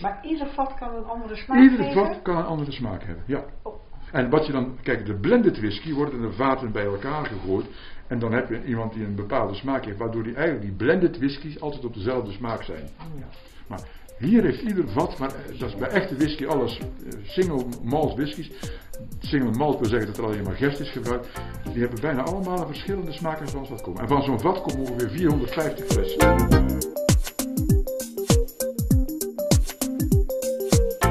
Maar 0.00 0.20
ieder 0.22 0.46
vat 0.46 0.74
kan 0.74 0.94
een 0.94 1.04
andere 1.04 1.36
smaak 1.36 1.58
Iedere 1.58 1.82
geven? 1.84 2.06
vat 2.06 2.22
kan 2.22 2.36
een 2.36 2.44
andere 2.44 2.72
smaak 2.72 3.02
hebben, 3.02 3.24
ja. 3.26 3.44
En 4.12 4.30
wat 4.30 4.46
je 4.46 4.52
dan, 4.52 4.78
kijk, 4.82 5.06
de 5.06 5.14
blended 5.14 5.58
whisky 5.58 5.92
wordt 5.92 6.12
in 6.12 6.20
de 6.20 6.32
vaten 6.32 6.72
bij 6.72 6.84
elkaar 6.84 7.26
gegooid. 7.26 7.66
En 8.06 8.18
dan 8.18 8.32
heb 8.32 8.48
je 8.48 8.64
iemand 8.64 8.92
die 8.92 9.04
een 9.04 9.14
bepaalde 9.14 9.54
smaak 9.54 9.84
heeft, 9.84 9.98
waardoor 9.98 10.22
die 10.22 10.34
eigenlijk 10.34 10.66
die 10.66 10.76
blended 10.76 11.18
whiskies 11.18 11.60
altijd 11.60 11.84
op 11.84 11.94
dezelfde 11.94 12.32
smaak 12.32 12.62
zijn. 12.62 12.88
Maar 13.66 13.80
hier 14.18 14.42
heeft 14.42 14.62
ieder 14.62 14.88
vat, 14.88 15.18
maar 15.18 15.28
eh, 15.28 15.58
dat 15.58 15.68
is 15.68 15.74
bij 15.74 15.88
echte 15.88 16.16
whisky 16.16 16.46
alles 16.46 16.78
eh, 16.78 16.86
single 17.26 17.64
malt 17.82 18.14
whiskies. 18.14 18.50
Single 19.20 19.50
malt 19.50 19.78
wil 19.78 19.88
zeggen 19.88 20.06
dat 20.06 20.18
er 20.18 20.24
alleen 20.24 20.44
maar 20.44 20.56
gerst 20.56 20.80
is 20.80 20.90
gebruikt. 20.90 21.28
Die 21.72 21.80
hebben 21.80 22.00
bijna 22.00 22.22
allemaal 22.22 22.60
een 22.60 22.66
verschillende 22.66 23.12
smaken 23.12 23.48
zoals 23.48 23.68
dat 23.68 23.82
komt. 23.82 23.98
En 23.98 24.08
van 24.08 24.22
zo'n 24.22 24.40
vat 24.40 24.62
komen 24.62 24.90
ongeveer 24.90 25.10
450 25.10 25.86
flessen. 25.86 26.18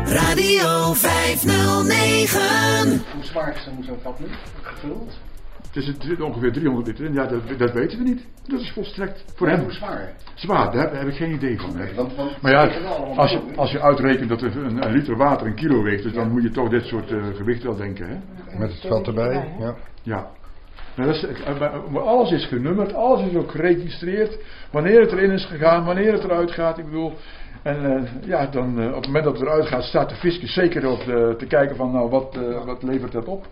Radio 0.06 0.94
509. 0.94 3.04
Hoe 3.14 3.24
zwaar 3.24 3.56
is 3.56 3.64
zo'n 3.64 4.00
vat 4.02 4.20
nu? 4.20 4.28
Gevuld? 4.62 5.12
Het 5.74 5.84
is 5.84 5.88
het- 5.88 6.22
ongeveer 6.22 6.52
300 6.52 6.88
liter. 6.88 7.06
in. 7.06 7.14
Ja, 7.14 7.26
dat, 7.26 7.42
dat 7.58 7.72
weten 7.72 7.98
we 7.98 8.04
niet. 8.04 8.26
Dat 8.48 8.60
is 8.60 8.72
volstrekt 8.72 9.26
voor 9.36 9.48
hem. 9.48 9.60
Hoe 9.60 9.72
zwaar? 9.72 10.14
Zwaar, 10.36 10.72
daar 10.72 10.96
heb 10.98 11.08
ik 11.08 11.16
geen 11.16 11.32
idee 11.34 11.60
van. 11.60 11.78
hè. 11.78 11.94
want- 11.94 12.16
want 12.16 12.42
maar 12.42 12.52
ja, 12.52 12.68
als 13.16 13.32
je, 13.32 13.40
als 13.56 13.72
je 13.72 13.82
uitrekent 13.82 14.30
dat 14.30 14.42
een, 14.42 14.84
een 14.86 14.92
liter 14.92 15.18
water 15.18 15.48
een 15.48 15.56
kilo 15.56 15.84
weegt, 15.84 16.04
dus 16.04 16.14
dan 16.14 16.32
moet 16.32 16.44
je 16.44 16.50
toch 16.52 16.70
dit 16.70 16.86
soort 16.86 17.12
eh, 17.12 17.24
gewicht 17.36 17.64
wel 17.64 17.76
denken. 17.76 18.08
Hè? 18.08 18.16
Met 18.58 18.72
het 18.72 18.86
vat 18.88 19.08
erbij. 19.08 19.54
Ja. 19.60 19.76
Ja. 20.04 20.28
Nou, 20.96 21.08
dat 21.12 21.16
is, 21.24 21.42
eh, 21.44 21.96
alles 21.96 22.32
is 22.32 22.46
genummerd, 22.46 22.94
alles 22.94 23.30
is 23.30 23.36
ook 23.36 23.52
geregistreerd. 23.52 24.38
Wanneer 24.72 25.00
het 25.02 25.12
erin 25.12 25.32
is 25.32 25.46
gegaan, 25.46 25.86
wanneer 25.86 26.14
het 26.14 26.24
eruit 26.24 26.52
gaat. 26.52 26.78
Ik 26.78 26.86
bedoel, 26.86 27.14
en 27.64 27.86
eh, 27.86 28.28
ja, 28.28 28.48
dan 28.48 28.80
eh, 28.80 28.88
op 28.88 28.96
het 28.96 29.06
moment 29.06 29.24
dat 29.24 29.34
het 29.34 29.42
eruit 29.42 29.66
gaat, 29.66 29.84
staat 29.84 30.10
de 30.10 30.16
fiscus 30.16 30.54
zeker 30.54 30.88
op 30.88 31.04
de- 31.06 31.36
te 31.38 31.46
kijken 31.46 31.76
van, 31.76 31.92
nou, 31.92 32.10
wat, 32.10 32.38
eh, 32.38 32.66
wat 32.66 32.84
levert 32.84 33.12
dat 33.12 33.26
op? 33.26 33.46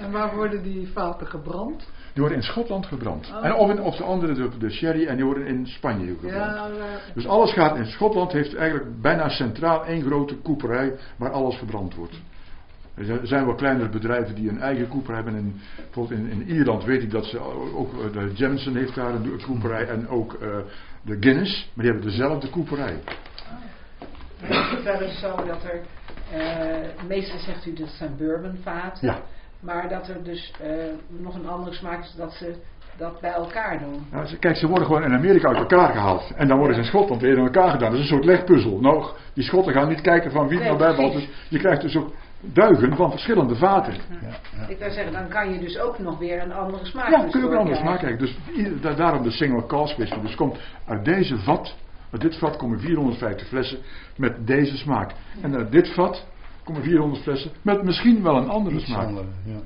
En 0.00 0.10
waar 0.12 0.34
worden 0.34 0.62
die 0.62 0.88
vaten 0.92 1.26
gebrand? 1.26 1.78
Die 2.12 2.24
worden 2.24 2.36
in 2.36 2.42
Schotland 2.42 2.86
gebrand. 2.86 3.32
Oh. 3.34 3.46
En 3.46 3.54
of, 3.54 3.70
in, 3.70 3.80
of 3.80 3.96
de 3.96 4.04
andere, 4.04 4.32
de, 4.34 4.48
de 4.58 4.70
sherry, 4.70 5.06
en 5.06 5.16
die 5.16 5.24
worden 5.24 5.46
in 5.46 5.66
Spanje 5.66 6.06
gebrand. 6.06 6.34
Ja, 6.34 6.66
eh, 6.66 7.14
Dus 7.14 7.26
alles 7.26 7.52
gaat 7.52 7.76
in 7.76 7.86
Schotland, 7.86 8.32
heeft 8.32 8.54
eigenlijk 8.54 9.00
bijna 9.00 9.28
centraal 9.28 9.84
één 9.84 10.02
grote 10.02 10.36
koeperij 10.36 10.94
waar 11.16 11.30
alles 11.30 11.56
verbrand 11.56 11.94
wordt. 11.94 12.20
Er 12.94 13.20
zijn 13.22 13.44
wel 13.46 13.54
kleinere 13.54 13.88
bedrijven 13.88 14.34
die 14.34 14.48
een 14.48 14.60
eigen 14.60 14.88
koeper 14.88 15.14
hebben. 15.14 15.34
In, 15.34 15.60
bijvoorbeeld 15.76 16.20
in, 16.20 16.30
in 16.30 16.48
Ierland 16.48 16.84
weet 16.84 17.02
ik 17.02 17.10
dat 17.10 17.24
ze 17.24 17.38
ook, 17.74 17.92
eh, 17.92 18.12
de 18.12 18.32
Jameson 18.34 18.76
heeft 18.76 18.94
daar 18.94 19.14
een 19.14 19.40
koeperij 19.46 19.86
en 19.88 20.08
ook 20.08 20.32
eh, 20.32 20.48
de 21.02 21.16
Guinness, 21.20 21.70
maar 21.74 21.84
die 21.84 21.92
hebben 21.94 22.10
dezelfde 22.10 22.50
koeperij. 22.50 22.96
Is 24.48 24.70
het 24.70 24.82
wel 24.82 25.00
eens 25.00 25.18
zo 25.20 25.34
dat 25.46 25.62
er, 25.64 25.80
eh, 26.40 27.06
meestal 27.08 27.38
zegt 27.38 27.66
u 27.66 27.72
dat 27.72 27.88
zijn 27.88 28.16
bourbonvaten, 28.16 29.06
Ja. 29.08 29.18
maar 29.60 29.88
dat 29.88 30.08
er 30.08 30.22
dus 30.24 30.52
eh, 30.62 30.68
nog 31.08 31.34
een 31.34 31.48
andere 31.48 31.76
smaak 31.76 32.00
is 32.04 32.14
dat 32.16 32.32
ze 32.32 32.54
dat 32.98 33.20
bij 33.20 33.32
elkaar 33.32 33.78
doen. 33.78 34.06
Ja, 34.12 34.24
ze- 34.24 34.38
kijk, 34.38 34.56
ze 34.56 34.66
worden 34.66 34.86
gewoon 34.86 35.02
in 35.02 35.12
Amerika 35.14 35.48
uit 35.48 35.56
elkaar 35.56 35.92
gehaald. 35.92 36.32
En 36.36 36.48
dan 36.48 36.56
worden 36.58 36.76
ze 36.76 36.82
in 36.82 36.86
Schotland 36.86 37.20
weer 37.22 37.36
in 37.36 37.44
elkaar 37.44 37.70
gedaan. 37.70 37.90
Dat 37.90 37.98
is 38.00 38.10
een 38.10 38.14
soort 38.16 38.24
legpuzzel. 38.24 38.80
Nou, 38.80 39.06
die 39.34 39.44
Schotten 39.44 39.72
gaan 39.72 39.88
niet 39.88 40.00
kijken 40.00 40.30
van 40.30 40.48
wie 40.48 40.58
het 40.58 40.68
Nee, 40.68 40.78
nou 40.78 40.96
bij. 40.96 41.10
Dus 41.10 41.28
je 41.48 41.58
krijgt 41.58 41.82
dus 41.82 41.96
ook 41.96 42.12
duigen 42.40 42.96
van 42.96 43.10
verschillende 43.10 43.56
vaten. 43.56 43.94
Ik 44.68 44.76
zou 44.78 44.90
zeggen, 44.90 45.12
dan 45.12 45.28
kan 45.28 45.52
je 45.52 45.58
dus 45.58 45.78
ook 45.78 45.98
nog 45.98 46.18
weer 46.18 46.42
een 46.42 46.52
andere 46.52 46.84
smaak 46.84 47.10
Ja, 47.10 47.26
kun 47.30 47.40
je 47.40 47.46
ook 47.46 47.52
een 47.52 47.58
andere 47.58 47.76
smaak 47.76 47.98
krijgen. 47.98 48.18
Dus 48.18 48.38
daarom 48.96 49.22
de 49.22 49.30
single 49.30 49.66
cask 49.66 49.96
whisky. 49.96 50.20
Dus 50.20 50.34
komt 50.34 50.58
uit 50.86 51.04
deze 51.04 51.38
vat, 51.38 51.74
uit 52.10 52.20
dit 52.20 52.38
vat 52.38 52.56
komen 52.56 52.80
450 52.80 53.48
flessen 53.48 53.78
met 54.16 54.46
deze 54.46 54.76
smaak. 54.76 55.12
En 55.42 55.56
uit 55.56 55.72
dit 55.72 55.88
vat 55.94 56.26
komen 56.64 56.82
400 56.82 57.22
flessen 57.22 57.50
met 57.62 57.82
misschien 57.82 58.22
wel 58.22 58.36
een 58.36 58.48
andere 58.48 58.76
Iets 58.76 58.84
smaak. 58.84 59.06
andere, 59.06 59.26
ja. 59.44 59.58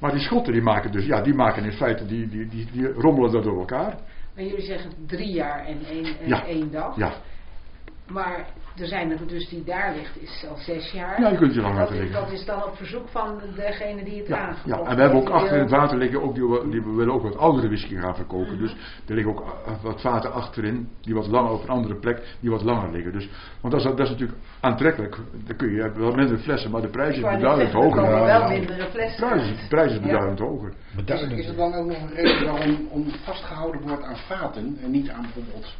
Maar 0.00 0.10
die 0.10 0.20
Schotten 0.20 0.52
die 0.52 0.62
maken 0.62 0.92
dus, 0.92 1.04
ja, 1.04 1.20
die 1.22 1.34
maken 1.34 1.64
in 1.64 1.72
feite, 1.72 2.06
die, 2.06 2.28
die, 2.28 2.48
die, 2.48 2.68
die 2.72 2.92
rommelen 2.92 3.32
dat 3.32 3.44
door 3.44 3.58
elkaar. 3.58 3.96
Maar 4.34 4.44
jullie 4.44 4.64
zeggen 4.64 4.90
drie 5.06 5.32
jaar 5.32 5.64
en 5.66 5.84
één, 5.84 6.04
en 6.04 6.28
Ja. 6.28 6.44
één 6.46 6.70
dag. 6.70 6.96
Ja. 6.96 7.12
Maar 8.08 8.46
er 8.80 8.86
zijn 8.86 9.10
er 9.10 9.26
dus 9.26 9.48
die 9.48 9.64
daar 9.64 9.94
ligt, 9.96 10.22
is 10.22 10.44
al 10.50 10.56
zes 10.56 10.92
jaar. 10.92 11.20
Ja, 11.20 11.28
je 11.28 11.36
kunt 11.36 11.54
je 11.54 11.60
lang 11.60 11.72
En 11.72 11.78
laten 11.78 11.94
dat 11.94 12.02
is- 12.04 12.08
liggen. 12.10 12.28
Dat 12.28 12.38
is 12.40 12.44
dan 12.44 12.64
op 12.64 12.76
verzoek 12.76 13.08
van 13.08 13.40
degene 13.56 14.04
die 14.04 14.18
het 14.18 14.26
Ja, 14.28 14.36
aangekocht 14.38 14.66
ja, 14.84 14.90
en 14.90 14.96
we 14.96 15.02
hebben 15.02 15.20
ook 15.20 15.28
achter 15.28 15.52
in 15.54 15.60
het 15.60 15.70
water 15.70 15.98
liggen, 15.98 16.22
ook 16.22 16.34
die, 16.34 16.46
we- 16.48 16.68
die, 16.70 16.82
we 16.82 16.90
willen 16.94 17.14
ook 17.14 17.22
wat 17.22 17.36
oudere 17.36 17.66
whisky 17.66 17.96
gaan 17.96 18.14
verkopen. 18.16 18.58
Dus 18.58 18.76
er 19.08 19.14
liggen 19.14 19.32
ook 19.32 19.40
eh, 19.66 19.72
wat 19.82 20.00
vaten 20.00 20.32
achterin, 20.32 20.88
die 21.00 21.14
wat 21.14 21.26
langer 21.26 21.50
op 21.52 21.62
een 21.62 21.68
andere 21.68 21.94
plek, 21.94 22.36
die 22.40 22.50
wat 22.50 22.62
langer 22.62 22.90
liggen. 22.92 23.12
Dus, 23.12 23.28
want 23.60 23.74
dat 23.74 23.82
is, 23.84 23.90
dat 23.90 23.98
is 24.00 24.10
natuurlijk 24.10 24.38
aantrekkelijk. 24.60 25.16
Dan 25.46 25.56
kun 25.56 25.68
je, 25.68 25.74
je 25.74 25.82
hebt 25.82 25.96
wel 25.96 26.12
minder 26.14 26.38
flessen, 26.38 26.70
maar 26.70 26.80
de 26.80 26.88
prijs 26.88 27.16
is 27.16 27.22
beduidend 27.22 27.68
er 27.68 27.74
hoger. 27.74 28.02
komen 28.02 28.10
Ja, 28.26 28.38
wel 28.38 28.48
mindere 28.48 28.86
flessen 28.90 29.20
De 29.28 29.34
prijs, 29.34 29.60
de 29.60 29.66
prijs 29.68 29.90
is 29.92 29.96
Ja. 29.98 30.02
beduidend 30.02 30.38
hoger. 30.38 30.72
Is, 31.06 31.20
is 31.22 31.48
er 31.48 31.56
dan 31.56 31.74
ook 31.74 31.86
nog 31.86 31.96
een 32.02 32.14
reden 32.14 32.52
waarom 32.52 32.86
om 32.90 33.06
vastgehouden 33.24 33.80
wordt 33.80 34.02
aan 34.02 34.16
vaten 34.16 34.78
en 34.82 34.90
niet 34.90 35.10
aan 35.10 35.22
bijvoorbeeld 35.22 35.74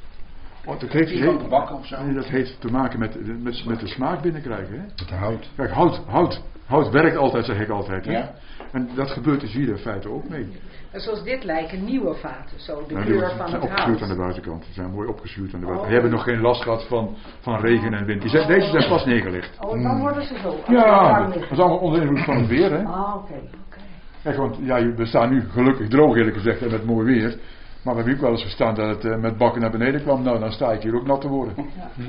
Want 0.64 0.80
dat 0.80 0.90
heeft, 0.90 1.48
bakken 1.48 1.76
of 1.76 1.86
zo? 1.86 2.04
nee, 2.04 2.14
dat 2.14 2.24
heeft 2.24 2.60
te 2.60 2.68
maken 2.70 2.98
met, 2.98 3.42
met, 3.42 3.64
met 3.66 3.80
de 3.80 3.86
smaak 3.86 4.22
binnenkrijgen. 4.22 4.74
Hè? 4.74 4.82
Met 4.82 5.08
de 5.08 5.14
hout. 5.14 5.50
Kijk, 5.56 5.70
hout, 5.70 6.00
hout, 6.06 6.42
hout 6.66 6.90
werkt 6.90 7.16
altijd, 7.16 7.44
zeg 7.44 7.60
ik 7.60 7.68
altijd. 7.68 8.04
Hè? 8.04 8.12
Ja. 8.12 8.34
En 8.72 8.88
dat 8.94 9.10
gebeurt 9.10 9.40
dus 9.40 9.52
hier 9.52 9.68
in 9.68 9.76
feite 9.76 10.08
ook 10.08 10.28
mee. 10.28 10.46
En 10.90 11.00
zoals 11.00 11.22
dit 11.24 11.44
lijken 11.44 11.84
nieuwe 11.84 12.14
vaten, 12.14 12.60
zo 12.60 12.84
de 12.86 12.94
Nou, 12.94 13.06
kleur 13.06 13.30
van 13.36 13.48
zijn 13.48 13.60
het 13.60 13.70
opgeschuurd 13.70 13.98
hout. 13.98 14.02
aan 14.02 14.16
de 14.16 14.22
buitenkant. 14.22 14.64
Ze 14.64 14.72
zijn 14.72 14.90
mooi 14.90 15.08
opgeschuurd 15.08 15.54
aan 15.54 15.60
de 15.60 15.66
buitenkant. 15.66 15.80
Oh. 15.80 15.84
Die 15.84 15.92
hebben 15.92 16.10
nog 16.10 16.24
geen 16.24 16.40
last 16.40 16.62
gehad 16.62 16.86
van, 16.86 17.16
van 17.40 17.60
regen 17.60 17.94
en 17.94 18.04
wind. 18.04 18.20
Die 18.20 18.30
zijn, 18.30 18.48
deze 18.48 18.70
zijn 18.70 18.88
pas 18.88 19.04
neergelegd. 19.04 19.58
Oh, 19.60 19.82
dan 19.82 20.00
worden 20.00 20.26
ze 20.26 20.38
zo. 20.42 20.58
Ja, 20.68 21.26
dat 21.26 21.50
is 21.50 21.58
allemaal 21.58 21.78
onder 21.78 22.02
invloed 22.02 22.24
van 22.24 22.36
het 22.36 22.46
weer. 22.46 22.70
Hè? 22.70 22.84
Ah, 22.84 23.14
oké. 23.16 23.32
oké. 23.32 23.80
Kijk, 24.22 24.36
want 24.36 24.56
ja, 24.60 24.92
we 24.94 25.06
staan 25.06 25.30
nu 25.30 25.42
gelukkig 25.50 25.88
droog 25.88 26.16
eerlijk 26.16 26.36
gezegd 26.36 26.62
en 26.62 26.70
met 26.70 26.84
mooi 26.84 27.04
weer. 27.06 27.38
Maar 27.82 27.94
we 27.94 28.00
hebben 28.00 28.14
ook 28.14 28.20
wel 28.24 28.30
eens 28.30 28.42
gestaan 28.42 28.74
dat 28.74 28.88
het 28.88 29.04
eh, 29.04 29.16
met 29.18 29.36
bakken 29.36 29.60
naar 29.60 29.70
beneden 29.70 30.02
kwam. 30.02 30.22
Nou, 30.22 30.38
dan 30.38 30.52
sta 30.52 30.72
ik 30.72 30.82
hier 30.82 30.94
ook 30.94 31.06
nat 31.06 31.20
te 31.20 31.28
worden. 31.28 31.54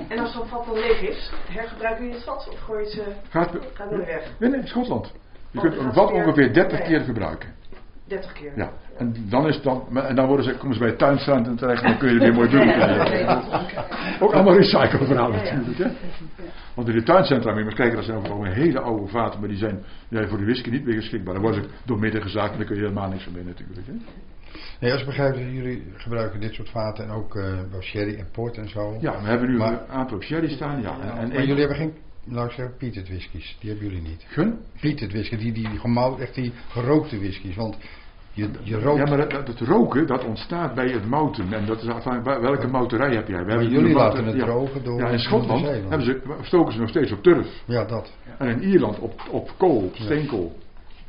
En 0.08 0.20
als 0.20 0.34
zo'n 0.34 0.46
vat 0.48 0.66
dan 0.66 0.74
leeg 0.76 1.02
is, 1.02 1.32
hergebruiken 1.50 2.04
jullie 2.04 2.16
het 2.20 2.26
vat 2.28 2.50
of 2.52 2.60
gooi 2.60 2.80
je 2.80 2.86
het 2.86 2.94
ze... 2.94 3.04
Gaat, 3.30 3.50
Gaat 3.74 3.90
het 3.90 4.06
weg? 4.06 4.32
nee, 4.40 4.50
nee, 4.50 4.68
Schotland. 4.68 5.12
Je 5.52 5.58
Oh, 5.58 5.64
kunt 5.64 5.76
dan 5.76 5.86
een 5.86 5.94
vat 5.94 6.12
ongeveer 6.12 6.54
30 6.54 6.78
weg. 6.78 6.88
keer 6.88 7.00
gebruiken. 7.02 7.50
30 8.08 8.34
keer. 8.34 8.52
Ja, 8.56 8.72
en 8.98 9.16
dan, 9.30 9.48
is 9.48 9.56
het 9.56 9.64
dan, 9.64 9.98
en 9.98 10.16
dan 10.16 10.28
worden 10.28 10.46
ze, 10.46 10.58
komen 10.58 10.74
ze 10.74 10.80
bij 10.80 10.90
het 10.90 10.98
tuincentrum 10.98 11.56
terecht 11.56 11.82
en 11.84 11.90
dan 11.90 11.98
kun 11.98 12.08
je 12.10 12.14
er 12.16 12.20
weer 12.22 12.34
mooi 12.34 12.50
doen. 12.50 12.68
Ook 14.28 14.34
allemaal 14.34 14.56
recycleverhalen 14.56 15.44
natuurlijk. 15.44 15.78
Hè? 15.78 15.90
Want 16.74 16.88
in 16.88 16.96
de 16.96 17.04
tuincentra, 17.04 17.50
moet 17.50 17.60
je 17.60 17.66
maar 17.66 17.74
kijken, 17.76 17.96
dat 17.96 18.06
zijn 18.06 18.18
overal 18.18 18.44
hele 18.44 18.80
oude 18.80 19.08
vaten, 19.08 19.40
maar 19.40 19.50
die 19.50 19.58
zijn 19.58 19.84
ja, 20.08 20.28
voor 20.28 20.38
de 20.38 20.44
whisky 20.46 20.70
niet 20.70 20.86
meer 20.86 20.96
geschikbaar. 20.96 21.34
Dan 21.34 21.44
worden 21.44 21.64
ze 21.64 21.70
door 21.86 22.00
midden 22.00 22.22
gezaagd 22.22 22.52
en 22.52 22.58
dan 22.58 22.66
kun 22.66 22.76
je 22.76 22.82
helemaal 22.82 23.10
niks 23.10 23.24
van 23.24 23.34
mee 23.34 23.44
natuurlijk. 23.44 23.88
Hè? 23.88 23.94
Nee, 24.80 24.92
als 24.92 25.00
ik 25.02 25.06
begrijp, 25.08 25.36
jullie 25.36 25.84
gebruiken 25.96 26.40
dit 26.40 26.54
soort 26.54 26.70
vaten 26.70 27.04
en 27.04 27.10
ook 27.12 27.34
wel 27.72 27.82
sherry 27.82 28.16
en 28.16 28.28
port 28.32 28.58
en 28.58 28.70
zo. 28.70 28.98
Ja, 29.00 29.22
we 29.22 29.28
hebben 29.28 29.50
nu 29.50 29.58
Maar- 29.58 29.72
een 29.72 29.88
aantal 29.88 30.22
sherry 30.22 30.50
staan. 30.50 30.82
Ja, 30.82 30.98
en, 31.02 31.18
en 31.18 31.28
maar 31.28 31.44
jullie 31.46 31.60
hebben 31.60 31.78
geen, 31.78 31.94
nou 32.26 32.46
ik 32.48 32.52
zeg, 32.54 32.78
peated 32.78 33.08
whiskies. 33.08 33.58
Die 33.60 33.70
hebben 33.70 33.88
jullie 33.90 34.02
niet. 34.10 34.26
Gun? 34.28 34.60
Peated 34.82 35.12
whisky, 35.12 35.38
die, 35.38 35.52
die 35.52 35.68
gemouwd, 35.80 36.20
echt 36.20 36.36
die 36.36 36.54
gerookte 36.70 37.20
whiskies. 37.20 37.56
Want 37.56 37.78
je, 38.36 38.50
je 38.64 38.80
rookt... 38.80 38.98
Ja, 38.98 39.06
maar 39.06 39.18
dat, 39.18 39.30
dat- 39.32 39.48
het 39.48 39.60
roken, 39.60 40.08
dat 40.08 40.26
ontstaat 40.26 40.74
bij 40.76 40.90
het 40.90 41.06
mouten. 41.06 41.54
En 41.54 41.66
dat 41.66 41.82
is 41.82 41.88
afhankelijk, 41.88 42.42
welke 42.42 42.68
mouterij 42.68 43.16
heb 43.16 43.28
jij? 43.28 43.44
We 43.46 43.50
hebben 43.52 43.70
jullie 43.70 43.94
laten 43.96 44.26
het 44.26 44.36
ja. 44.36 44.46
drogen 44.46 44.84
door- 44.84 45.00
Ja, 45.00 45.08
in 45.08 45.20
Schotland 45.20 45.66
hebben 45.66 46.04
ze, 46.04 46.22
stoken 46.42 46.74
ze 46.74 46.80
nog 46.80 46.90
steeds 46.90 47.12
op 47.12 47.24
turf. 47.24 47.48
Ja, 47.66 47.86
dat. 47.86 48.12
En 48.38 48.48
in 48.50 48.62
Ierland 48.70 49.00
op, 49.00 49.22
op 49.32 49.52
kool, 49.58 49.78
op 49.78 49.96
steenkool. 49.96 50.56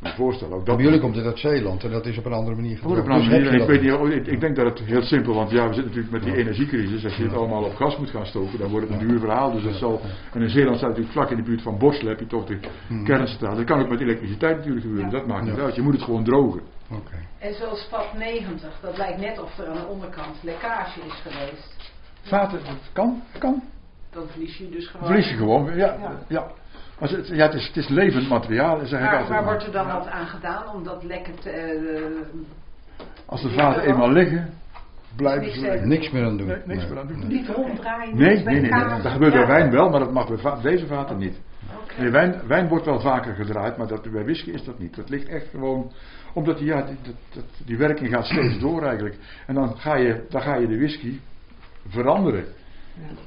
Voorstellen. 0.08 0.54
Ook 0.54 0.66
dat 0.66 0.76
Bij 0.76 0.84
jullie 0.84 1.00
komt 1.00 1.16
het 1.16 1.24
uit 1.24 1.38
Zeeland 1.38 1.84
en 1.84 1.90
dat 1.90 2.06
is 2.06 2.18
op 2.18 2.24
een 2.24 2.32
andere 2.32 2.56
manier 2.56 2.78
Oh, 2.84 2.94
Dus 2.94 3.60
ik, 3.60 3.66
weet 3.66 3.82
niet, 3.82 3.92
oh, 3.92 4.08
ik, 4.10 4.26
ik 4.26 4.40
denk 4.40 4.56
dat 4.56 4.64
het 4.66 4.78
heel 4.86 5.02
simpel, 5.02 5.34
want 5.34 5.50
ja, 5.50 5.68
we 5.68 5.74
zitten 5.74 5.92
natuurlijk 5.92 6.12
met 6.12 6.22
die 6.22 6.36
energiecrisis. 6.36 7.04
Als 7.04 7.16
je 7.16 7.22
het 7.22 7.34
allemaal 7.34 7.64
op 7.64 7.74
gas 7.74 7.96
moet 7.98 8.10
gaan 8.10 8.26
stoken, 8.26 8.58
dan 8.58 8.70
wordt 8.70 8.88
het 8.88 9.00
een 9.00 9.08
duur 9.08 9.18
verhaal. 9.18 9.52
Dus 9.52 9.62
dat 9.62 9.74
zal, 9.74 10.00
en 10.32 10.42
in 10.42 10.48
Zeeland 10.48 10.76
staat 10.76 10.88
natuurlijk 10.88 11.14
vlak 11.16 11.30
in 11.30 11.36
de 11.36 11.42
buurt 11.42 11.62
van 11.62 11.78
Borselen, 11.78 12.08
heb 12.08 12.20
je 12.20 12.26
toch 12.26 12.44
de 12.46 12.58
kerncentrale. 13.04 13.56
Dat 13.56 13.64
kan 13.64 13.80
ook 13.80 13.88
met 13.88 14.00
elektriciteit 14.00 14.56
natuurlijk 14.56 14.86
gebeuren, 14.86 15.10
dat 15.10 15.26
maakt 15.26 15.44
niet 15.44 15.56
Ja. 15.56 15.62
uit. 15.62 15.74
Je 15.74 15.82
moet 15.82 15.94
het 15.94 16.02
gewoon 16.02 16.24
drogen. 16.24 16.60
Oké. 16.90 17.16
En 17.38 17.54
zoals 17.54 17.86
vat 17.90 18.14
90, 18.18 18.78
dat 18.80 18.96
lijkt 18.96 19.18
net 19.18 19.40
of 19.40 19.58
er 19.58 19.66
aan 19.66 19.76
de 19.76 19.86
onderkant 19.86 20.36
lekkage 20.42 21.00
is 21.06 21.12
geweest. 21.22 21.92
Vaten, 22.22 22.58
dat 22.64 22.90
kan, 22.92 23.22
kan. 23.38 23.62
Dan 24.10 24.26
verlies 24.28 24.56
je 24.56 24.68
dus 24.70 24.86
gewoon. 24.88 25.06
Verlies 25.06 25.28
je 25.30 25.36
gewoon, 25.36 25.76
ja. 25.76 26.20
ja. 26.28 26.50
Maar 26.98 27.08
het, 27.10 27.28
ja, 27.28 27.44
het, 27.46 27.54
is, 27.54 27.66
het 27.66 27.76
is 27.76 27.88
levend 27.88 28.28
materiaal, 28.28 28.78
zeg 28.86 29.00
ik 29.00 29.04
Maar, 29.06 29.10
altijd. 29.14 29.28
maar 29.30 29.44
wordt 29.44 29.66
er 29.66 29.72
dan 29.72 29.86
wat 29.86 30.06
aan 30.06 30.26
gedaan 30.26 30.68
om 30.74 30.84
dat 30.84 31.04
lekker 31.04 31.34
te... 31.34 31.50
eh, 31.50 32.38
Als 33.26 33.42
de 33.42 33.50
vaten 33.50 33.82
eenmaal 33.82 34.10
liggen, 34.10 34.50
blijven 35.16 35.42
Niks 35.42 35.54
ze 35.54 35.60
liggen. 35.60 35.88
Niks 35.88 36.10
meer 36.10 36.24
aan 36.24 36.36
doen. 36.36 36.46
Nee, 36.46 36.56
niks 36.64 36.80
Nee. 36.82 36.88
meer 36.92 36.98
aan 37.00 37.06
doen. 37.06 37.26
niet 37.28 37.48
ronddraaien? 37.48 38.16
Nee, 38.16 38.44
nee, 38.44 38.60
nee, 38.60 38.70
kaas? 38.70 38.92
nee. 38.92 39.02
Dat 39.02 39.12
gebeurt 39.12 39.32
bij 39.32 39.40
Ja. 39.42 39.46
wijn 39.46 39.70
wel, 39.70 39.90
maar 39.90 40.00
dat 40.00 40.12
mag 40.12 40.28
bij 40.28 40.36
va- 40.38 40.60
deze 40.60 40.86
vaten 40.86 41.18
niet. 41.18 41.40
Nee, 41.98 42.10
wijn, 42.10 42.40
wijn 42.46 42.68
wordt 42.68 42.84
wel 42.84 43.00
vaker 43.00 43.34
gedraaid, 43.34 43.76
maar 43.76 43.86
dat, 43.86 44.10
bij 44.12 44.24
whisky 44.24 44.50
is 44.50 44.64
dat 44.64 44.78
niet. 44.78 44.96
Dat 44.96 45.08
ligt 45.08 45.28
echt 45.28 45.46
gewoon, 45.50 45.92
omdat 46.32 46.58
die, 46.58 46.66
ja, 46.66 46.82
die, 46.82 46.96
dat, 47.02 47.14
dat- 47.34 47.66
die 47.66 47.76
werking 47.76 48.10
gaat 48.10 48.26
steeds 48.26 48.58
door 48.58 48.82
eigenlijk. 48.82 49.16
En 49.46 49.54
dan 49.54 49.76
ga 49.78 49.96
je, 49.96 50.26
dan 50.28 50.42
ga 50.42 50.54
je 50.56 50.66
de 50.66 50.76
whisky 50.76 51.18
veranderen. 51.88 52.44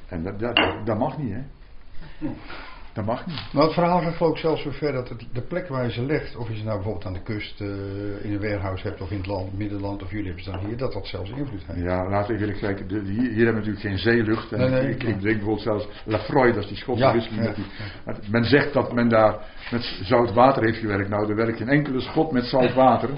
En 0.08 0.24
dat, 0.24 0.40
dat, 0.40 0.56
dat, 0.56 0.86
dat 0.86 0.98
mag 1.00 1.18
niet, 1.18 1.34
hè. 1.34 1.42
Dat 2.98 3.06
mag 3.06 3.26
niet. 3.26 3.50
Maar 3.54 3.64
het 3.64 3.74
verhaal 3.74 4.02
gaat 4.02 4.16
geloof 4.16 4.32
ik 4.34 4.38
zelfs 4.42 4.62
zo 4.62 4.72
ver 4.72 4.92
dat 4.92 5.10
het, 5.10 5.26
de 5.34 5.42
plek 5.42 5.68
waar 5.68 5.84
je 5.84 5.92
ze 5.92 6.06
legt, 6.06 6.36
of 6.36 6.48
je 6.50 6.56
ze 6.56 6.64
nou 6.64 6.76
bijvoorbeeld 6.76 7.06
aan 7.06 7.14
de 7.14 7.22
kust 7.22 7.62
eh, 7.62 7.68
in 8.26 8.34
een 8.34 8.40
warehouse 8.40 8.88
hebt 8.88 9.02
of 9.02 9.12
in 9.12 9.18
het 9.18 9.26
land, 9.26 9.58
middenland 9.58 10.04
of 10.04 10.12
jullie 10.12 10.26
hebben 10.26 10.44
ze 10.44 10.52
dan 10.52 10.66
hier, 10.66 10.78
dat 10.78 10.94
dat 10.94 11.08
zelfs 11.08 11.30
invloed 11.30 11.64
heeft. 11.66 11.80
Ja, 11.84 12.10
laten 12.10 12.34
we 12.36 12.40
eerlijk 12.40 12.60
kijken, 12.60 12.88
de, 12.88 13.00
hier, 13.00 13.14
hier 13.16 13.46
hebben 13.46 13.64
we 13.64 13.70
natuurlijk 13.70 13.80
geen 13.80 13.98
zeelucht. 13.98 14.52
En 14.52 14.60
Nee, 14.60 14.70
nee, 14.70 14.90
ik, 14.90 15.04
ik 15.04 15.10
ja. 15.10 15.20
drink 15.20 15.22
bijvoorbeeld 15.22 15.62
zelfs 15.62 15.88
Lafroy, 16.06 16.52
dat 16.54 16.64
is 16.64 16.68
die 16.68 16.78
Schotse 16.78 17.04
Ja, 17.04 17.12
whisky. 17.12 17.36
ja, 17.42 17.54
men 18.32 18.44
zegt 18.44 18.74
dat 18.74 18.94
men 18.94 19.10
daar 19.10 19.36
met 19.72 20.00
zout 20.04 20.34
water 20.34 20.64
heeft 20.64 20.78
gewerkt. 20.80 21.10
Nou, 21.10 21.30
er 21.30 21.36
werkt 21.36 21.58
geen 21.58 21.70
enkele 21.70 22.00
schot 22.00 22.32
met 22.32 22.46
zout 22.46 22.74
water. 22.74 23.10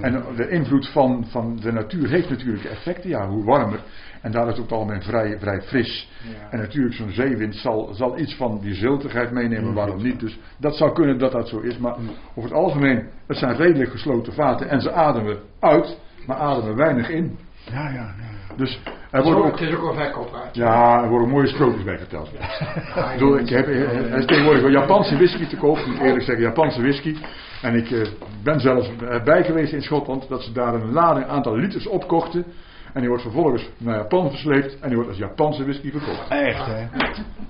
En 0.00 0.24
de 0.36 0.48
invloed 0.48 0.88
van, 0.88 1.26
van 1.28 1.56
de 1.56 1.72
natuur 1.72 2.08
heeft 2.08 2.30
natuurlijk 2.30 2.64
effecten. 2.64 3.10
Ja, 3.10 3.28
hoe 3.28 3.44
warmer. 3.44 3.80
En 4.24 4.32
daar 4.32 4.48
is 4.48 4.56
het 4.56 4.60
ook 4.60 4.70
algemeen 4.70 5.02
vrij, 5.02 5.38
vrij 5.38 5.62
fris. 5.62 6.10
En 6.50 6.58
natuurlijk, 6.58 6.94
zo'n 6.94 7.10
zeewind 7.10 7.54
zal, 7.54 7.94
zal 7.94 8.18
iets 8.18 8.34
van 8.34 8.60
die 8.60 8.74
ziltigheid 8.74 9.30
meenemen, 9.30 9.74
waarom 9.74 10.02
niet. 10.02 10.20
Dus 10.20 10.38
dat 10.58 10.76
zou 10.76 10.92
kunnen 10.92 11.18
dat 11.18 11.32
dat 11.32 11.48
zo 11.48 11.58
is. 11.58 11.78
Maar 11.78 11.94
over 12.34 12.50
het 12.50 12.58
algemeen, 12.58 13.08
het 13.26 13.36
zijn 13.36 13.56
redelijk 13.56 13.90
gesloten 13.90 14.32
vaten. 14.32 14.68
En 14.68 14.80
ze 14.80 14.92
ademen 14.92 15.38
uit, 15.60 15.98
maar 16.26 16.36
ademen 16.36 16.76
weinig 16.76 17.08
in. 17.08 17.38
Ja, 17.70 17.88
ja, 17.88 17.90
ja. 17.90 18.14
ja. 18.48 18.56
Dus 18.56 18.80
er 19.10 19.36
ook, 19.36 19.58
Het 19.58 19.68
is 19.68 19.74
ook 19.74 19.82
wel 19.82 19.94
verkoopbaar. 19.94 20.48
ja, 20.52 21.02
er 21.02 21.08
worden 21.08 21.28
mooie 21.28 21.46
sprookjes 21.46 21.84
bij 21.84 21.98
geteld. 21.98 22.30
Ik 22.32 23.10
bedoel, 23.12 23.38
ik 23.38 23.48
heb, 23.48 23.66
er 23.66 24.18
is 24.18 24.26
tegenwoordig 24.26 24.62
wel 24.62 24.70
Japanse 24.70 25.14
whisky 25.14 25.46
te 25.46 25.56
koop, 25.56 25.76
ik 25.76 25.86
moet 25.86 26.00
eerlijk 26.00 26.24
zeggen, 26.24 26.44
Japanse 26.44 26.80
whisky. 26.80 27.16
En 27.62 27.74
ik 27.74 27.90
eh, 27.90 28.08
ben 28.42 28.60
zelfs 28.60 28.90
bij 29.24 29.44
geweest 29.44 29.72
in 29.72 29.82
Schotland 29.82 30.28
dat 30.28 30.42
ze 30.42 30.52
daar 30.52 30.74
een 30.74 30.92
lading 30.92 31.26
aantal 31.26 31.56
liters 31.56 31.86
opkochten. 31.86 32.44
En 32.94 33.00
die 33.00 33.08
wordt 33.08 33.22
vervolgens 33.22 33.70
naar 33.78 33.96
Japan 33.96 34.30
versleept 34.30 34.78
en 34.80 34.86
die 34.86 34.94
wordt 34.94 35.08
als 35.08 35.18
Japanse 35.18 35.62
whisky 35.62 35.90
verkocht. 35.90 36.28
Echt, 36.28 36.66
hè? 36.66 36.86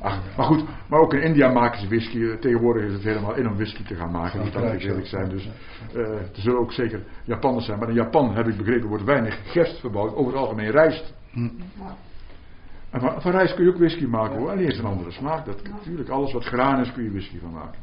Ach, 0.01 0.21
maar 0.37 0.47
goed, 0.47 0.65
maar 0.89 1.01
ook 1.01 1.15
in 1.15 1.23
India 1.23 1.49
maken 1.49 1.81
ze 1.81 1.89
whisky. 1.89 2.37
Tegenwoordig 2.37 2.85
is 2.85 2.93
het 2.93 3.03
helemaal 3.03 3.35
in 3.35 3.49
om 3.49 3.55
whisky 3.55 3.83
te 3.83 3.95
gaan 3.95 4.11
maken. 4.11 4.45
Dat 4.45 4.53
dat 4.53 4.63
moet 4.63 4.73
is 4.73 4.85
eerlijk 4.85 5.07
zijn. 5.07 5.29
Dus 5.29 5.49
eh, 5.95 6.01
er 6.01 6.29
zullen 6.33 6.59
ook 6.59 6.73
zeker 6.73 7.03
Japanners 7.25 7.67
zijn. 7.67 7.79
Maar 7.79 7.89
in 7.89 7.95
Japan, 7.95 8.35
heb 8.35 8.47
ik 8.47 8.57
begrepen, 8.57 8.89
wordt 8.89 9.05
weinig 9.05 9.53
gerst 9.53 9.81
verbouwd. 9.81 10.15
Over 10.15 10.33
het 10.33 10.41
algemeen 10.41 10.71
rijst. 10.71 11.15
Hm. 11.31 11.49
En 12.91 13.01
van, 13.01 13.21
van 13.21 13.31
rijst 13.31 13.55
kun 13.55 13.65
je 13.65 13.71
ook 13.71 13.79
whisky 13.79 14.05
maken 14.07 14.39
hoor. 14.39 14.51
En 14.51 14.57
die 14.57 14.67
heeft 14.67 14.79
een 14.79 14.85
andere 14.85 15.11
smaak. 15.11 15.45
Dat, 15.45 15.63
natuurlijk, 15.63 16.09
alles 16.09 16.33
wat 16.33 16.45
graan 16.45 16.81
is 16.81 16.93
kun 16.93 17.05
je 17.05 17.11
whisky 17.11 17.39
van 17.39 17.51
maken. 17.51 17.79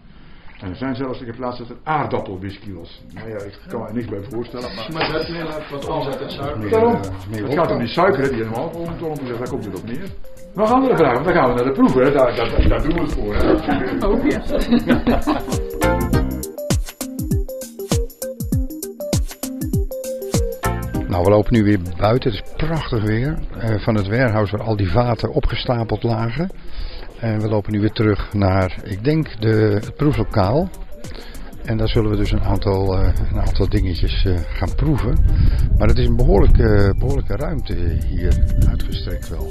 En 0.61 0.69
er 0.69 0.75
zijn 0.75 0.95
zelfs, 0.95 1.19
ik 1.21 1.25
heb 1.27 1.37
laatst 1.37 1.59
dat 1.59 1.67
het 1.67 1.77
aardappelwhisky 1.83 2.73
was. 2.73 3.01
Nou 3.13 3.29
ja, 3.29 3.35
ik 3.35 3.59
kan 3.67 3.81
me 3.81 3.87
er 3.87 3.93
niks 3.93 4.07
bij 4.07 4.19
voorstellen. 4.29 4.75
Maar 4.75 4.87
Maar 4.93 5.11
dat 5.11 5.21
is 5.21 5.69
wat 5.71 5.87
omzet 5.87 6.21
en 6.21 6.29
suiker. 6.31 6.69
Daarom. 6.69 6.93
eh, 6.93 7.09
meer 7.29 7.43
Het 7.43 7.53
gaat 7.53 7.71
om 7.71 7.77
die 7.79 7.87
suiker 7.87 8.21
hè, 8.23 8.29
die 8.29 8.37
helemaal 8.37 8.69
omtonen. 8.69 9.37
Daar 9.37 9.49
komt 9.49 9.65
het 9.65 9.79
op 9.79 9.85
neer. 9.85 10.09
Nog 10.55 10.71
andere 10.71 10.97
vragen, 10.97 11.23
dan 11.23 11.33
gaan 11.33 11.49
we 11.49 11.55
naar 11.55 11.63
de 11.63 11.71
proeven. 11.71 12.03
Hè. 12.03 12.11
Daar, 12.11 12.35
daar, 12.35 12.67
daar 12.67 12.81
doen 12.81 12.93
we 12.93 12.99
het 13.01 13.13
voor. 13.13 13.35
Hè. 13.35 14.07
Oh 14.07 14.25
ja. 14.29 14.41
Nou, 21.07 21.23
we 21.23 21.29
lopen 21.29 21.53
nu 21.53 21.63
weer 21.63 21.79
buiten. 21.97 22.31
Het 22.31 22.43
is 22.45 22.53
prachtig 22.67 23.03
weer. 23.03 23.37
eh, 23.59 23.79
van 23.83 23.95
het 23.95 24.07
warehouse 24.07 24.57
waar 24.57 24.65
al 24.67 24.75
die 24.75 24.91
vaten 24.91 25.29
opgestapeld 25.33 26.03
lagen. 26.03 26.49
En 27.21 27.41
we 27.41 27.47
lopen 27.47 27.71
nu 27.71 27.79
weer 27.79 27.91
terug 27.91 28.33
naar, 28.33 28.79
ik 28.83 29.03
denk, 29.03 29.41
de, 29.41 29.47
het 29.81 29.95
proeflokaal. 29.95 30.69
En 31.65 31.77
daar 31.77 31.87
zullen 31.87 32.09
we 32.09 32.15
dus 32.15 32.31
een 32.31 32.43
aantal, 32.43 32.97
eh, 32.97 33.13
een 33.31 33.39
aantal 33.39 33.69
dingetjes 33.69 34.25
eh, 34.25 34.39
gaan 34.39 34.75
proeven. 34.75 35.17
Maar 35.77 35.87
het 35.87 35.97
is 35.97 36.07
een 36.07 36.15
behoorlijke, 36.15 36.93
behoorlijke 36.97 37.35
ruimte 37.35 37.75
hier 38.07 38.33
uitgestrekt 38.69 39.29
wel. 39.29 39.49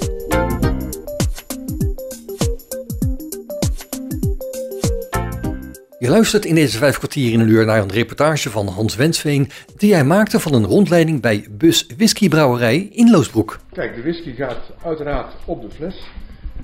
Je 5.98 6.08
luistert 6.08 6.44
in 6.44 6.54
deze 6.54 6.78
vijf 6.78 6.98
kwartier 6.98 7.32
in 7.32 7.40
een 7.40 7.48
uur 7.48 7.66
naar 7.66 7.82
een 7.82 7.92
reportage 7.92 8.50
van 8.50 8.66
Hans 8.66 8.96
Wensveen 8.96 9.50
die 9.76 9.94
hij 9.94 10.04
maakte 10.04 10.40
van 10.40 10.54
een 10.54 10.64
rondleiding 10.64 11.20
bij 11.20 11.46
Bus 11.50 11.86
Whiskybrouwerij 11.96 12.88
in 12.92 13.10
Loosbroek. 13.10 13.60
Kijk, 13.72 13.94
de 13.94 14.00
whisky 14.02 14.34
gaat 14.34 14.72
uiteraard 14.82 15.32
op 15.44 15.62
de 15.62 15.70
fles. 15.70 16.10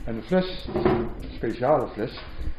En 0.07 0.14
de 0.14 0.22
fles 0.22 0.68
een 0.84 1.09
speciale 1.34 1.86
fles. 1.88 2.14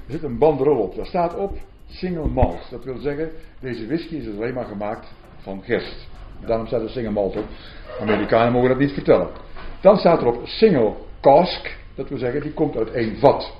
Er 0.05 0.11
zit 0.11 0.23
een 0.23 0.37
banderol 0.37 0.77
op. 0.77 0.95
Daar 0.95 1.05
staat 1.05 1.35
op 1.35 1.57
single 1.89 2.27
malt. 2.27 2.67
Dat 2.69 2.83
wil 2.83 2.97
zeggen, 2.97 3.31
deze 3.59 3.87
whisky 3.87 4.15
is 4.15 4.27
alleen 4.27 4.53
maar 4.53 4.65
gemaakt 4.65 5.13
van 5.37 5.63
gerst. 5.63 6.07
Daarom 6.45 6.67
staat 6.67 6.81
er 6.81 6.89
single 6.89 7.11
malt 7.11 7.35
op. 7.35 7.45
Amerikanen 7.99 8.51
mogen 8.51 8.69
dat 8.69 8.77
niet 8.77 8.91
vertellen. 8.91 9.27
Dan 9.81 9.97
staat 9.97 10.21
er 10.21 10.27
op 10.27 10.47
single 10.47 10.93
cask. 11.21 11.77
Dat 11.95 12.09
wil 12.09 12.17
zeggen, 12.17 12.41
die 12.41 12.53
komt 12.53 12.77
uit 12.77 12.91
één 12.91 13.17
vat. 13.17 13.57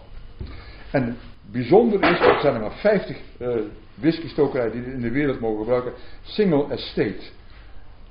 En 0.91 1.17
bijzonder 1.51 2.03
is, 2.03 2.19
er 2.19 2.39
zijn 2.41 2.53
er 2.53 2.61
maar 2.61 2.77
50 2.77 3.17
uh, 3.39 3.49
whiskystokerijen 3.93 4.71
die 4.71 4.93
in 4.93 5.01
de 5.01 5.11
wereld 5.11 5.39
mogen 5.39 5.59
gebruiken. 5.59 5.93
Single 6.21 6.65
estate. 6.69 7.23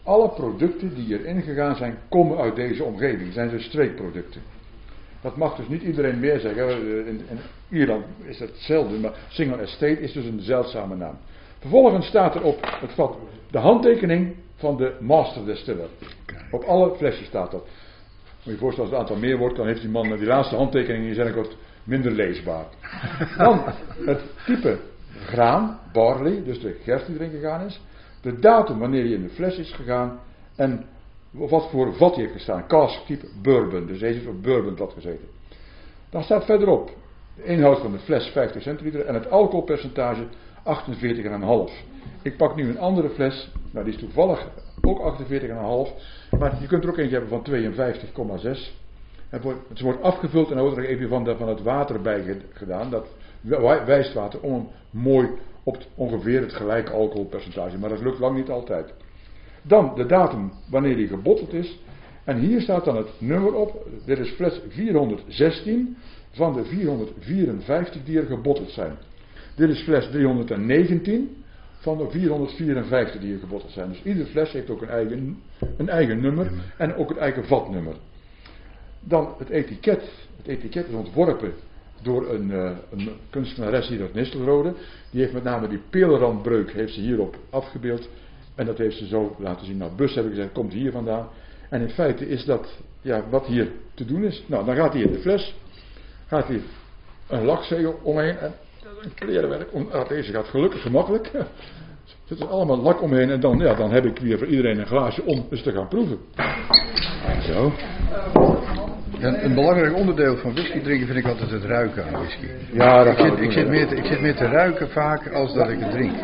Alle 0.03 0.29
producten 0.29 0.95
die 0.95 1.19
erin 1.19 1.43
gegaan 1.43 1.77
zijn, 1.77 1.99
komen 2.09 2.39
uit 2.39 2.57
deze 2.57 2.85
omgeving. 2.85 3.33
Zijn 3.33 3.49
dus 3.49 3.65
streekproducten. 3.65 4.56
Dat 5.21 5.37
mag 5.37 5.57
dus 5.57 5.69
niet 5.69 5.83
iedereen 5.83 6.21
meer 6.21 6.41
zeggen. 6.41 7.07
In, 7.07 7.21
in 7.29 7.39
Ierland 7.69 8.05
is 8.25 8.39
dat 8.39 8.49
hetzelfde, 8.49 8.99
maar 8.99 9.13
single 9.29 9.57
estate 9.57 10.01
is 10.01 10.13
dus 10.13 10.25
een 10.25 10.41
zeldzame 10.41 10.97
naam. 10.97 11.19
Vervolgens 11.59 12.07
staat 12.07 12.35
er 12.35 12.43
op 12.43 12.59
het 12.81 12.93
vat 12.93 13.17
de 13.51 13.59
handtekening 13.59 14.35
van 14.57 14.77
de 14.77 14.97
master 15.01 15.45
distiller. 15.45 15.89
Op 16.51 16.63
alle 16.63 16.95
flesjes 16.97 17.27
staat 17.27 17.51
dat. 17.51 17.69
Moet 18.45 18.55
je 18.55 18.61
voorstellen, 18.61 18.91
als 18.91 19.01
het 19.01 19.09
aantal 19.09 19.29
meer 19.29 19.39
wordt, 19.39 19.57
dan 19.57 19.67
heeft 19.67 19.81
die 19.81 19.91
man 19.91 20.17
die 20.17 20.27
laatste 20.27 20.57
handtekening 20.57 21.05
die 21.05 21.15
zijn 21.15 21.35
wat 21.35 21.57
minder 21.85 22.13
leesbaar. 22.13 22.67
Dan 23.39 23.63
het 24.05 24.23
type 24.45 24.79
graan, 25.25 25.81
barley, 25.93 26.43
dus 26.45 26.61
de 26.61 26.77
gerst 26.83 27.07
die 27.07 27.17
erin 27.17 27.31
gegaan 27.31 27.67
is. 27.67 27.81
De 28.21 28.39
datum 28.39 28.79
wanneer 28.79 29.03
hij 29.03 29.13
in 29.13 29.23
de 29.23 29.29
fles 29.29 29.57
is 29.59 29.73
gegaan. 29.73 30.21
En 30.57 30.85
wat 31.37 31.71
voor 31.71 31.95
vat 31.95 32.15
hij 32.15 32.23
heeft 32.23 32.35
gestaan. 32.35 32.67
Cask 32.67 33.07
type 33.07 33.27
bourbon. 33.43 33.87
Dus 33.87 33.99
deze 33.99 34.21
is 34.21 34.27
op 34.27 34.43
bourbonblad 34.43 34.93
gezeten. 34.93 35.29
Dan 36.11 36.23
staat 36.23 36.45
verderop 36.45 36.91
de 37.37 37.45
inhoud 37.45 37.79
van 37.79 37.93
de 37.93 37.99
fles 37.99 38.27
50 38.27 38.63
centiliter 38.63 39.01
en 39.01 39.15
het 39.15 39.31
alcoholpercentage 39.31 40.27
48,5. 41.69 41.73
Ik 42.23 42.37
pak 42.37 42.57
nu 42.57 42.69
een 42.69 42.79
andere 42.79 43.09
fles. 43.09 43.51
Nou, 43.71 43.85
die 43.85 43.95
is 43.95 44.01
toevallig 44.01 44.49
ook 44.81 45.19
48,5. 45.23 46.39
Maar 46.39 46.61
je 46.61 46.67
kunt 46.67 46.85
er 46.85 46.91
ook 46.91 46.99
eentje 46.99 47.19
hebben 47.19 47.45
van 47.45 48.41
52,6. 48.55 48.85
Het 49.29 49.43
wordt, 49.43 49.59
het 49.69 49.81
wordt 49.81 50.03
afgevuld 50.03 50.51
en 50.51 50.57
er 50.57 50.63
wordt 50.63 50.77
er 50.77 50.85
even 50.85 51.09
van, 51.09 51.37
van 51.37 51.49
het 51.49 51.63
water 51.63 52.01
bij 52.01 52.41
gedaan. 52.53 52.91
Dat 52.91 53.07
wijst 53.87 54.15
water 54.15 54.41
om 54.41 54.53
hem 54.53 54.69
mooi 54.91 55.29
op 55.63 55.79
ongeveer 55.95 56.41
het 56.41 56.53
gelijke 56.53 56.93
alcoholpercentage. 56.93 57.79
Maar 57.79 57.91
dat 57.91 58.03
lukt 58.03 58.19
lang 58.19 58.37
niet 58.37 58.51
altijd. 58.51 58.95
Dan 59.67 59.93
de 59.95 60.07
datum 60.07 60.53
wanneer 60.71 60.97
die 60.97 61.09
gebotteld 61.09 61.53
is. 61.53 61.79
En 62.25 62.39
hier 62.39 62.61
staat 62.61 62.85
dan 62.85 62.97
het 62.97 63.09
nummer 63.19 63.55
op. 63.55 63.87
Dit 64.05 64.19
is 64.19 64.31
fles 64.31 64.61
416 64.69 65.97
van 66.31 66.55
de 66.55 66.65
454 66.65 68.05
die 68.05 68.19
er 68.19 68.27
gebotteld 68.27 68.71
zijn. 68.71 68.97
Dit 69.55 69.69
is 69.69 69.83
fles 69.83 70.11
319 70.11 71.45
van 71.79 71.99
de 71.99 72.11
454 72.11 73.21
die 73.21 73.33
er 73.33 73.39
gebotteld 73.39 73.73
zijn. 73.73 73.89
Dus 73.89 74.03
iedere 74.03 74.27
fles 74.27 74.53
heeft 74.53 74.71
ook 74.71 74.83
een 74.83 74.89
eigen, 74.89 75.43
een 75.77 75.89
eigen 75.89 76.21
nummer 76.21 76.51
en 76.79 76.95
ook 76.95 77.11
een 77.11 77.19
eigen 77.19 77.45
vatnummer. 77.45 77.95
Dan 79.01 79.35
het 79.39 79.49
etiket. 79.49 80.03
Het 80.37 80.47
etiket 80.47 80.89
is 80.89 80.95
ontworpen 80.95 81.53
door 82.03 82.29
een, 82.31 82.51
uh, 82.51 82.71
een 82.91 83.09
kunstenares 83.31 83.89
hier 83.89 84.01
uit 84.01 84.15
Nistelrode. 84.15 84.75
Die 85.11 85.21
heeft 85.21 85.33
met 85.33 85.45
name 85.45 85.69
die 85.69 85.81
peelrandbreuk 85.91 86.73
heeft 86.73 86.93
ze 86.93 87.01
hierop 87.01 87.37
afgebeeld. 87.51 88.09
En 88.57 88.67
dat 88.67 88.79
heeft 88.79 88.97
ze 88.97 89.07
zo 89.07 89.37
laten 89.39 89.67
zien. 89.67 89.77
Nou, 89.77 89.91
bus 89.97 90.15
heb 90.15 90.25
ik 90.25 90.31
gezegd, 90.31 90.53
komt 90.53 90.73
hier 90.73 90.93
vandaan. 90.93 91.29
En 91.71 91.81
in 91.81 91.91
feite 91.91 92.29
is 92.29 92.45
dat 92.45 92.69
ja, 93.01 93.25
wat 93.31 93.47
hier 93.47 93.71
te 93.95 94.05
doen 94.05 94.25
is. 94.25 94.45
Nou, 94.47 94.65
dan 94.65 94.77
gaat 94.77 94.93
hij 94.93 95.03
in 95.03 95.13
de 95.13 95.19
fles. 95.19 95.55
Gaat 96.27 96.47
hij 96.47 96.61
een 97.29 97.45
lakzegel 97.45 98.01
omheen. 98.03 98.39
En 98.39 98.53
een 99.03 99.15
klerenwerk. 99.15 99.73
Om, 99.73 99.89
ah, 99.93 100.09
deze 100.09 100.33
gaat 100.33 100.49
gelukkig 100.49 100.83
gemakkelijk. 100.83 101.31
Zit 102.25 102.41
er 102.41 102.49
allemaal 102.49 102.79
lak 102.79 103.03
omheen. 103.03 103.31
En 103.31 103.41
dan, 103.41 103.59
ja, 103.59 103.75
dan 103.75 103.91
heb 103.91 104.05
ik 104.05 104.19
weer 104.19 104.39
voor 104.39 104.47
iedereen 104.47 104.79
een 104.79 104.87
glaasje 104.87 105.25
om 105.25 105.47
eens 105.51 105.63
te 105.63 105.73
gaan 105.73 105.89
proeven. 105.89 106.19
Zo. 107.43 107.73
En 109.21 109.45
een 109.45 109.55
belangrijk 109.55 109.97
onderdeel 109.97 110.37
van 110.37 110.55
whisky 110.55 110.81
drinken 110.81 111.07
vind 111.07 111.19
ik 111.19 111.27
altijd 111.27 111.51
het 111.51 111.65
ruiken 111.65 112.05
aan 112.05 112.13
whisky. 112.13 112.47
Ja, 112.73 113.05
dat 113.05 113.19
ik, 113.19 113.25
zit, 113.25 113.39
ik, 113.39 113.53
zit 113.53 113.69
meer 113.69 113.87
te, 113.87 113.97
ik 113.97 114.05
zit 114.05 114.21
meer 114.21 114.35
te 114.35 114.47
ruiken 114.47 114.89
vaak 114.89 115.33
als 115.33 115.55
dat 115.55 115.69
ik 115.69 115.79
het 115.81 115.91
drink. 115.91 116.15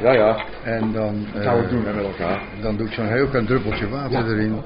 Ja, 0.00 0.12
ja. 0.12 0.44
En 0.64 0.92
dan... 0.92 1.26
Dat 1.32 1.42
gaan 1.42 1.60
we 1.60 1.68
doen 1.68 1.84
hè, 1.84 1.92
met 1.92 2.04
elkaar. 2.04 2.42
Dan 2.60 2.76
doe 2.76 2.86
ik 2.86 2.92
zo'n 2.92 3.06
heel 3.06 3.26
klein 3.26 3.46
druppeltje 3.46 3.88
water 3.88 4.30
erin. 4.30 4.62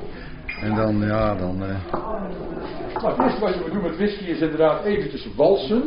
En 0.61 0.75
dan, 0.75 1.01
ja, 1.07 1.35
dan... 1.35 1.63
Uh... 1.63 1.69
Nou, 3.03 3.17
het 3.17 3.25
eerste 3.25 3.41
wat 3.41 3.55
je 3.55 3.61
moet 3.61 3.73
doen 3.73 3.83
met 3.83 3.97
whisky 3.97 4.25
is 4.25 4.41
inderdaad 4.41 4.85
eventjes 4.85 5.29
walsen. 5.37 5.83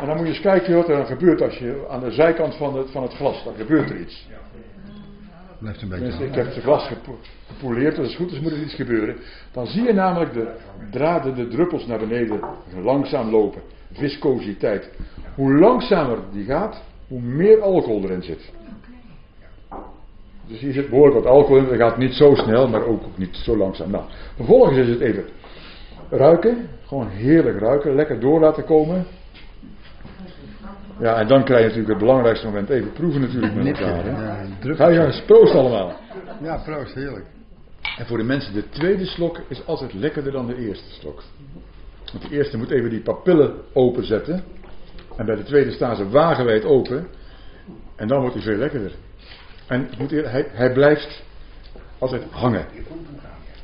En 0.00 0.06
dan 0.06 0.16
moet 0.16 0.26
je 0.26 0.32
eens 0.32 0.40
kijken 0.40 0.74
wat 0.74 0.88
er 0.88 0.96
dan 0.96 1.06
gebeurt 1.06 1.42
als 1.42 1.58
je 1.58 1.86
aan 1.90 2.00
de 2.00 2.10
zijkant 2.10 2.54
van 2.56 2.76
het, 2.76 2.90
van 2.90 3.02
het 3.02 3.14
glas, 3.14 3.44
dan 3.44 3.54
gebeurt 3.56 3.90
er 3.90 3.96
iets. 3.96 4.28
Blijft 5.60 5.82
een 5.82 5.88
beetje 5.88 6.24
ik 6.24 6.34
heb 6.34 6.46
het 6.46 6.62
glas 6.62 6.90
gepoleerd, 7.46 7.98
als 7.98 8.06
het 8.06 8.16
goed 8.16 8.32
is 8.32 8.40
moet 8.40 8.52
er 8.52 8.62
iets 8.62 8.74
gebeuren. 8.74 9.16
Dan 9.52 9.66
zie 9.66 9.82
je 9.82 9.92
namelijk 9.92 10.32
de 10.32 10.52
draden, 10.90 11.34
de 11.34 11.48
druppels 11.48 11.86
naar 11.86 11.98
beneden 11.98 12.40
langzaam 12.82 13.30
lopen. 13.30 13.62
Viscositeit. 13.92 14.90
Hoe 15.34 15.58
langzamer 15.58 16.18
die 16.32 16.44
gaat, 16.44 16.82
hoe 17.08 17.20
meer 17.20 17.60
alcohol 17.60 18.02
erin 18.02 18.22
zit. 18.22 18.52
Dus 20.46 20.60
hier 20.60 20.72
zit 20.72 20.88
behoorlijk 20.88 21.24
wat 21.24 21.32
alcohol 21.32 21.56
in. 21.56 21.64
Dat 21.64 21.76
gaat 21.76 21.98
niet 21.98 22.12
zo 22.12 22.34
snel, 22.34 22.68
maar 22.68 22.84
ook 22.84 23.02
niet 23.16 23.36
zo 23.36 23.56
langzaam. 23.56 23.90
Nou, 23.90 24.04
vervolgens 24.36 24.76
is 24.76 24.88
het 24.88 25.00
even 25.00 25.24
ruiken. 26.10 26.68
Gewoon 26.86 27.08
heerlijk 27.08 27.58
ruiken. 27.58 27.94
Lekker 27.94 28.20
door 28.20 28.40
laten 28.40 28.64
komen. 28.64 29.06
Ja, 31.00 31.16
en 31.16 31.28
dan 31.28 31.44
krijg 31.44 31.60
je 31.60 31.66
natuurlijk 31.66 31.92
het 31.92 31.98
belangrijkste 31.98 32.46
moment. 32.46 32.70
Even 32.70 32.92
proeven 32.92 33.20
natuurlijk 33.20 33.54
met 33.54 33.66
elkaar. 33.66 34.04
Hè? 34.04 34.10
Ja, 34.68 34.74
Ga 34.74 34.88
je 34.88 35.04
eens, 35.04 35.22
proost 35.26 35.54
allemaal. 35.54 35.96
Ja, 36.42 36.56
proost, 36.64 36.94
heerlijk. 36.94 37.24
En 37.98 38.06
voor 38.06 38.18
de 38.18 38.24
mensen, 38.24 38.52
de 38.52 38.68
tweede 38.68 39.04
slok 39.04 39.40
is 39.48 39.66
altijd 39.66 39.94
lekkerder 39.94 40.32
dan 40.32 40.46
de 40.46 40.56
eerste 40.56 40.90
slok. 41.00 41.22
Want 42.12 42.28
de 42.28 42.36
eerste 42.36 42.56
moet 42.56 42.70
even 42.70 42.90
die 42.90 43.00
papillen 43.00 43.54
openzetten. 43.72 44.44
En 45.16 45.26
bij 45.26 45.36
de 45.36 45.42
tweede 45.42 45.70
staan 45.70 45.96
ze 45.96 46.08
wagenwijd 46.08 46.64
open. 46.64 47.06
En 47.96 48.08
dan 48.08 48.20
wordt 48.20 48.34
hij 48.34 48.44
veel 48.44 48.56
lekkerder. 48.56 48.92
En 49.66 49.88
moet, 49.98 50.10
hij, 50.10 50.46
hij 50.52 50.72
blijft 50.72 51.22
altijd 51.98 52.22
hangen. 52.30 52.66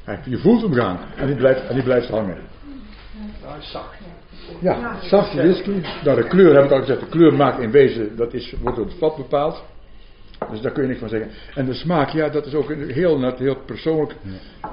Hij, 0.05 0.21
je 0.25 0.39
voelt 0.39 0.63
hem 0.63 0.73
gaan. 0.73 0.99
En 1.17 1.27
die 1.27 1.37
blijft, 1.37 1.67
en 1.67 1.75
die 1.75 1.85
blijft 1.85 2.09
hangen. 2.09 2.39
zacht. 3.59 3.95
Ja, 4.61 4.97
zachte 5.03 5.37
whisky. 5.37 5.81
Nou, 6.05 6.23
de 6.23 6.29
kleur 6.29 6.55
heb 6.55 6.65
ik 6.65 6.71
al 6.71 6.79
gezegd. 6.79 7.01
De 7.01 7.07
kleur 7.07 7.35
maakt 7.35 7.61
in 7.61 7.71
wezen, 7.71 8.17
dat 8.17 8.35
is, 8.35 8.55
wordt 8.63 8.77
door 8.77 8.87
het 8.87 8.99
vat 8.99 9.17
bepaald. 9.17 9.65
Dus 10.51 10.61
daar 10.61 10.73
kun 10.73 10.83
je 10.83 10.89
niks 10.89 11.01
van 11.01 11.09
zeggen. 11.09 11.31
En 11.55 11.67
de 11.67 11.75
smaak, 11.75 12.09
ja, 12.11 12.29
dat 12.29 12.47
is 12.47 12.55
ook 12.55 12.73
heel, 12.89 13.19
net, 13.19 13.39
heel 13.39 13.57
persoonlijk. 13.67 14.15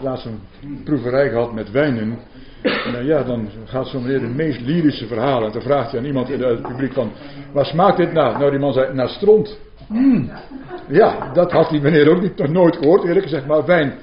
Laatst 0.02 0.26
een 0.26 0.40
proeverij 0.84 1.30
gehad 1.30 1.54
met 1.54 1.72
wijnen. 1.72 2.20
En 2.62 2.92
dan, 2.92 3.06
ja, 3.06 3.24
dan 3.24 3.50
gaat 3.66 3.88
zo'n 3.88 4.02
meneer 4.02 4.20
de 4.20 4.28
meest 4.28 4.62
lyrische 4.62 5.08
verhalen. 5.08 5.48
En 5.48 5.54
dan 5.54 5.62
vraagt 5.62 5.92
hij 5.92 6.00
aan 6.00 6.06
iemand 6.06 6.30
in 6.30 6.42
het 6.42 6.62
publiek 6.62 6.94
van, 6.94 7.12
waar 7.52 7.66
smaakt 7.66 7.98
dit 7.98 8.14
nou? 8.14 8.38
Nou, 8.38 8.52
die 8.52 8.60
man 8.60 8.74
zei, 8.74 8.94
naar 8.94 9.10
stront. 9.10 9.60
Mm. 9.88 10.32
Ja, 10.88 11.32
dat 11.34 11.52
had 11.52 11.70
die 11.70 11.82
meneer 11.82 12.10
ook 12.10 12.22
niet, 12.22 12.38
nog 12.38 12.50
nooit 12.50 12.76
gehoord, 12.76 13.04
eerlijk 13.04 13.24
gezegd. 13.24 13.46
Maar 13.46 13.66
wijn 13.66 13.94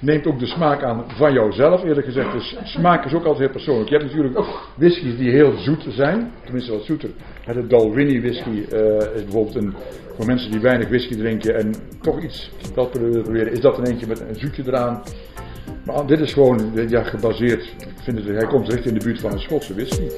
neemt 0.00 0.26
ook 0.26 0.38
de 0.38 0.46
smaak 0.46 0.82
aan 0.82 1.04
van 1.06 1.32
jouzelf. 1.32 1.84
Eerlijk 1.84 2.06
gezegd, 2.06 2.32
dus 2.32 2.56
smaak 2.62 3.04
is 3.04 3.12
ook 3.12 3.24
altijd 3.24 3.38
heel 3.38 3.52
persoonlijk. 3.52 3.88
Je 3.88 3.96
hebt 3.96 4.08
natuurlijk 4.08 4.38
ook 4.38 4.68
whiskies 4.76 5.16
die 5.16 5.30
heel 5.30 5.56
zoet 5.56 5.86
zijn. 5.88 6.32
Tenminste 6.44 6.72
wat 6.72 6.84
zoeter. 6.84 7.10
De 7.44 7.66
Dalwhinnie 7.66 8.20
whisky 8.20 8.50
uh, 8.50 8.96
is 8.96 9.22
bijvoorbeeld 9.22 9.54
een, 9.54 9.74
voor 10.16 10.26
mensen 10.26 10.50
die 10.50 10.60
weinig 10.60 10.88
whisky 10.88 11.16
drinken 11.16 11.56
en 11.56 11.74
toch 12.00 12.22
iets 12.22 12.50
dat 12.74 12.90
proberen. 12.90 13.52
Is 13.52 13.60
dat 13.60 13.78
een 13.78 13.86
eentje 13.86 14.06
met 14.06 14.20
een 14.20 14.34
zoetje 14.34 14.62
eraan. 14.66 15.02
Maar 15.84 16.06
dit 16.06 16.20
is 16.20 16.32
gewoon 16.32 16.72
ja, 16.88 17.02
gebaseerd. 17.02 17.64
Ik 17.64 18.02
vind 18.02 18.18
het, 18.18 18.26
hij 18.26 18.46
komt 18.46 18.68
recht 18.68 18.86
in 18.86 18.94
de 18.94 19.04
buurt 19.04 19.20
van 19.20 19.32
een 19.32 19.40
Schotse 19.40 19.74
whisky. 19.74 20.08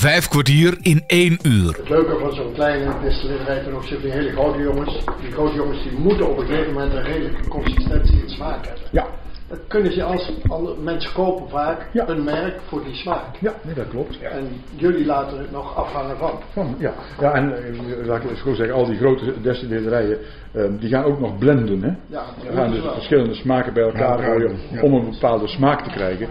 Vijf 0.00 0.28
kwartier 0.28 0.78
in 0.82 1.02
één 1.06 1.38
uur. 1.42 1.76
Het 1.76 1.88
leuke 1.88 2.18
van 2.18 2.34
zo'n 2.34 2.52
kleine 2.52 2.92
distillerij 3.02 3.62
ten 3.62 3.74
opzichte 3.74 4.08
van 4.08 4.18
hele 4.18 4.30
grote 4.30 4.58
jongens. 4.62 5.04
Die 5.20 5.30
grote 5.32 5.54
jongens 5.54 5.82
die 5.82 5.98
moeten 5.98 6.30
op 6.30 6.38
een 6.38 6.46
gegeven 6.46 6.72
moment 6.72 6.92
een 6.92 7.02
redelijke 7.02 7.48
consistentie 7.48 8.22
in 8.22 8.28
smaak 8.28 8.66
hebben. 8.66 8.84
Ja. 8.90 9.06
Dat 9.48 9.58
kunnen 9.68 9.92
ze 9.92 10.02
als 10.02 10.32
alle 10.48 10.74
mensen 10.82 11.12
kopen 11.12 11.48
vaak 11.48 11.86
Ja. 11.92 12.08
een 12.08 12.24
merk 12.24 12.60
voor 12.68 12.84
die 12.84 12.94
smaak. 12.94 13.36
Ja, 13.40 13.52
nee, 13.62 13.74
dat 13.74 13.88
klopt. 13.88 14.20
En 14.20 14.48
jullie 14.76 15.04
laten 15.06 15.38
het 15.38 15.50
nog 15.50 15.76
afhangen 15.76 16.16
van. 16.16 16.40
Van, 16.52 16.74
ja. 16.78 16.92
ja, 17.20 17.32
en 17.32 17.52
eh, 17.52 18.06
laat 18.06 18.22
ik 18.24 18.30
eens 18.30 18.40
goed 18.40 18.56
zeggen, 18.56 18.74
al 18.74 18.86
die 18.86 18.96
grote 18.96 19.40
destillerijen, 19.40 20.18
eh, 20.52 20.64
die 20.78 20.88
gaan 20.88 21.04
ook 21.04 21.20
nog 21.20 21.38
blenden. 21.38 21.82
Hè? 21.82 21.92
Ja, 22.06 22.24
Ze 22.46 22.52
gaan 22.52 22.70
dus 22.70 22.82
verschillende 22.82 23.34
smaken 23.34 23.72
bij 23.72 23.82
elkaar 23.82 24.20
Ja, 24.20 24.24
gooien 24.24 24.58
ja. 24.72 24.82
om 24.82 24.94
een 24.94 25.10
bepaalde 25.10 25.46
smaak 25.48 25.82
te 25.84 25.90
krijgen. 25.90 26.28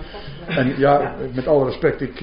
En 0.47 0.74
ja, 0.78 1.15
met 1.34 1.47
alle 1.47 1.65
respect, 1.65 2.01
ik, 2.01 2.22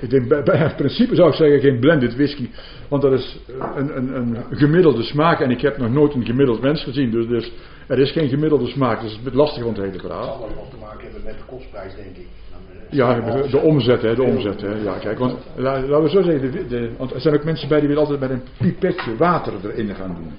ik, 0.00 0.10
denk 0.10 0.28
bij, 0.28 0.42
bij 0.42 0.56
het 0.56 0.76
principe 0.76 1.14
zou 1.14 1.28
ik 1.28 1.34
zeggen 1.34 1.60
geen 1.60 1.78
blended 1.78 2.14
whisky. 2.14 2.48
Want 2.88 3.02
dat 3.02 3.12
is 3.12 3.38
een, 3.76 3.96
een, 3.96 4.14
een 4.14 4.36
gemiddelde 4.50 5.02
smaak. 5.02 5.40
En 5.40 5.50
ik 5.50 5.60
heb 5.60 5.78
nog 5.78 5.90
nooit 5.90 6.14
een 6.14 6.24
gemiddeld 6.24 6.60
mens 6.60 6.82
gezien. 6.82 7.10
Dus, 7.10 7.26
dus 7.26 7.52
er 7.86 7.98
is 7.98 8.12
geen 8.12 8.28
gemiddelde 8.28 8.66
smaak. 8.66 9.00
Dus 9.00 9.10
het 9.10 9.18
is 9.18 9.24
het 9.24 9.34
lastig 9.34 9.62
van 9.62 9.72
het 9.72 9.82
hele 9.82 9.98
verhaal. 9.98 10.26
Dat 10.26 10.48
zal 10.48 10.62
wat 10.62 10.70
te 10.70 10.76
maken 10.80 11.02
hebben 11.02 11.22
met 11.24 11.34
de 11.34 11.44
kostprijs, 11.46 11.94
denk 11.96 12.16
ik. 12.16 12.26
Ja, 12.90 13.20
de, 13.50 13.58
omzet, 13.58 14.02
hè, 14.02 14.14
de 14.14 14.22
omzet. 14.22 14.60
Hè. 14.60 14.74
Ja, 14.82 14.98
kijk, 14.98 15.18
want 15.18 15.36
la- 15.56 15.80
laten 15.80 16.02
we 16.02 16.08
zo 16.08 16.22
zeggen, 16.22 16.52
de, 16.52 16.66
de, 16.66 16.90
want 16.96 17.14
er 17.14 17.20
zijn 17.20 17.34
ook 17.34 17.44
mensen 17.44 17.68
bij 17.68 17.78
die 17.78 17.88
willen 17.88 18.02
altijd 18.02 18.20
met 18.20 18.30
een 18.30 18.42
pipetje 18.58 19.16
water 19.16 19.52
erin 19.64 19.94
gaan 19.94 20.14
doen. 20.16 20.32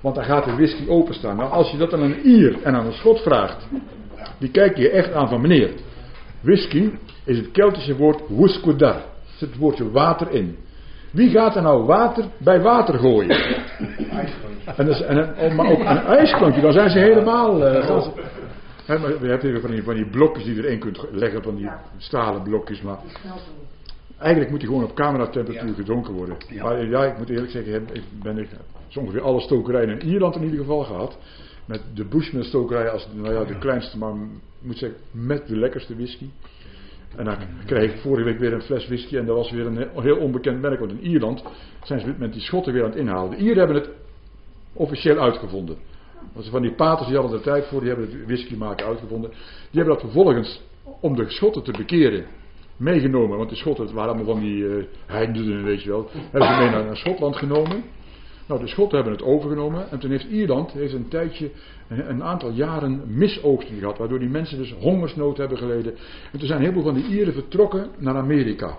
Want 0.00 0.14
dan 0.14 0.24
gaat 0.24 0.44
de 0.44 0.54
whisky 0.54 0.88
openstaan. 0.88 1.36
Nou, 1.36 1.50
als 1.50 1.70
je 1.70 1.76
dat 1.76 1.92
aan 1.92 2.02
een 2.02 2.26
Ier 2.26 2.56
en 2.62 2.74
aan 2.74 2.86
een 2.86 2.92
Schot 2.92 3.20
vraagt, 3.20 3.68
die 4.38 4.50
kijken 4.50 4.82
je 4.82 4.90
echt 4.90 5.12
aan 5.12 5.28
van 5.28 5.40
meneer. 5.40 5.70
Whisky 6.40 6.90
is 7.24 7.36
het 7.36 7.50
Keltische 7.50 7.96
woord 7.96 8.20
wuskodar. 8.28 8.94
Er 8.94 9.02
zit 9.36 9.48
het 9.48 9.58
woordje 9.58 9.90
water 9.90 10.30
in. 10.30 10.56
Wie 11.10 11.30
gaat 11.30 11.56
er 11.56 11.62
nou 11.62 11.84
water 11.84 12.24
bij 12.38 12.60
water 12.60 12.98
gooien? 12.98 13.30
En, 14.76 15.54
maar 15.54 15.70
ook 15.70 15.78
een 15.78 15.86
ijsklankje, 15.86 16.60
dan 16.60 16.72
zijn 16.72 16.90
ze 16.90 16.98
helemaal. 16.98 17.58
maar 17.58 19.22
je 19.22 19.28
hebt 19.28 19.42
hier 19.42 19.60
van 19.60 19.70
die, 19.70 19.82
van 19.82 19.94
die 19.94 20.06
blokjes 20.10 20.44
die 20.44 20.54
je 20.54 20.64
erin 20.64 20.78
kunt 20.78 21.04
leggen, 21.10 21.42
van 21.42 21.56
die 21.56 21.70
stalen 21.96 22.42
blokjes. 22.42 22.82
Maar 22.82 22.98
eigenlijk 24.18 24.50
moet 24.50 24.60
die 24.60 24.68
gewoon 24.68 24.84
op 24.84 24.94
cameratemperatuur 24.94 25.74
gedronken 25.74 26.14
worden. 26.14 26.36
Maar 26.62 26.86
ja, 26.86 27.04
ik 27.04 27.18
moet 27.18 27.28
eerlijk 27.28 27.50
zeggen, 27.50 27.88
ik 27.92 28.02
ben 28.22 28.38
ik 28.38 28.48
zo 28.88 29.00
ongeveer 29.00 29.22
alle 29.22 29.40
stokerijen 29.40 30.00
in 30.00 30.08
Ierland 30.08 30.36
in 30.36 30.42
ieder 30.42 30.58
geval 30.58 30.84
gehad. 30.84 31.18
Met 31.68 31.82
de 31.94 32.04
Bushman 32.04 32.42
stokerij 32.44 32.90
als 32.90 33.08
nou 33.14 33.34
ja, 33.34 33.44
de 33.44 33.58
kleinste, 33.58 33.98
maar 33.98 34.14
moet 34.60 34.78
zeggen, 34.78 34.98
met 35.10 35.46
de 35.46 35.56
lekkerste 35.56 35.94
whisky. 35.94 36.26
En 37.16 37.24
dan 37.24 37.36
kreeg 37.66 37.92
ik 37.94 38.00
vorige 38.00 38.24
week 38.24 38.38
weer 38.38 38.52
een 38.52 38.62
fles 38.62 38.86
whisky 38.86 39.16
en 39.16 39.26
dat 39.26 39.36
was 39.36 39.50
weer 39.50 39.66
een 39.66 39.88
heel- 40.02 40.16
onbekend 40.16 40.60
merk. 40.60 40.78
Want 40.78 40.90
in 40.90 41.00
Ierland 41.06 41.42
zijn 41.82 42.00
ze 42.00 42.14
met 42.18 42.32
die 42.32 42.42
schotten 42.42 42.72
weer 42.72 42.82
aan 42.82 42.90
het 42.90 42.98
inhalen. 42.98 43.30
De 43.30 43.36
Ieren 43.36 43.58
hebben 43.58 43.76
het 43.76 43.90
officieel 44.72 45.18
uitgevonden. 45.18 45.76
Want 46.32 46.48
van 46.48 46.62
die 46.62 46.74
paters 46.74 47.08
die 47.08 47.16
hadden 47.16 47.36
er 47.38 47.44
tijd 47.44 47.66
voor, 47.66 47.80
die 47.80 47.88
hebben 47.88 48.10
het 48.10 48.26
whisky 48.26 48.54
maken 48.54 48.86
uitgevonden. 48.86 49.30
Die 49.30 49.82
hebben 49.82 49.94
dat 49.94 50.02
vervolgens, 50.02 50.60
om 51.00 51.16
de 51.16 51.30
schotten 51.30 51.62
te 51.62 51.72
bekeren, 51.72 52.26
meegenomen. 52.76 53.38
Want 53.38 53.50
de 53.50 53.56
schotten, 53.56 53.94
waren 53.94 54.14
allemaal 54.14 54.34
van 54.34 54.40
die 54.42 54.62
uh, 54.62 55.64
weet 55.64 55.82
je 55.82 55.88
wel. 55.88 56.10
Hebben 56.30 56.48
ze 56.54 56.56
mee 56.56 56.70
naar, 56.70 56.84
naar 56.84 56.96
Schotland 56.96 57.36
genomen. 57.36 57.82
Nou, 58.48 58.60
de 58.60 58.66
Schotten 58.66 58.96
hebben 58.96 59.16
het 59.16 59.26
overgenomen. 59.26 59.90
En 59.90 59.98
toen 59.98 60.10
heeft 60.10 60.24
Ierland 60.24 60.72
heeft 60.72 60.92
een 60.92 61.08
tijdje, 61.08 61.50
een, 61.88 62.22
aantal 62.22 62.50
jaren 62.50 63.02
misoogsten 63.06 63.78
gehad. 63.78 63.98
Waardoor 63.98 64.18
die 64.18 64.28
mensen 64.28 64.58
dus 64.58 64.72
hongersnood 64.72 65.36
hebben 65.36 65.58
geleden. 65.58 65.96
En 66.32 66.38
toen 66.38 66.48
zijn 66.48 66.60
heel 66.60 66.72
veel 66.72 66.82
van 66.82 66.94
die 66.94 67.06
Ieren 67.06 67.32
vertrokken 67.32 67.90
naar 67.98 68.16
Amerika. 68.16 68.76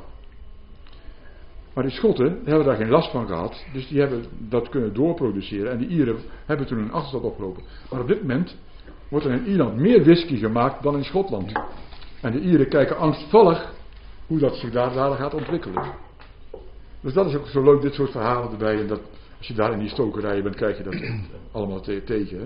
Maar 1.74 1.84
die 1.84 1.94
Schotten 1.94 2.40
hebben 2.44 2.66
daar 2.66 2.76
geen 2.76 2.90
last 2.90 3.12
van 3.12 3.28
gehad. 3.28 3.66
Dus 3.74 3.88
die 3.88 4.00
hebben 4.00 4.26
dat 4.38 4.70
kunnen 4.70 4.94
doorproduceren. 4.94 5.72
En 5.72 5.78
die 5.78 5.88
Ieren 5.88 6.18
hebben 6.46 6.68
toen 6.68 6.78
een 6.78 6.92
achterstand 6.92 7.24
opgelopen. 7.24 7.64
Maar 7.92 8.02
op 8.02 8.08
dit 8.08 8.22
moment 8.22 8.58
wordt 9.10 9.26
er 9.26 9.32
in 9.32 9.46
Ierland 9.46 9.76
meer 9.76 10.04
whisky 10.04 10.38
gemaakt 10.38 10.84
dan 10.84 10.96
in 10.96 11.04
Schotland. 11.04 11.52
En 12.22 12.32
de 12.32 12.40
Ieren 12.40 12.70
kijken 12.70 12.98
angstvallig 12.98 13.74
hoe 14.28 14.40
dat 14.40 14.56
zich 14.56 14.72
daar, 14.72 14.94
daar 14.94 15.16
gaat 15.16 15.34
ontwikkelen. 15.34 15.94
Dus 17.02 17.14
dat 17.14 17.26
is 17.26 17.36
ook 17.36 17.48
zo 17.48 17.64
leuk, 17.64 17.82
dit 17.82 17.94
soort 17.94 18.12
verhalen 18.12 18.52
erbij. 18.52 18.80
En 18.80 18.88
dat, 18.88 19.02
als 19.40 19.48
je 19.48 19.54
daar 19.54 19.72
in 19.74 19.80
die 19.80 19.90
stokerijen 19.90 20.44
bent, 20.44 20.56
krijg 20.56 20.78
je 20.78 20.84
dat 20.84 20.96
allemaal 21.52 21.82
te- 21.82 22.04
tegen. 22.06 22.40
Hè? 22.40 22.46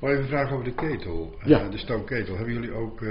Maar 0.00 0.10
even 0.10 0.22
een 0.22 0.28
vraag 0.28 0.52
over 0.52 0.64
de 0.64 0.74
ketel. 0.74 1.34
Eh, 1.40 1.70
de 1.70 1.78
stoomketel. 1.78 2.36
Hebben 2.36 2.54
jullie 2.54 2.72
ook, 2.72 3.02
eh, 3.02 3.08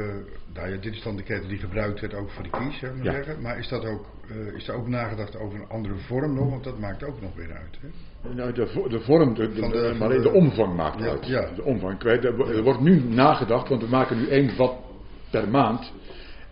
nou 0.54 0.70
ja, 0.70 0.78
dit 0.78 0.94
is 0.94 1.02
dan 1.04 1.16
de 1.16 1.24
ketel 1.24 1.48
die 1.48 1.58
gebruikt 1.58 2.00
werd 2.00 2.14
ook 2.14 2.30
voor 2.30 2.44
de 2.44 2.50
kies, 2.50 2.80
zou 2.80 2.92
ik 2.92 2.98
maar 2.98 3.06
Ja. 3.06 3.12
zeggen. 3.24 3.42
Maar 3.42 3.58
is, 3.60 3.68
dat 3.68 3.86
ook, 3.86 4.06
eh, 4.30 4.56
is 4.56 4.68
er 4.68 4.76
ook 4.76 4.88
nagedacht 4.88 5.38
over 5.40 5.60
een 5.60 5.68
andere 5.70 5.96
vorm 5.96 6.34
nog? 6.36 6.50
Want 6.50 6.64
dat 6.64 6.80
maakt 6.80 7.04
ook 7.04 7.22
nog 7.22 7.36
weer 7.36 7.52
uit. 7.52 7.78
Hè? 7.82 7.88
Nou, 8.34 8.54
de, 8.54 8.86
de 8.90 9.00
vorm, 9.00 9.34
de, 9.34 9.54
de- 9.54 9.60
Van 9.60 9.70
de- 9.70 9.96
maar 9.98 10.08
alleen 10.08 10.22
de- 10.22 10.32
omvang 10.32 10.76
maakt 10.76 11.00
Ja, 11.00 11.06
uit. 11.10 11.28
ja. 11.28 11.50
De 11.56 11.64
omvang. 11.64 12.04
Er, 12.04 12.36
wo- 12.36 12.62
wordt 12.62 12.82
nu 12.82 13.04
nagedacht, 13.04 13.70
want 13.70 13.82
we 13.82 13.90
maken 13.90 14.18
nu 14.18 14.28
één 14.28 14.50
vat 14.50 14.74
per 15.32 15.50
maand. 15.50 15.92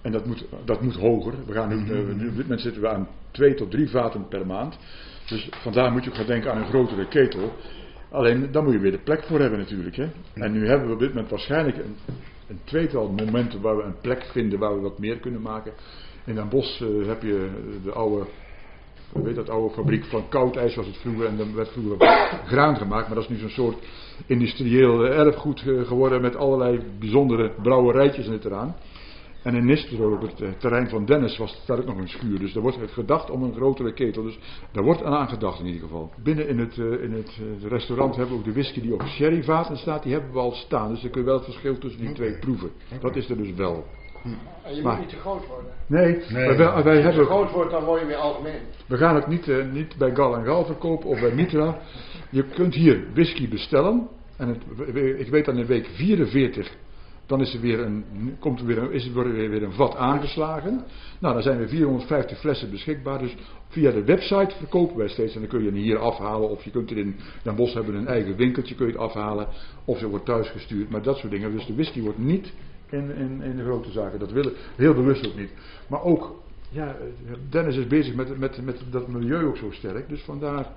En 0.02 0.12
dat 0.12 0.26
moet, 0.26 0.46
dat 0.66 0.82
moet 0.82 0.96
hoger. 0.96 1.34
We 1.46 1.54
gaan 1.54 1.70
nu, 1.70 1.76
nu, 1.76 2.12
op 2.12 2.20
dit 2.20 2.38
moment 2.38 2.62
zitten 2.62 2.82
we 2.82 2.90
aan 2.90 3.08
twee 3.32 3.54
tot 3.54 3.72
drie 3.72 3.90
vaten 3.90 4.28
per 4.28 4.46
maand. 4.46 4.78
Dus 5.28 5.50
vandaar 5.52 5.92
moet 5.92 6.04
je 6.04 6.10
ook 6.10 6.16
gaan 6.16 6.26
denken 6.26 6.52
aan 6.52 6.58
een 6.58 6.68
grotere 6.68 7.08
ketel. 7.08 7.54
Alleen, 8.12 8.52
dan 8.52 8.64
moet 8.64 8.74
je 8.74 8.80
weer 8.80 8.92
de 8.92 9.04
plek 9.04 9.24
voor 9.24 9.40
hebben 9.40 9.60
natuurlijk. 9.60 9.96
Hè? 9.96 10.08
En 10.34 10.52
nu 10.52 10.68
hebben 10.68 10.88
we 10.88 10.94
op 10.94 11.00
dit 11.00 11.10
moment 11.10 11.30
waarschijnlijk 11.30 11.78
een, 11.78 11.96
een 12.48 12.60
tweetal 12.64 13.10
momenten 13.10 13.62
waar 13.62 13.78
we 13.78 13.84
een 13.84 14.00
plek 14.02 14.24
vinden 14.32 14.60
waar 14.60 14.76
we 14.76 14.82
wat 14.82 15.00
meer 15.00 15.18
kunnen 15.18 15.42
maken. 15.42 15.72
In 16.26 16.36
Den 16.36 16.50
Bosch 16.50 16.82
eh, 16.82 17.08
heb 17.08 17.22
je 17.22 17.50
de 17.84 17.92
oude 17.92 18.26
weet 19.24 19.36
dat 19.36 19.50
oude 19.50 19.74
fabriek 19.74 20.06
van 20.06 20.30
koud 20.30 20.56
ijs 20.56 20.76
was 20.76 20.86
het 20.86 20.98
vroeger 20.98 21.26
en 21.26 21.38
dan 21.38 21.56
werd 21.56 21.70
vroeger 21.70 21.98
graan 22.52 22.78
gemaakt, 22.78 23.08
maar 23.08 23.16
dat 23.16 23.24
is 23.24 23.30
nu 23.30 23.38
zo'n 23.38 23.50
soort 23.50 23.78
industrieel 24.26 25.06
eh, 25.06 25.20
erfgoed 25.20 25.64
eh, 25.68 25.82
geworden 25.82 26.22
met 26.22 26.36
allerlei 26.36 26.80
bijzondere 27.00 27.52
brouwerijtjes 27.62 28.26
en 28.26 28.32
het 28.32 28.46
eraan. 28.46 28.76
En 29.46 29.56
in 29.56 29.66
Nistelrooy, 29.66 30.14
op 30.14 30.22
het 30.22 30.42
eh, 30.42 30.50
terrein 30.58 30.90
van 30.90 31.06
Dennis, 31.06 31.38
was 31.38 31.62
daar 31.66 31.80
ook 31.80 31.86
nog 31.86 31.98
een 31.98 32.08
schuur. 32.10 32.40
Dus 32.40 32.54
daar 32.54 32.62
wordt 32.64 32.78
gedacht 32.92 33.30
om 33.30 33.44
een 33.44 33.54
grotere 33.54 33.94
ketel. 33.94 34.24
Dus 34.24 34.40
daar 34.72 34.84
wordt 34.84 35.04
aan 35.04 35.28
gedacht 35.28 35.60
in 35.60 35.66
ieder 35.66 35.82
geval. 35.82 36.12
Binnen 36.24 36.48
in 36.48 36.60
het, 36.60 36.78
eh, 36.78 37.04
in 37.04 37.12
het 37.14 37.40
eh, 37.62 37.70
restaurant 37.70 38.16
hebben 38.16 38.34
we 38.34 38.40
ook 38.40 38.46
de 38.46 38.54
whisky 38.54 38.82
die 38.82 38.94
op 38.94 39.02
sherryvaten 39.02 39.78
staat. 39.78 40.04
Die 40.04 40.14
hebben 40.14 40.32
we 40.32 40.40
al 40.40 40.52
staan. 40.52 40.90
Dus 40.90 41.02
dan 41.02 41.12
kun 41.12 41.22
je 41.22 41.28
wel 41.28 41.36
het 41.36 41.44
verschil 41.46 41.78
tussen 41.78 42.02
die 42.02 42.12
twee 42.14 42.40
proeven. 42.40 42.72
Dat 43.02 43.16
is 43.16 43.30
er 43.30 43.38
dus 43.38 43.54
wel. 43.54 43.86
En 44.64 44.76
je 44.76 44.82
Maar- 44.82 44.92
moet 44.92 45.02
niet 45.02 45.10
te 45.14 45.20
groot 45.20 45.48
worden. 45.48 45.72
Nee, 45.88 46.06
Nee. 46.30 46.48
maar 46.48 46.58
wij, 46.58 46.58
wij 46.58 46.68
Als 46.68 46.84
je 46.84 46.84
te 46.84 47.02
hebben... 47.08 47.26
groot 47.26 47.52
wordt, 47.52 47.72
dan 47.72 47.84
word 47.84 48.00
je 48.02 48.08
weer 48.08 48.16
algemeen. 48.16 48.60
We 48.88 48.98
gaan 48.98 49.16
het 49.16 49.28
niet, 49.28 49.72
niet 49.72 49.98
bij 49.98 50.16
Gal 50.16 50.36
en 50.38 50.46
Gal 50.46 50.66
verkopen 50.66 51.10
of 51.10 51.20
bij 51.20 51.34
Mitra. 51.36 51.78
Je 52.30 52.44
kunt 52.44 52.74
hier 52.76 53.04
whisky 53.14 53.50
bestellen. 53.50 54.08
En 54.38 54.48
het, 54.48 54.64
ik 55.20 55.28
weet 55.30 55.46
dat 55.46 55.56
in 55.56 55.66
week 55.66 55.88
44. 55.94 56.72
Dan 57.26 57.42
is 57.42 57.54
er 57.54 57.60
weer 57.60 57.80
een, 57.80 58.06
komt 58.40 58.60
er 58.60 58.66
weer 58.66 58.92
is 58.92 59.08
er 59.08 59.14
weer, 59.14 59.50
weer 59.50 59.64
een 59.64 59.72
vat 59.72 59.96
aangeslagen. 59.96 60.84
Nou, 61.20 61.34
dan 61.34 61.44
zijn 61.44 61.60
er 61.60 61.68
450 61.68 62.40
flessen 62.40 62.72
beschikbaar. 62.72 63.20
Dus 63.20 63.36
via 63.68 63.92
de 63.92 64.04
website 64.04 64.56
verkopen 64.58 64.98
wij 64.98 65.08
steeds. 65.08 65.34
En 65.34 65.40
dan 65.40 65.50
kun 65.50 65.60
je 65.60 65.66
hem 65.66 65.76
hier 65.76 65.98
afhalen. 65.98 66.50
Of 66.50 66.64
je 66.64 66.72
kunt 66.72 66.92
er 66.92 66.98
in 66.98 67.16
Den 67.44 67.56
Bosch 67.56 67.74
hebben 67.74 67.96
een 67.96 68.08
eigen 68.08 68.36
winkeltje 68.36 68.76
kun 68.76 68.86
je 68.86 68.92
het 68.92 69.02
afhalen. 69.02 69.48
Of 69.86 69.98
ze 69.98 70.08
wordt 70.08 70.26
thuis 70.26 70.50
gestuurd. 70.50 70.90
Maar 70.90 71.02
dat 71.02 71.18
soort 71.18 71.32
dingen. 71.32 71.52
Dus 71.52 71.66
de 71.66 71.74
whisky 71.74 72.02
wordt 72.02 72.18
niet 72.18 72.54
in, 72.90 73.16
in, 73.16 73.42
in 73.42 73.56
de 73.56 73.64
grote 73.64 73.92
zaken. 73.92 74.20
Dat 74.20 74.32
willen 74.32 74.54
heel 74.76 74.94
bewust 74.94 75.28
ook 75.28 75.38
niet. 75.38 75.52
Maar 75.88 76.04
ook 76.04 76.44
ja, 76.70 76.96
Dennis 77.50 77.76
is 77.76 77.88
bezig 77.88 78.16
met, 78.16 78.38
met, 78.38 78.66
met 78.66 78.82
dat 78.90 79.08
milieu 79.08 79.46
ook 79.46 79.58
zo 79.58 79.72
sterk. 79.72 80.10
Dus 80.10 80.22
vandaar. 80.22 80.68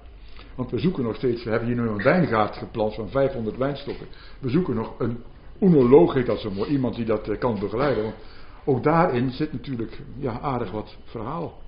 Want 0.54 0.70
we 0.70 0.78
zoeken 0.78 1.02
nog 1.02 1.16
steeds. 1.16 1.44
We 1.44 1.50
hebben 1.50 1.68
hier 1.68 1.76
nu 1.76 1.88
een 1.88 2.02
wijngaard 2.02 2.56
geplant 2.56 2.94
van 2.94 3.08
500 3.08 3.56
wijnstokken. 3.56 4.06
We 4.38 4.48
zoeken 4.48 4.74
nog 4.74 4.94
een 4.98 5.22
oenoloog, 5.60 6.14
heet 6.14 6.26
dat 6.26 6.40
zo 6.40 6.50
mooi. 6.50 6.70
Iemand 6.70 6.94
die 6.94 7.04
dat 7.04 7.28
eh, 7.28 7.38
kan 7.38 7.58
begeleiden. 7.58 8.02
Want 8.02 8.14
ook 8.64 8.82
daarin 8.82 9.30
zit 9.30 9.52
natuurlijk 9.52 9.98
ja, 10.18 10.40
aardig 10.40 10.70
wat 10.70 10.96
verhaal. 11.04 11.58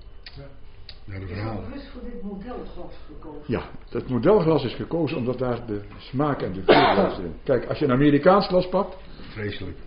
Ja, 1.05 1.19
de 1.19 1.25
Is 1.25 1.31
verhaal. 1.31 1.57
er 1.57 1.69
bewust 1.69 1.87
voor 1.87 2.01
dit 2.03 2.23
modelglas 2.23 2.93
gekozen? 3.07 3.43
Ja, 3.45 3.63
dat 3.89 4.07
modelglas 4.07 4.63
is 4.63 4.73
gekozen 4.73 5.17
omdat 5.17 5.37
daar 5.37 5.65
de 5.65 5.81
smaak 5.97 6.41
en 6.41 6.53
de 6.53 6.61
kleur 6.61 7.11
zit. 7.11 7.31
Kijk, 7.43 7.65
als 7.65 7.79
je 7.79 7.85
een 7.85 7.91
Amerikaans 7.91 8.47
glas 8.47 8.69
pakt. 8.69 8.97
Vreselijk. 9.29 9.77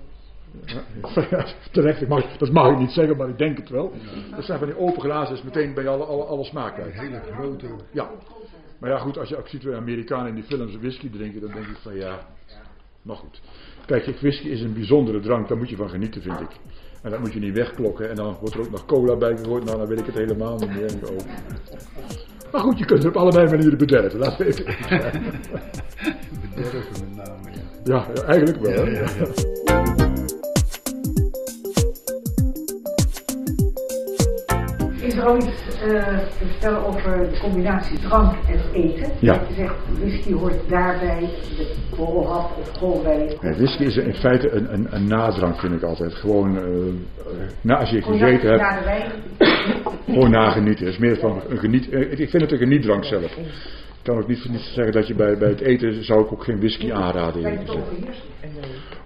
Ja, 0.65 1.47
terecht, 1.73 2.01
ik 2.01 2.09
mag, 2.09 2.37
dat 2.37 2.53
mag 2.53 2.73
ik 2.73 2.79
niet 2.79 2.91
zeggen, 2.91 3.17
maar 3.17 3.29
ik 3.29 3.39
denk 3.39 3.57
het 3.57 3.69
wel. 3.69 3.93
Dat 4.37 4.45
zijn 4.45 4.59
van 4.59 4.69
die 4.69 4.79
open 4.79 5.01
glazen, 5.01 5.35
is 5.35 5.43
meteen 5.43 5.75
bij 5.75 5.89
alle, 5.89 6.05
alle, 6.05 6.25
alle 6.25 6.45
smaak 6.45 6.79
uit. 6.79 6.95
Hele 6.95 7.21
grote. 7.33 7.67
Ja. 7.91 8.11
Maar 8.79 8.91
ja, 8.91 8.99
goed, 8.99 9.19
als 9.19 9.29
je 9.29 9.37
ook 9.37 9.49
ziet 9.49 9.65
waar 9.65 9.77
Amerikanen 9.77 10.29
in 10.29 10.35
die 10.35 10.45
films 10.45 10.77
whisky 10.77 11.11
drinken, 11.11 11.41
dan 11.41 11.51
denk 11.51 11.67
ik 11.67 11.77
van 11.77 11.95
ja. 11.95 12.27
Maar 13.03 13.17
goed. 13.17 13.41
Kijk, 13.87 14.19
whisky 14.21 14.49
is 14.49 14.61
een 14.61 14.75
bijzondere 14.75 15.21
drank, 15.21 15.49
daar 15.49 15.59
moet 15.59 15.71
je 15.71 15.77
van 15.77 15.89
genieten, 15.89 16.23
vind 16.23 16.41
ik. 16.41 16.51
En 17.03 17.11
dat 17.11 17.21
moet 17.21 17.33
je 17.33 17.41
niet 17.41 17.55
wegklokken. 17.55 18.11
En 18.11 18.17
dan 18.17 18.37
wordt 18.41 18.55
er 18.55 18.61
ook 18.61 18.71
nog 18.71 18.87
cola 18.87 19.17
bij 19.17 19.37
gegooid. 19.37 19.65
Nou, 19.65 19.79
dan 19.79 19.87
weet 19.87 20.01
ik 20.01 20.07
het 20.07 20.15
helemaal 20.15 20.59
niet 20.59 20.75
meer. 20.75 20.85
Ik, 20.85 21.09
oh. 21.11 21.17
Maar 22.53 22.61
goed, 22.61 22.79
je 22.79 22.85
kunt 22.85 23.03
het 23.03 23.15
op 23.15 23.21
allerlei 23.21 23.51
manieren 23.51 23.79
bederven. 23.79 24.19
Laat 24.19 24.39
het 24.39 24.47
even. 24.47 24.65
Bederven 26.55 26.93
met 27.01 27.27
name, 27.27 27.51
ja. 27.85 28.07
Ja, 28.15 28.23
eigenlijk 28.25 28.61
wel. 28.61 28.85
hè. 28.85 28.91
Ja, 28.91 29.01
ja, 29.01 29.27
ja. 29.97 30.04
Er 35.17 35.23
al 35.25 35.37
iets 35.37 35.81
eh, 35.83 36.19
te 36.39 36.45
vertellen 36.47 36.87
over 36.87 37.19
de 37.31 37.39
combinatie 37.41 37.99
drank 38.01 38.35
en 38.49 38.61
eten? 38.73 39.11
Ja. 39.21 39.33
Je 39.49 39.55
zegt, 39.55 39.75
whisky 40.01 40.33
hoort 40.33 40.69
daarbij, 40.69 41.21
de 41.57 41.75
borrelhap 41.97 42.57
of 42.61 42.79
koolwijn. 42.79 43.33
Nee, 43.41 43.55
whisky 43.55 43.83
is 43.83 43.97
in 43.97 44.15
feite 44.15 44.51
een, 44.51 44.73
een, 44.73 44.87
een 44.91 45.07
nadrank, 45.07 45.59
vind 45.59 45.73
ik 45.75 45.83
altijd. 45.83 46.15
Gewoon, 46.15 46.57
eh, 46.57 46.65
eh, 46.65 47.49
na, 47.61 47.77
als 47.77 47.91
je 47.91 48.03
gegeten 48.03 48.49
hebt, 48.49 48.61
na 48.63 48.79
de 48.79 48.85
wijn. 48.85 49.11
gewoon 50.05 50.31
nagenieten. 50.31 50.85
Het 50.85 50.95
is 50.95 51.01
meer 51.01 51.17
van 51.19 51.43
een 51.49 51.59
geniet. 51.59 51.89
eh, 51.91 52.11
Ik 52.19 52.31
vind 52.31 52.43
het 52.43 52.53
een 52.53 52.59
genietdrank 52.59 53.05
zelf. 53.05 53.37
Ik 53.37 54.11
kan 54.11 54.19
ook 54.23 54.29
niet, 54.29 54.49
niet 54.51 54.61
zeggen 54.61 54.93
dat 54.93 55.07
je 55.07 55.15
bij, 55.15 55.39
bij 55.39 55.49
het 55.49 55.61
eten 55.61 56.05
zou 56.05 56.25
ik 56.25 56.33
ook 56.33 56.45
geen 56.45 56.59
whisky 56.59 56.93
aanraden. 56.93 57.43
Bij. 57.43 57.59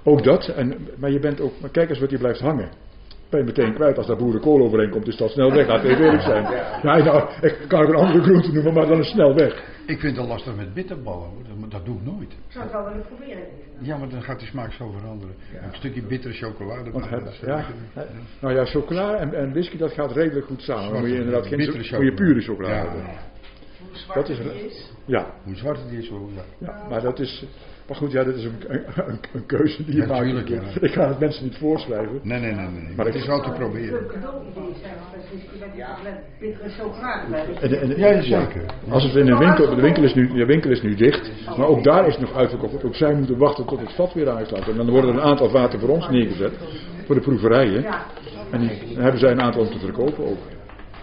Ook 0.04 0.24
dat, 0.24 0.48
en, 0.48 0.88
maar 0.98 1.11
je 1.11 1.18
bent 1.18 1.40
ook, 1.40 1.52
maar 1.61 1.70
kijk 1.70 1.88
eens 1.90 1.98
wat 1.98 2.11
je 2.11 2.18
blijft 2.18 2.40
hangen. 2.40 2.68
Ben 3.30 3.40
je 3.40 3.46
meteen 3.46 3.74
kwijt. 3.74 3.96
Als 3.98 4.06
daar 4.06 4.16
boerenkool 4.16 4.60
overheen 4.62 4.90
komt, 4.90 5.06
is 5.08 5.16
dat 5.16 5.30
snel 5.30 5.52
weg. 5.52 5.66
Laat 5.66 5.82
even 5.84 6.04
eerlijk 6.04 6.22
zijn. 6.22 6.42
Ja, 6.42 6.80
nou, 6.82 7.28
ik 7.40 7.56
kan 7.68 7.82
ook 7.82 7.88
een 7.88 7.94
andere 7.94 8.22
groente 8.22 8.52
noemen, 8.52 8.72
maar 8.74 8.86
dan 8.86 8.98
is 8.98 9.10
snel 9.10 9.34
weg. 9.34 9.76
Ik 9.86 10.00
vind 10.00 10.16
het 10.16 10.26
lastig 10.26 10.56
met 10.56 10.74
bitterballen, 10.74 11.28
hoor. 11.28 11.42
Dat, 11.60 11.70
dat 11.70 11.84
doe 11.84 11.96
ik 11.96 12.02
nooit. 12.04 12.32
Ik 12.32 12.38
zou 12.48 12.64
het 12.64 12.72
wel 12.72 12.84
willen 12.84 13.06
proberen. 13.06 13.42
Ja, 13.80 13.96
maar 13.96 14.08
dan 14.08 14.22
gaat 14.22 14.38
die 14.38 14.48
smaak 14.48 14.72
zo 14.72 14.90
veranderen. 14.90 15.34
Een 15.62 15.74
stukje 15.74 16.02
bittere 16.02 16.34
chocolade. 16.34 16.90
Want 16.90 17.10
het- 17.10 17.40
ja, 17.46 17.64
nou 18.40 18.54
ja, 18.54 18.64
chocola 18.64 19.14
en, 19.14 19.34
en 19.34 19.50
whisky, 19.50 19.76
dat 19.76 19.92
gaat 19.92 20.12
redelijk 20.12 20.46
goed 20.46 20.62
samen. 20.62 20.92
Dan 20.92 21.00
moet 21.00 21.10
je 21.10 21.16
inderdaad 21.16 21.46
geen 21.46 21.56
bittere 21.58 21.96
moet 21.96 22.04
je 22.06 22.14
pure 22.14 22.40
chocola 22.40 22.68
Ja. 22.68 22.74
hebben. 22.74 23.02
zwart 23.92 24.18
Dat 24.26 24.28
is, 24.28 24.38
die 24.52 24.66
is. 24.66 24.90
ja, 25.04 25.26
Hoe 25.44 25.54
zwart 25.56 25.78
het 25.82 25.92
is, 25.92 26.08
hoor. 26.08 26.28
Ja. 26.34 26.42
ja, 26.58 26.86
maar 26.88 27.00
dat 27.02 27.18
is, 27.18 27.44
maar 27.89 27.97
goed, 27.97 28.12
ja, 28.12 28.24
dat 28.24 28.34
is 28.34 28.45
een, 28.45 28.53
een, 28.68 28.82
een- 29.07 29.18
een 29.32 29.47
keuze 29.47 29.84
die 29.84 29.95
je 29.95 30.01
Ja, 30.01 30.07
maakt. 30.07 30.49
ja. 30.49 30.61
Ik 30.80 30.93
ga 30.93 31.09
het 31.09 31.18
mensen 31.18 31.45
niet 31.45 31.57
voorschrijven. 31.57 32.20
Nee, 32.22 32.41
nee, 32.41 32.53
nee, 32.53 32.66
nee. 32.68 32.95
Maar 32.97 33.07
het 33.07 33.14
ik- 33.14 33.20
is 33.20 33.26
wel 33.26 33.43
te 33.43 33.51
proberen. 33.51 33.99
een. 33.99 34.05
En, 37.61 37.80
en, 37.80 37.99
Ja, 37.99 38.22
zeker. 38.22 38.62
Als 38.89 39.03
het 39.05 39.14
in 39.14 39.26
de 39.26 39.36
winkel, 39.36 39.74
de 39.74 39.80
winkel 39.82 40.03
is 40.03 40.14
nu, 40.14 40.32
de 40.32 40.45
winkel 40.47 40.70
is 40.70 40.82
nu 40.82 40.95
dicht, 40.95 41.30
maar 41.57 41.66
ook 41.66 41.84
daar 41.84 42.07
is 42.07 42.12
het 42.16 42.20
nog 42.20 42.36
uitverkocht. 42.36 42.84
Ook 42.84 42.95
zij 42.95 43.14
moeten 43.14 43.39
wachten 43.39 43.66
tot 43.66 43.80
het 43.80 43.93
vat 43.93 44.12
weer 44.14 44.30
aanstaat. 44.30 44.68
En 44.68 44.76
dan 44.76 44.91
worden 44.91 45.11
er 45.11 45.16
een 45.16 45.22
aantal 45.22 45.49
vaten 45.49 45.80
voor 45.80 45.89
ons 45.89 46.09
neergezet, 46.09 46.53
voor 47.07 47.14
de 47.14 47.20
proeverijen. 47.20 47.84
En 48.51 48.61
die, 48.61 48.95
dan 48.95 49.03
hebben 49.03 49.20
zij 49.20 49.30
een 49.30 49.41
aantal 49.43 49.61
om 49.62 49.68
te 49.70 49.78
verkopen 49.78 50.24
ook. 50.26 50.39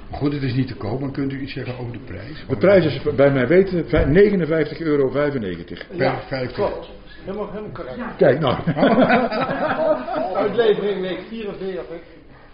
Maar 0.10 0.20
goed, 0.20 0.34
het 0.34 0.44
is 0.44 0.54
niet 0.54 0.68
te 0.68 0.76
koop, 0.76 1.00
maar 1.00 1.12
kunt 1.12 1.32
u 1.34 1.40
iets 1.42 1.54
zeggen 1.54 1.78
over 1.78 1.92
de 1.94 2.00
prijs? 2.00 2.46
De 2.48 2.58
prijs 2.58 2.86
is 2.86 3.16
bij 3.16 3.32
mij 3.32 3.48
weten 3.48 3.88
vij- 3.90 4.06
59,95 4.06 4.82
euro. 4.82 5.10
Per 5.10 6.24
50. 6.28 6.94
Helemaal, 7.26 7.50
helemaal 7.52 7.72
correct. 7.74 7.98
Kijk 8.18 8.40
nou. 8.40 8.58
Uitlevering 10.44 11.02
week 11.02 11.20
44 11.30 11.84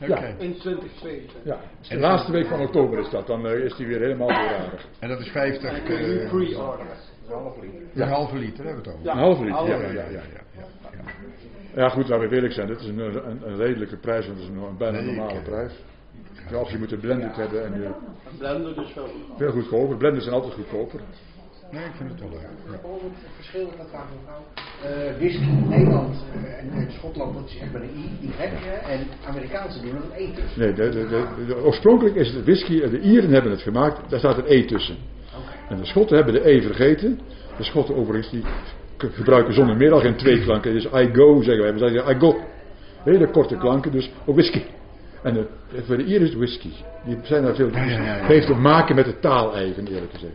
Oké. 0.02 0.36
in 0.38 0.56
2022. 0.58 1.32
Ja, 1.44 1.60
de 1.90 2.00
laatste 2.00 2.32
week 2.32 2.48
van 2.48 2.60
oktober 2.60 3.00
is 3.00 3.10
dat, 3.10 3.28
dan 3.28 3.48
eh, 3.48 3.64
is 3.64 3.76
die 3.76 3.88
weer 3.88 4.00
helemaal 4.00 4.28
voorradig. 4.28 4.86
En 5.00 5.10
dat 5.10 5.20
is 5.20 5.28
50. 5.28 5.64
En 5.70 5.76
dan 5.76 5.84
kun 5.86 5.96
je 6.02 6.08
nu 6.08 6.20
eh, 6.20 6.30
pre-order. 6.30 6.86
Een 7.28 7.34
half 7.38 7.56
liter. 7.62 8.02
Een 8.02 8.08
halve 8.08 8.38
liter 8.38 8.66
hebben 8.66 8.84
we 8.84 8.90
het 8.90 9.00
over. 9.00 9.12
Een 9.12 9.18
halve 9.18 9.44
liter, 9.44 9.66
ja, 9.66 9.72
halve 9.72 9.94
ja, 9.94 10.04
ja, 10.04 10.10
ja. 10.12 10.22
Ja 11.76 11.90
goed, 11.90 12.08
laten 12.08 12.30
we 12.30 12.36
eerlijk 12.36 12.54
zijn, 12.54 12.68
dit 12.68 12.80
is 12.80 12.88
een, 12.88 13.00
een, 13.00 13.42
een 13.46 13.56
redelijke 13.58 13.98
prijs, 13.98 14.26
want 14.28 14.40
het 14.40 14.50
is 14.50 14.56
een, 14.56 14.64
een 14.64 14.78
bijna 14.78 15.02
normale 15.02 15.34
ik- 15.38 15.44
prijs. 15.44 15.72
Ja, 16.52 16.58
of 16.58 16.72
je 16.72 16.78
moet 16.78 16.92
het 16.92 17.00
blended 17.02 17.36
hebben 17.36 17.66
en 17.66 17.82
je, 17.82 17.86
Een 17.86 18.38
blender 18.38 18.76
dus 18.76 18.94
wel. 18.94 19.08
veel 19.38 19.52
goedkoper. 19.52 19.98
Blenders 19.98 20.24
zijn 20.24 20.36
altijd 20.36 20.54
goedkoper. 20.54 21.00
Nee, 21.72 21.86
ik 21.86 21.92
vind 21.98 22.10
het 22.10 22.20
wel 22.20 22.30
leuk. 22.30 22.42
Ja. 22.42 22.72
Het 22.72 23.36
verschil 23.36 23.70
dat 23.78 23.88
vraag 23.90 24.06
mevrouw. 24.16 24.44
Eh 24.84 25.18
whisky 25.18 25.44
in 25.44 25.70
Nederland 25.70 26.16
eh, 26.34 26.58
en, 26.82 26.92
Schotland, 26.92 27.34
dat 27.34 27.46
is 27.50 27.58
echt 27.60 27.72
met 27.74 27.82
een 27.82 27.90
I, 28.22 28.26
Y, 28.28 28.32
en 28.90 29.08
Amerikaanse 29.28 29.82
doen 29.82 29.90
er 29.90 29.96
een 29.96 30.30
E 30.30 30.34
tussen. 30.34 30.60
Nee, 30.62 30.74
de, 30.74 30.90
de, 30.90 31.08
de, 31.08 31.46
de- 31.48 31.56
oorspronkelijk 31.64 32.16
is 32.16 32.34
het 32.34 32.44
whisky, 32.44 32.80
de 32.90 33.00
Ieren 33.00 33.30
hebben 33.30 33.52
het 33.52 33.62
gemaakt, 33.62 34.10
daar 34.10 34.20
staat 34.20 34.38
een 34.38 34.46
E 34.48 34.66
tussen. 34.66 34.96
En 35.70 35.78
de 35.78 35.86
Schotten 35.86 36.16
hebben 36.16 36.34
de 36.34 36.50
E 36.50 36.62
vergeten. 36.62 37.20
De 37.58 37.64
Schotten 37.64 37.96
overigens, 37.96 38.30
die 38.32 38.44
gebruiken 38.98 39.54
zonder 39.54 39.76
meer 39.78 39.92
al 39.94 40.00
geen 40.00 40.16
twee 40.18 40.42
klanken. 40.42 40.74
Dus 40.74 40.86
I 40.86 41.10
go 41.14 41.42
zeggen 41.42 41.64
wij, 41.64 41.74
we 41.74 41.80
zeggen 41.80 42.16
I 42.16 42.20
go. 42.20 42.36
Hele 43.04 43.30
korte 43.32 43.56
klanken, 43.58 43.92
dus 43.92 44.12
ook 44.26 44.36
whisky. 44.36 44.62
En 45.24 45.34
de, 45.34 45.48
voor 45.86 45.98
de 45.98 46.04
Ieren 46.06 46.22
is 46.22 46.30
het 46.30 46.38
whisky. 46.38 46.70
Die 47.06 47.18
zijn 47.24 47.44
daar 47.44 47.56
veel. 47.56 47.70
Ja, 47.72 47.84
ja, 47.84 47.90
ja, 47.92 48.04
ja. 48.04 48.14
Het 48.14 48.28
heeft 48.28 48.48
te 48.48 48.54
maken 48.54 48.96
met 48.96 49.06
de 49.06 49.20
taal 49.20 49.56
eigen, 49.56 49.88
eerlijk 49.88 50.12
gezegd. 50.12 50.34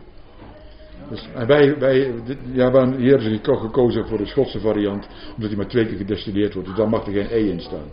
Dus, 1.09 1.27
en 1.35 1.47
wij, 1.47 1.77
wij 1.79 2.11
dit- 2.25 2.37
ja, 2.51 2.71
we- 2.71 2.95
hier 2.97 3.09
hebben 3.09 3.21
ze 3.29 3.35
geko- 3.35 3.55
gekozen 3.57 4.07
voor 4.07 4.17
de 4.17 4.25
Schotse 4.25 4.59
variant, 4.59 5.07
omdat 5.33 5.49
die 5.49 5.57
maar 5.57 5.67
twee 5.67 5.85
keer 5.85 5.97
gedestilleerd 5.97 6.53
wordt. 6.53 6.67
Dus 6.67 6.77
dan 6.77 6.89
mag 6.89 7.05
er 7.05 7.11
geen 7.13 7.27
E 7.31 7.49
in 7.49 7.59
staan. 7.59 7.91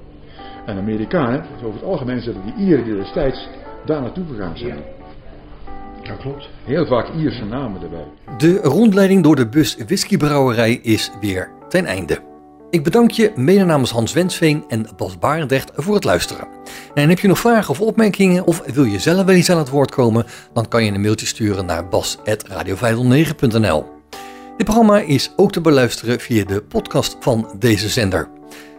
En 0.67 0.77
Amerikanen, 0.77 1.43
dus 1.55 1.63
over 1.63 1.81
het 1.81 1.89
algemeen 1.89 2.21
zullen 2.21 2.43
die 2.45 2.67
Ieren 2.67 2.85
die 2.85 2.95
destijds 2.95 3.49
daar 3.85 4.01
naartoe 4.01 4.25
gegaan 4.27 4.57
zijn. 4.57 4.79
Dat 6.03 6.17
klopt. 6.17 6.49
Heel 6.65 6.87
vaak 6.87 7.09
Ierse 7.17 7.45
namen 7.45 7.83
erbij. 7.83 8.05
De 8.39 8.57
rondleiding 8.63 9.23
door 9.23 9.37
de 9.37 9.49
bus 9.49 9.77
whiskybrouwerij 9.87 10.79
is 10.83 11.11
weer 11.21 11.51
ten 11.69 11.85
einde. 11.85 12.19
Ik 12.75 12.83
bedank 12.83 13.11
je 13.11 13.33
mede 13.37 13.65
namens 13.65 13.91
Hans 13.91 14.13
Wensveen 14.13 14.65
en 14.69 14.87
Bas 14.97 15.19
Barendrecht 15.19 15.71
voor 15.75 15.95
het 15.95 16.05
luisteren. 16.05 16.47
En 16.95 17.09
heb 17.09 17.19
je 17.19 17.29
nog 17.29 17.39
vragen 17.39 17.71
of 17.71 17.81
opmerkingen 17.81 18.47
of 18.47 18.63
wil 18.73 18.85
je 18.85 18.99
zelf 18.99 19.25
wel 19.25 19.35
eens 19.35 19.51
aan 19.51 19.59
het 19.59 19.69
woord 19.69 19.91
komen, 19.91 20.27
dan 20.53 20.69
kan 20.69 20.85
je 20.85 20.93
een 20.93 21.01
mailtje 21.01 21.27
sturen 21.27 21.67
naar 21.67 21.89
bas.radio509.nl. 21.89 23.85
Dit 24.57 24.67
programma 24.67 24.99
is 25.01 25.33
ook 25.37 25.53
te 25.53 25.61
beluisteren 25.61 26.21
via 26.21 26.45
de 26.45 26.63
podcast 26.63 27.17
van 27.21 27.55
deze 27.59 27.89
zender. 27.89 28.29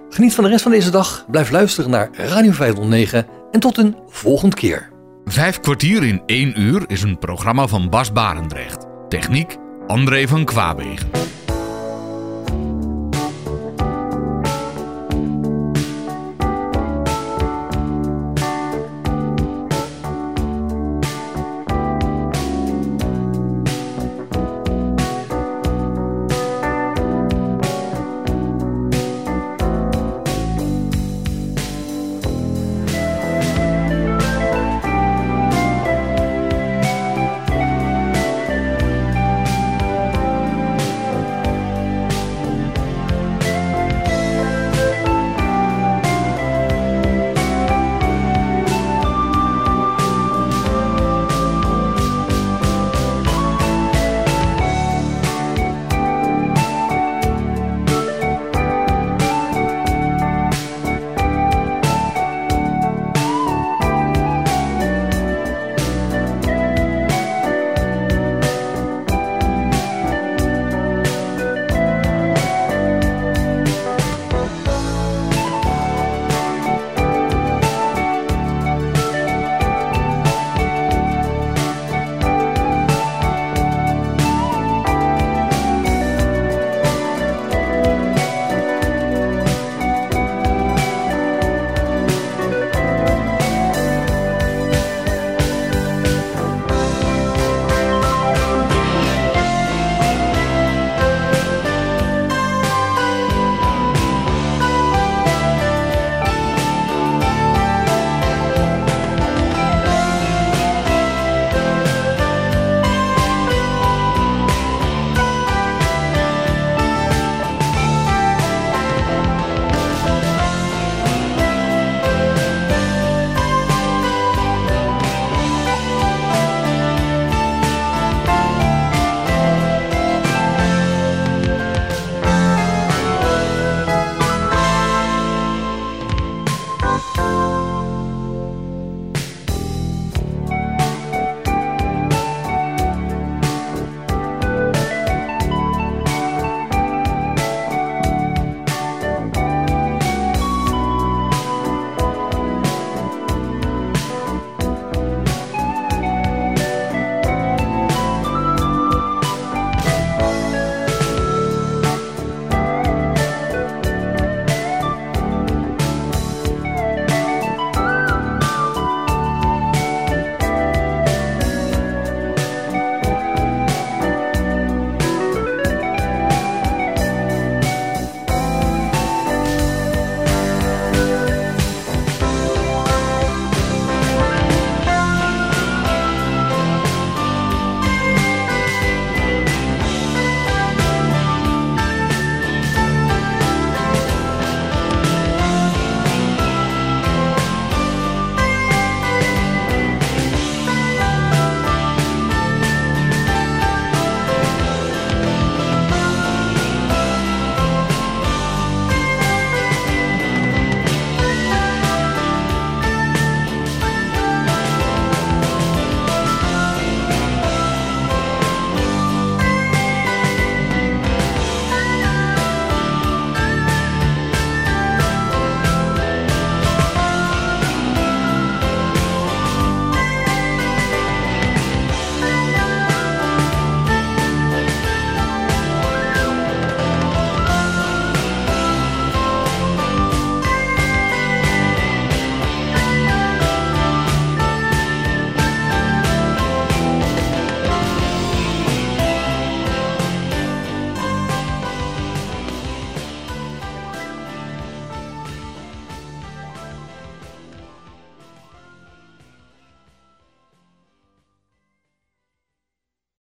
Geniet 0.09 0.33
van 0.33 0.43
de 0.43 0.49
rest 0.49 0.63
van 0.63 0.71
deze 0.71 0.89
dag, 0.89 1.25
blijf 1.31 1.51
luisteren 1.51 1.89
naar 1.89 2.09
Radio 2.13 2.51
509 2.51 3.25
en 3.51 3.59
tot 3.59 3.77
een 3.77 3.95
volgende 4.07 4.55
keer. 4.55 4.89
Vijf 5.25 5.59
kwartier 5.59 6.03
in 6.03 6.21
één 6.25 6.61
uur 6.61 6.83
is 6.87 7.01
een 7.01 7.19
programma 7.19 7.67
van 7.67 7.89
Bas 7.89 8.11
Barendrecht. 8.11 8.85
Techniek 9.09 9.57
André 9.87 10.27
van 10.27 10.45
Kwaabegen. 10.45 11.34